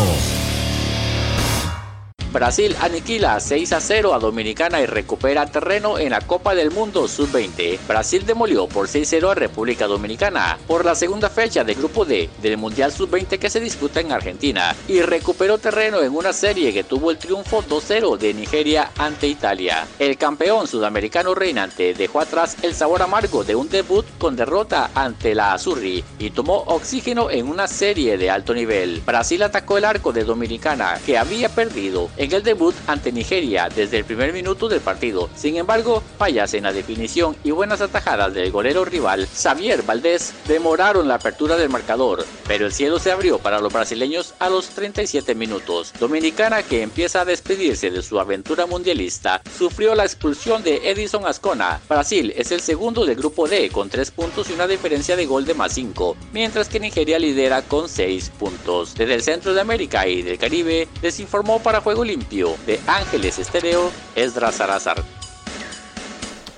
Brasil 2.32 2.76
aniquila 2.80 3.40
6 3.40 3.72
a 3.72 3.80
0 3.80 4.12
a 4.12 4.18
Dominicana 4.18 4.80
y 4.82 4.86
recupera 4.86 5.46
terreno 5.46 5.98
en 5.98 6.10
la 6.10 6.20
Copa 6.20 6.54
del 6.54 6.70
Mundo 6.70 7.08
Sub-20. 7.08 7.78
Brasil 7.88 8.26
demolió 8.26 8.68
por 8.68 8.86
6-0 8.86 9.30
a 9.30 9.34
República 9.34 9.86
Dominicana 9.86 10.58
por 10.66 10.84
la 10.84 10.94
segunda 10.94 11.30
fecha 11.30 11.64
del 11.64 11.76
Grupo 11.76 12.04
D 12.04 12.28
del 12.42 12.58
Mundial 12.58 12.92
Sub-20 12.92 13.38
que 13.38 13.48
se 13.48 13.60
disputa 13.60 14.00
en 14.00 14.12
Argentina 14.12 14.76
y 14.88 15.00
recuperó 15.00 15.56
terreno 15.56 16.02
en 16.02 16.14
una 16.14 16.34
serie 16.34 16.72
que 16.72 16.84
tuvo 16.84 17.10
el 17.10 17.18
triunfo 17.18 17.62
2-0 17.62 18.18
de 18.18 18.34
Nigeria 18.34 18.90
ante 18.98 19.26
Italia. 19.26 19.86
El 19.98 20.18
campeón 20.18 20.68
sudamericano 20.68 21.34
reinante 21.34 21.94
dejó 21.94 22.20
atrás 22.20 22.58
el 22.62 22.74
sabor 22.74 23.00
amargo 23.00 23.42
de 23.42 23.54
un 23.54 23.70
debut 23.70 24.04
con 24.18 24.36
derrota 24.36 24.90
ante 24.94 25.34
la 25.34 25.54
Azurri 25.54 26.04
y 26.18 26.30
tomó 26.30 26.56
oxígeno 26.66 27.30
en 27.30 27.48
una 27.48 27.66
serie 27.68 28.18
de 28.18 28.30
alto 28.30 28.52
nivel. 28.52 29.00
Brasil 29.06 29.42
atacó 29.42 29.78
el 29.78 29.86
arco 29.86 30.12
de 30.12 30.24
Dominicana 30.24 31.00
que 31.06 31.16
había 31.16 31.48
perdido 31.48 32.10
en 32.18 32.32
el 32.32 32.42
debut 32.42 32.74
ante 32.86 33.12
Nigeria 33.12 33.68
desde 33.74 33.98
el 33.98 34.04
primer 34.04 34.32
minuto 34.32 34.68
del 34.68 34.80
partido. 34.80 35.30
Sin 35.34 35.56
embargo, 35.56 36.02
fallas 36.18 36.52
en 36.54 36.64
la 36.64 36.72
definición 36.72 37.36
y 37.44 37.52
buenas 37.52 37.80
atajadas 37.80 38.34
del 38.34 38.50
golero 38.50 38.84
rival 38.84 39.26
Xavier 39.26 39.82
Valdés 39.82 40.34
demoraron 40.46 41.08
la 41.08 41.14
apertura 41.14 41.56
del 41.56 41.70
marcador, 41.70 42.26
pero 42.46 42.66
el 42.66 42.72
cielo 42.72 42.98
se 42.98 43.12
abrió 43.12 43.38
para 43.38 43.60
los 43.60 43.72
brasileños 43.72 44.34
a 44.38 44.50
los 44.50 44.68
37 44.70 45.34
minutos. 45.34 45.92
Dominicana, 45.98 46.62
que 46.62 46.82
empieza 46.82 47.20
a 47.20 47.24
despedirse 47.24 47.90
de 47.90 48.02
su 48.02 48.18
aventura 48.18 48.66
mundialista, 48.66 49.40
sufrió 49.56 49.94
la 49.94 50.04
expulsión 50.04 50.62
de 50.62 50.90
Edison 50.90 51.26
Ascona. 51.26 51.80
Brasil 51.88 52.32
es 52.36 52.50
el 52.50 52.60
segundo 52.60 53.04
del 53.04 53.16
grupo 53.16 53.46
D 53.46 53.70
con 53.70 53.88
3 53.88 54.10
puntos 54.10 54.50
y 54.50 54.54
una 54.54 54.66
diferencia 54.66 55.14
de 55.14 55.26
gol 55.26 55.44
de 55.44 55.54
más 55.54 55.72
5, 55.72 56.16
mientras 56.32 56.68
que 56.68 56.80
Nigeria 56.80 57.18
lidera 57.18 57.62
con 57.62 57.88
6 57.88 58.32
puntos. 58.38 58.94
Desde 58.94 59.14
el 59.14 59.22
centro 59.22 59.54
de 59.54 59.60
América 59.60 60.06
y 60.08 60.22
del 60.22 60.38
Caribe, 60.38 60.88
les 61.00 61.20
informó 61.20 61.62
para 61.62 61.80
Juego 61.80 62.04
Limpio 62.08 62.56
de 62.66 62.80
Ángeles 62.86 63.38
Estéreo, 63.38 63.92
Esdras 64.16 64.54
Salazar. 64.54 65.04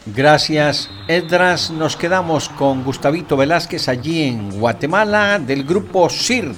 Gracias, 0.06 0.88
Edras. 1.08 1.72
Nos 1.72 1.96
quedamos 1.96 2.48
con 2.50 2.84
Gustavito 2.84 3.36
Velázquez 3.36 3.88
allí 3.88 4.22
en 4.22 4.60
Guatemala 4.60 5.40
del 5.40 5.64
grupo 5.64 6.08
CIR. 6.08 6.54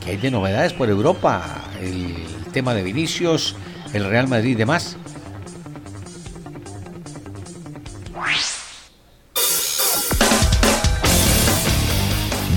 que 0.00 0.12
hay 0.12 0.16
de 0.18 0.30
novedades 0.30 0.72
por 0.74 0.88
Europa? 0.88 1.64
El 1.80 2.14
tema 2.52 2.72
de 2.72 2.84
Vinicius, 2.84 3.56
el 3.92 4.08
Real 4.08 4.28
Madrid 4.28 4.52
y 4.52 4.54
demás. 4.54 4.96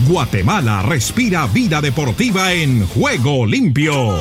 Guatemala 0.08 0.84
respira 0.84 1.48
vida 1.48 1.82
deportiva 1.82 2.54
en 2.54 2.86
juego 2.88 3.48
limpio. 3.48 4.20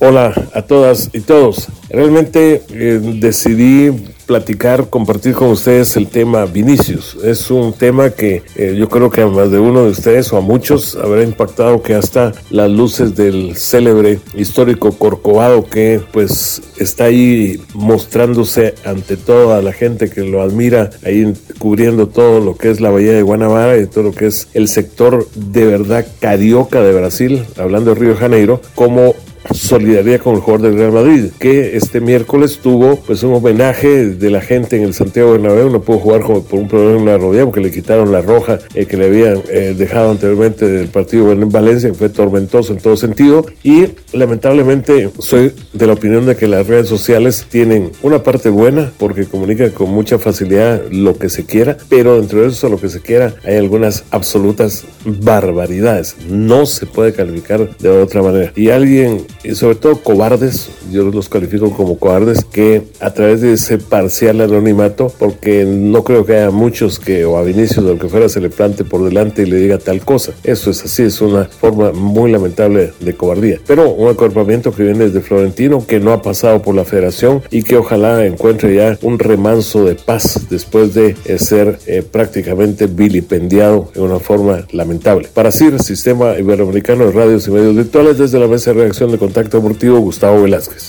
Hola 0.00 0.32
a 0.54 0.62
todas 0.62 1.10
y 1.12 1.20
todos. 1.20 1.66
Realmente 1.90 2.62
eh, 2.70 3.00
decidí 3.02 3.90
platicar, 4.26 4.90
compartir 4.90 5.34
con 5.34 5.48
ustedes 5.48 5.96
el 5.96 6.06
tema 6.06 6.44
Vinicius. 6.44 7.16
Es 7.24 7.50
un 7.50 7.72
tema 7.72 8.10
que 8.10 8.42
eh, 8.54 8.76
yo 8.78 8.88
creo 8.88 9.10
que 9.10 9.22
a 9.22 9.26
más 9.26 9.50
de 9.50 9.58
uno 9.58 9.84
de 9.84 9.90
ustedes 9.90 10.32
o 10.32 10.36
a 10.36 10.40
muchos 10.40 10.94
habrá 10.94 11.24
impactado 11.24 11.82
que 11.82 11.94
hasta 11.94 12.32
las 12.50 12.70
luces 12.70 13.16
del 13.16 13.56
célebre 13.56 14.20
histórico 14.34 14.92
Corcovado 14.92 15.64
que 15.64 16.00
pues 16.12 16.62
está 16.78 17.04
ahí 17.04 17.60
mostrándose 17.74 18.74
ante 18.84 19.16
toda 19.16 19.62
la 19.62 19.72
gente 19.72 20.10
que 20.10 20.20
lo 20.20 20.42
admira, 20.42 20.90
ahí 21.04 21.32
cubriendo 21.58 22.06
todo 22.06 22.38
lo 22.38 22.56
que 22.56 22.70
es 22.70 22.80
la 22.80 22.90
bahía 22.90 23.12
de 23.12 23.22
Guanabara 23.22 23.78
y 23.78 23.86
todo 23.86 24.04
lo 24.04 24.12
que 24.12 24.26
es 24.26 24.46
el 24.54 24.68
sector 24.68 25.26
de 25.34 25.64
verdad 25.64 26.06
carioca 26.20 26.82
de 26.82 26.92
Brasil, 26.92 27.44
hablando 27.56 27.94
de 27.94 28.00
Río 28.00 28.10
de 28.10 28.16
Janeiro, 28.16 28.60
como 28.74 29.14
solidaridad 29.52 30.20
con 30.20 30.34
el 30.34 30.40
jugador 30.40 30.68
del 30.68 30.78
Real 30.78 30.92
Madrid, 30.92 31.26
que 31.38 31.76
este 31.76 32.00
miércoles 32.00 32.58
tuvo 32.62 32.96
pues 32.96 33.22
un 33.22 33.34
homenaje 33.34 34.06
de 34.06 34.30
la 34.30 34.40
gente 34.40 34.76
en 34.76 34.82
el 34.82 34.94
Santiago 34.94 35.32
Bernabéu, 35.32 35.70
no 35.70 35.80
pudo 35.80 35.98
jugar 35.98 36.22
por 36.22 36.58
un 36.58 36.68
problema 36.68 36.98
en 36.98 37.06
la 37.06 37.18
rodilla 37.18 37.44
porque 37.44 37.60
le 37.60 37.70
quitaron 37.70 38.12
la 38.12 38.20
roja 38.20 38.58
eh, 38.74 38.86
que 38.86 38.96
le 38.96 39.06
habían 39.06 39.42
eh, 39.50 39.74
dejado 39.76 40.10
anteriormente 40.10 40.66
del 40.66 40.88
partido 40.88 41.32
en 41.32 41.48
Valencia, 41.48 41.90
que 41.90 41.94
fue 41.94 42.08
tormentoso 42.08 42.72
en 42.72 42.78
todo 42.78 42.96
sentido, 42.96 43.46
y 43.62 43.86
lamentablemente 44.12 45.10
soy 45.18 45.52
de 45.72 45.86
la 45.86 45.94
opinión 45.94 46.26
de 46.26 46.36
que 46.36 46.48
las 46.48 46.66
redes 46.66 46.88
sociales 46.88 47.46
tienen 47.48 47.92
una 48.02 48.22
parte 48.22 48.48
buena 48.48 48.92
porque 48.98 49.26
comunican 49.26 49.70
con 49.70 49.90
mucha 49.90 50.18
facilidad 50.18 50.82
lo 50.90 51.18
que 51.18 51.28
se 51.28 51.44
quiera, 51.44 51.76
pero 51.88 52.16
dentro 52.16 52.42
de 52.42 52.48
eso 52.48 52.68
lo 52.68 52.78
que 52.78 52.88
se 52.88 53.00
quiera 53.00 53.34
hay 53.44 53.56
algunas 53.56 54.04
absolutas 54.10 54.84
barbaridades, 55.04 56.16
no 56.28 56.66
se 56.66 56.86
puede 56.86 57.12
calificar 57.12 57.76
de 57.78 57.88
otra 57.88 58.22
manera. 58.22 58.52
Y 58.56 58.70
alguien 58.70 59.24
sobre 59.54 59.76
todo 59.76 59.96
cobardes, 59.96 60.70
yo 60.90 61.04
los 61.04 61.28
califico 61.28 61.70
como 61.72 61.98
cobardes, 61.98 62.44
que 62.44 62.82
a 63.00 63.12
través 63.12 63.40
de 63.40 63.52
ese 63.52 63.78
parcial 63.78 64.40
anonimato, 64.40 65.12
porque 65.18 65.64
no 65.64 66.04
creo 66.04 66.24
que 66.24 66.36
haya 66.36 66.50
muchos 66.50 66.98
que, 66.98 67.24
o 67.24 67.38
a 67.38 67.42
Vinicius 67.42 67.78
o 67.78 67.92
lo 67.92 67.98
que 67.98 68.08
fuera, 68.08 68.28
se 68.28 68.40
le 68.40 68.50
plante 68.50 68.84
por 68.84 69.04
delante 69.04 69.42
y 69.42 69.46
le 69.46 69.56
diga 69.56 69.78
tal 69.78 70.00
cosa. 70.04 70.32
Eso 70.44 70.70
es 70.70 70.84
así, 70.84 71.04
es 71.04 71.20
una 71.20 71.44
forma 71.44 71.92
muy 71.92 72.30
lamentable 72.30 72.92
de 73.00 73.14
cobardía. 73.14 73.60
Pero 73.66 73.90
un 73.90 74.08
acorpamiento 74.08 74.72
que 74.72 74.82
viene 74.82 75.06
desde 75.06 75.20
Florentino, 75.20 75.86
que 75.86 76.00
no 76.00 76.12
ha 76.12 76.22
pasado 76.22 76.62
por 76.62 76.74
la 76.74 76.84
federación 76.84 77.42
y 77.50 77.62
que 77.62 77.76
ojalá 77.76 78.24
encuentre 78.26 78.74
ya 78.74 78.98
un 79.02 79.18
remanso 79.18 79.84
de 79.84 79.94
paz 79.94 80.46
después 80.50 80.94
de 80.94 81.16
eh, 81.24 81.38
ser 81.38 81.78
eh, 81.86 82.02
prácticamente 82.02 82.86
vilipendiado 82.86 83.90
en 83.94 84.02
una 84.02 84.18
forma 84.18 84.66
lamentable. 84.72 85.28
Para 85.32 85.52
CIR, 85.52 85.82
Sistema 85.82 86.38
Iberoamericano 86.38 87.06
de 87.06 87.12
Radios 87.12 87.46
y 87.48 87.50
Medios 87.50 87.76
Virtuales, 87.76 88.18
desde 88.18 88.38
la 88.38 88.46
mesa 88.46 88.72
de 88.72 88.80
reacción 88.80 89.10
de 89.10 89.17
Contacto 89.18 89.58
Deportivo 89.58 89.98
Gustavo 89.98 90.42
Velázquez. 90.42 90.88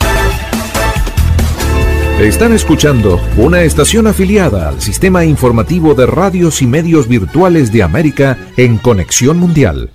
Están 2.19 2.53
escuchando 2.53 3.19
una 3.37 3.61
estación 3.61 4.07
afiliada 4.07 4.67
al 4.67 4.81
sistema 4.81 5.23
informativo 5.23 5.95
de 5.95 6.05
radios 6.05 6.61
y 6.61 6.67
medios 6.67 7.07
virtuales 7.07 7.71
de 7.71 7.81
América 7.81 8.37
en 8.57 8.77
Conexión 8.77 9.37
Mundial. 9.37 9.89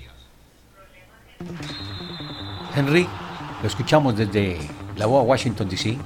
Henry, 2.74 3.06
lo 3.60 3.68
escuchamos 3.68 4.16
desde 4.16 4.56
la 4.96 5.06
UA 5.06 5.22
Washington, 5.22 5.68
D.C. 5.68 5.98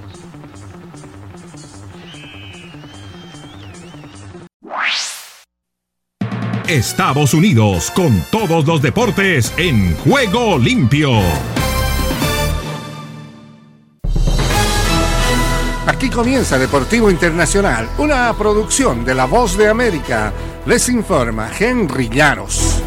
Estados 6.68 7.32
Unidos 7.32 7.90
con 7.92 8.22
todos 8.30 8.66
los 8.66 8.82
deportes 8.82 9.54
en 9.56 9.96
juego 9.96 10.58
limpio. 10.58 11.22
Aquí 15.98 16.10
comienza 16.10 16.56
Deportivo 16.56 17.10
Internacional, 17.10 17.88
una 17.98 18.32
producción 18.34 19.04
de 19.04 19.16
La 19.16 19.24
Voz 19.24 19.58
de 19.58 19.66
América. 19.66 20.32
Les 20.64 20.88
informa 20.90 21.50
Henry 21.58 22.08
Llanos. 22.08 22.80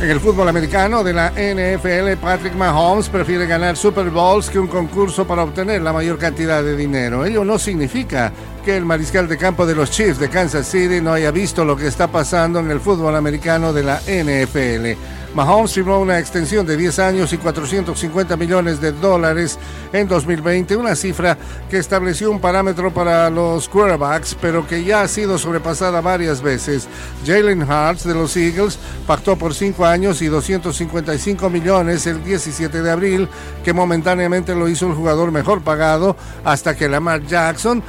En 0.00 0.08
el 0.08 0.18
fútbol 0.18 0.48
americano 0.48 1.04
de 1.04 1.12
la 1.12 1.32
NFL, 1.32 2.18
Patrick 2.22 2.54
Mahomes 2.54 3.10
prefiere 3.10 3.46
ganar 3.46 3.76
Super 3.76 4.08
Bowls 4.08 4.48
que 4.48 4.58
un 4.58 4.66
concurso 4.66 5.26
para 5.26 5.42
obtener 5.42 5.82
la 5.82 5.92
mayor 5.92 6.16
cantidad 6.16 6.62
de 6.62 6.74
dinero. 6.74 7.26
Ello 7.26 7.44
no 7.44 7.58
significa 7.58 8.32
el 8.74 8.84
mariscal 8.84 9.28
de 9.28 9.36
campo 9.36 9.66
de 9.66 9.74
los 9.74 9.90
Chiefs 9.90 10.18
de 10.18 10.30
Kansas 10.30 10.66
City 10.66 11.00
no 11.00 11.12
haya 11.12 11.30
visto 11.30 11.64
lo 11.64 11.76
que 11.76 11.86
está 11.86 12.08
pasando 12.08 12.58
en 12.58 12.70
el 12.70 12.80
fútbol 12.80 13.14
americano 13.14 13.72
de 13.72 13.82
la 13.82 14.00
NFL. 14.00 14.98
Mahomes 15.34 15.74
firmó 15.74 16.00
una 16.00 16.18
extensión 16.18 16.66
de 16.66 16.78
10 16.78 16.98
años 16.98 17.32
y 17.34 17.36
450 17.36 18.36
millones 18.38 18.80
de 18.80 18.92
dólares 18.92 19.58
en 19.92 20.08
2020, 20.08 20.76
una 20.76 20.96
cifra 20.96 21.36
que 21.68 21.76
estableció 21.76 22.30
un 22.30 22.40
parámetro 22.40 22.92
para 22.92 23.28
los 23.28 23.68
quarterbacks, 23.68 24.34
pero 24.40 24.66
que 24.66 24.82
ya 24.82 25.02
ha 25.02 25.08
sido 25.08 25.36
sobrepasada 25.36 26.00
varias 26.00 26.40
veces. 26.40 26.88
Jalen 27.26 27.62
Hurts 27.62 28.04
de 28.04 28.14
los 28.14 28.34
Eagles 28.34 28.78
pactó 29.06 29.36
por 29.36 29.52
5 29.52 29.84
años 29.84 30.22
y 30.22 30.28
255 30.28 31.50
millones 31.50 32.06
el 32.06 32.24
17 32.24 32.80
de 32.80 32.90
abril, 32.90 33.28
que 33.62 33.74
momentáneamente 33.74 34.54
lo 34.54 34.68
hizo 34.68 34.86
el 34.86 34.94
jugador 34.94 35.32
mejor 35.32 35.60
pagado, 35.60 36.16
hasta 36.44 36.74
que 36.74 36.88
Lamar 36.88 37.22
Jackson 37.26 37.82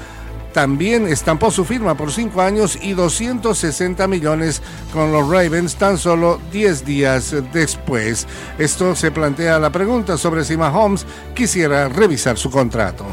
también 0.57 1.07
estampó 1.07 1.51
su 1.51 1.65
firma 1.65 1.95
por 1.95 2.11
5 2.11 2.41
años 2.41 2.79
y 2.81 2.93
260 2.93 4.07
millones 4.07 4.63
con 4.91 5.11
los 5.11 5.29
Ravens 5.29 5.75
tan 5.75 5.99
solo 5.99 6.41
10 6.51 6.83
días 6.83 7.35
después. 7.53 8.25
Esto 8.57 8.95
se 8.95 9.11
plantea 9.11 9.59
la 9.59 9.69
pregunta 9.69 10.17
sobre 10.17 10.43
si 10.43 10.57
Mahomes 10.57 11.05
quisiera 11.35 11.89
revisar 11.89 12.39
su 12.39 12.49
contrato. 12.49 13.05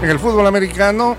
En 0.00 0.10
el 0.10 0.20
fútbol 0.20 0.46
americano, 0.46 1.16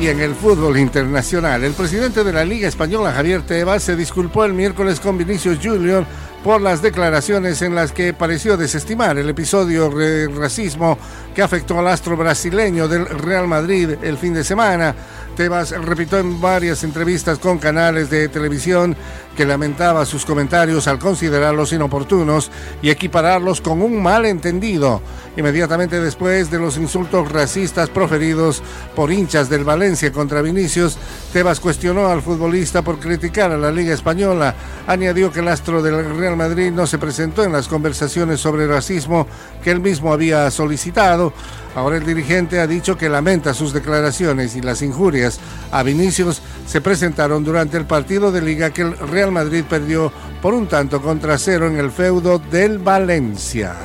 y 0.00 0.06
en 0.06 0.20
el 0.20 0.34
fútbol 0.34 0.78
internacional. 0.78 1.64
El 1.64 1.72
presidente 1.72 2.22
de 2.22 2.32
la 2.32 2.44
Liga 2.44 2.68
Española, 2.68 3.12
Javier 3.12 3.42
Tebas, 3.42 3.82
se 3.82 3.96
disculpó 3.96 4.44
el 4.44 4.54
miércoles 4.54 5.00
con 5.00 5.18
Vinicius 5.18 5.58
Junior 5.60 6.06
por 6.42 6.60
las 6.60 6.82
declaraciones 6.82 7.62
en 7.62 7.74
las 7.74 7.92
que 7.92 8.14
pareció 8.14 8.56
desestimar 8.56 9.18
el 9.18 9.28
episodio 9.28 9.90
de 9.90 10.28
racismo 10.28 10.98
que 11.34 11.42
afectó 11.42 11.78
al 11.78 11.88
astro 11.88 12.16
brasileño 12.16 12.88
del 12.88 13.06
Real 13.06 13.48
Madrid 13.48 13.90
el 14.02 14.18
fin 14.18 14.34
de 14.34 14.44
semana. 14.44 14.94
Tebas 15.38 15.70
repitió 15.70 16.18
en 16.18 16.40
varias 16.40 16.82
entrevistas 16.82 17.38
con 17.38 17.58
canales 17.58 18.10
de 18.10 18.28
televisión 18.28 18.96
que 19.36 19.46
lamentaba 19.46 20.04
sus 20.04 20.24
comentarios 20.24 20.88
al 20.88 20.98
considerarlos 20.98 21.72
inoportunos 21.72 22.50
y 22.82 22.90
equipararlos 22.90 23.60
con 23.60 23.80
un 23.80 24.02
malentendido. 24.02 25.00
Inmediatamente 25.36 26.00
después 26.00 26.50
de 26.50 26.58
los 26.58 26.76
insultos 26.76 27.30
racistas 27.30 27.88
proferidos 27.88 28.64
por 28.96 29.12
hinchas 29.12 29.48
del 29.48 29.62
Valencia 29.62 30.10
contra 30.10 30.42
Vinicius, 30.42 30.98
Tebas 31.32 31.60
cuestionó 31.60 32.08
al 32.08 32.20
futbolista 32.20 32.82
por 32.82 32.98
criticar 32.98 33.52
a 33.52 33.56
la 33.56 33.70
Liga 33.70 33.94
Española. 33.94 34.56
Añadió 34.88 35.30
que 35.30 35.38
el 35.38 35.46
astro 35.46 35.82
del 35.82 36.16
Real 36.16 36.36
Madrid 36.36 36.72
no 36.72 36.88
se 36.88 36.98
presentó 36.98 37.44
en 37.44 37.52
las 37.52 37.68
conversaciones 37.68 38.40
sobre 38.40 38.66
racismo 38.66 39.28
que 39.62 39.70
él 39.70 39.78
mismo 39.78 40.12
había 40.12 40.50
solicitado. 40.50 41.32
Ahora 41.78 41.96
el 41.96 42.04
dirigente 42.04 42.58
ha 42.58 42.66
dicho 42.66 42.98
que 42.98 43.08
lamenta 43.08 43.54
sus 43.54 43.72
declaraciones 43.72 44.56
y 44.56 44.60
las 44.60 44.82
injurias 44.82 45.38
a 45.70 45.84
Vinicius 45.84 46.42
se 46.66 46.80
presentaron 46.80 47.44
durante 47.44 47.76
el 47.76 47.84
partido 47.84 48.32
de 48.32 48.42
liga 48.42 48.70
que 48.70 48.82
el 48.82 48.98
Real 48.98 49.30
Madrid 49.30 49.62
perdió 49.62 50.10
por 50.42 50.54
un 50.54 50.66
tanto 50.66 51.00
contra 51.00 51.38
cero 51.38 51.68
en 51.68 51.78
el 51.78 51.92
feudo 51.92 52.40
del 52.40 52.78
Valencia. 52.78 53.76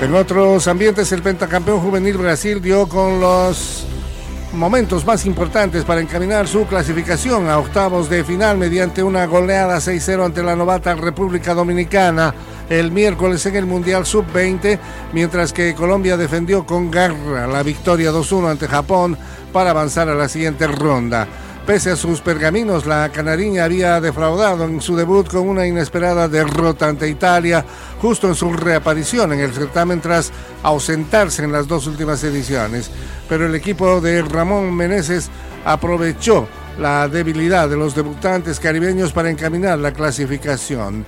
En 0.00 0.12
otros 0.16 0.66
ambientes, 0.66 1.12
el 1.12 1.22
pentacampeón 1.22 1.78
juvenil 1.78 2.18
Brasil 2.18 2.60
dio 2.60 2.88
con 2.88 3.20
los 3.20 3.86
momentos 4.52 5.06
más 5.06 5.24
importantes 5.26 5.84
para 5.84 6.00
encaminar 6.00 6.48
su 6.48 6.66
clasificación 6.66 7.48
a 7.48 7.58
octavos 7.58 8.10
de 8.10 8.24
final 8.24 8.58
mediante 8.58 9.04
una 9.04 9.26
goleada 9.26 9.76
6-0 9.76 10.26
ante 10.26 10.42
la 10.42 10.56
novata 10.56 10.96
República 10.96 11.54
Dominicana 11.54 12.34
el 12.72 12.90
miércoles 12.90 13.44
en 13.46 13.56
el 13.56 13.66
Mundial 13.66 14.06
Sub-20, 14.06 14.78
mientras 15.12 15.52
que 15.52 15.74
Colombia 15.74 16.16
defendió 16.16 16.64
con 16.64 16.90
garra 16.90 17.46
la 17.46 17.62
victoria 17.62 18.10
2-1 18.10 18.50
ante 18.50 18.68
Japón 18.68 19.16
para 19.52 19.70
avanzar 19.70 20.08
a 20.08 20.14
la 20.14 20.28
siguiente 20.28 20.66
ronda. 20.66 21.28
Pese 21.66 21.90
a 21.92 21.96
sus 21.96 22.20
pergaminos, 22.20 22.86
la 22.86 23.08
canariña 23.10 23.64
había 23.64 24.00
defraudado 24.00 24.64
en 24.64 24.80
su 24.80 24.96
debut 24.96 25.28
con 25.28 25.48
una 25.48 25.64
inesperada 25.64 26.26
derrota 26.26 26.88
ante 26.88 27.08
Italia, 27.08 27.64
justo 28.00 28.26
en 28.26 28.34
su 28.34 28.52
reaparición 28.52 29.32
en 29.32 29.40
el 29.40 29.52
certamen 29.52 30.00
tras 30.00 30.32
ausentarse 30.64 31.44
en 31.44 31.52
las 31.52 31.68
dos 31.68 31.86
últimas 31.86 32.24
ediciones. 32.24 32.90
Pero 33.28 33.46
el 33.46 33.54
equipo 33.54 34.00
de 34.00 34.22
Ramón 34.22 34.74
Meneses 34.74 35.30
aprovechó 35.64 36.48
la 36.80 37.06
debilidad 37.06 37.68
de 37.68 37.76
los 37.76 37.94
debutantes 37.94 38.58
caribeños 38.58 39.12
para 39.12 39.30
encaminar 39.30 39.78
la 39.78 39.92
clasificación 39.92 41.04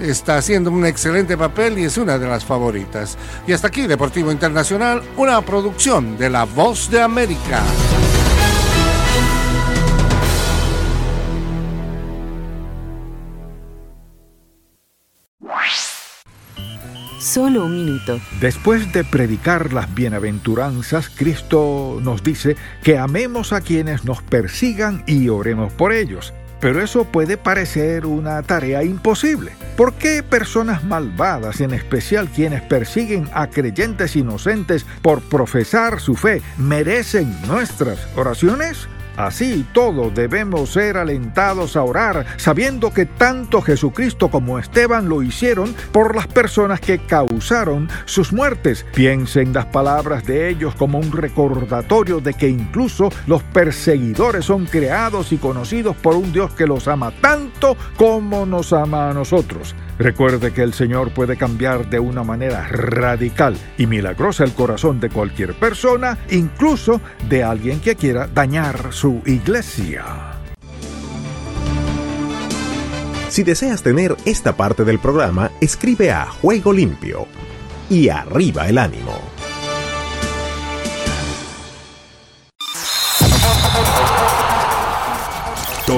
está 0.00 0.36
haciendo 0.36 0.70
un 0.70 0.86
excelente 0.86 1.36
papel 1.36 1.78
y 1.78 1.84
es 1.84 1.96
una 1.98 2.18
de 2.18 2.26
las 2.26 2.44
favoritas. 2.44 3.16
Y 3.46 3.52
hasta 3.52 3.68
aquí 3.68 3.86
Deportivo 3.86 4.32
Internacional, 4.32 5.02
una 5.16 5.40
producción 5.42 6.18
de 6.18 6.30
La 6.30 6.44
Voz 6.44 6.90
de 6.90 7.00
América. 7.00 7.62
Solo 17.32 17.64
un 17.64 17.76
minuto. 17.76 18.20
Después 18.40 18.92
de 18.92 19.04
predicar 19.04 19.72
las 19.72 19.94
bienaventuranzas, 19.94 21.08
Cristo 21.08 21.98
nos 22.02 22.22
dice 22.22 22.56
que 22.82 22.98
amemos 22.98 23.54
a 23.54 23.62
quienes 23.62 24.04
nos 24.04 24.20
persigan 24.22 25.02
y 25.06 25.30
oremos 25.30 25.72
por 25.72 25.94
ellos. 25.94 26.34
Pero 26.62 26.80
eso 26.80 27.04
puede 27.04 27.36
parecer 27.36 28.06
una 28.06 28.40
tarea 28.44 28.84
imposible. 28.84 29.50
¿Por 29.76 29.94
qué 29.94 30.22
personas 30.22 30.84
malvadas, 30.84 31.60
en 31.60 31.74
especial 31.74 32.28
quienes 32.28 32.62
persiguen 32.62 33.28
a 33.34 33.48
creyentes 33.48 34.14
inocentes 34.14 34.86
por 35.02 35.22
profesar 35.22 35.98
su 35.98 36.14
fe, 36.14 36.40
merecen 36.56 37.36
nuestras 37.48 38.06
oraciones? 38.16 38.86
Así 39.16 39.66
todos 39.72 40.14
debemos 40.14 40.70
ser 40.70 40.96
alentados 40.96 41.76
a 41.76 41.82
orar, 41.82 42.26
sabiendo 42.36 42.92
que 42.92 43.06
tanto 43.06 43.60
Jesucristo 43.60 44.30
como 44.30 44.58
Esteban 44.58 45.08
lo 45.08 45.22
hicieron 45.22 45.74
por 45.92 46.16
las 46.16 46.26
personas 46.26 46.80
que 46.80 46.98
causaron 46.98 47.88
sus 48.04 48.32
muertes. 48.32 48.86
Piensen 48.94 49.52
las 49.52 49.66
palabras 49.66 50.24
de 50.24 50.48
ellos 50.48 50.74
como 50.74 50.98
un 50.98 51.12
recordatorio 51.12 52.20
de 52.20 52.34
que 52.34 52.48
incluso 52.48 53.10
los 53.26 53.42
perseguidores 53.42 54.44
son 54.44 54.66
creados 54.66 55.32
y 55.32 55.36
conocidos 55.36 55.96
por 55.96 56.16
un 56.16 56.32
Dios 56.32 56.52
que 56.52 56.66
los 56.66 56.88
ama 56.88 57.12
tanto 57.20 57.76
como 57.96 58.46
nos 58.46 58.72
ama 58.72 59.10
a 59.10 59.14
nosotros. 59.14 59.74
Recuerde 60.02 60.52
que 60.52 60.64
el 60.64 60.74
Señor 60.74 61.12
puede 61.12 61.36
cambiar 61.36 61.88
de 61.88 62.00
una 62.00 62.24
manera 62.24 62.66
radical 62.66 63.56
y 63.78 63.86
milagrosa 63.86 64.42
el 64.42 64.52
corazón 64.52 64.98
de 64.98 65.08
cualquier 65.08 65.54
persona, 65.54 66.18
incluso 66.28 67.00
de 67.28 67.44
alguien 67.44 67.78
que 67.78 67.94
quiera 67.94 68.26
dañar 68.26 68.92
su 68.92 69.22
iglesia. 69.26 70.04
Si 73.28 73.44
deseas 73.44 73.84
tener 73.84 74.16
esta 74.24 74.56
parte 74.56 74.84
del 74.84 74.98
programa, 74.98 75.52
escribe 75.60 76.10
a 76.10 76.26
Juego 76.26 76.72
Limpio 76.72 77.28
y 77.88 78.08
arriba 78.08 78.68
el 78.68 78.78
ánimo. 78.78 79.31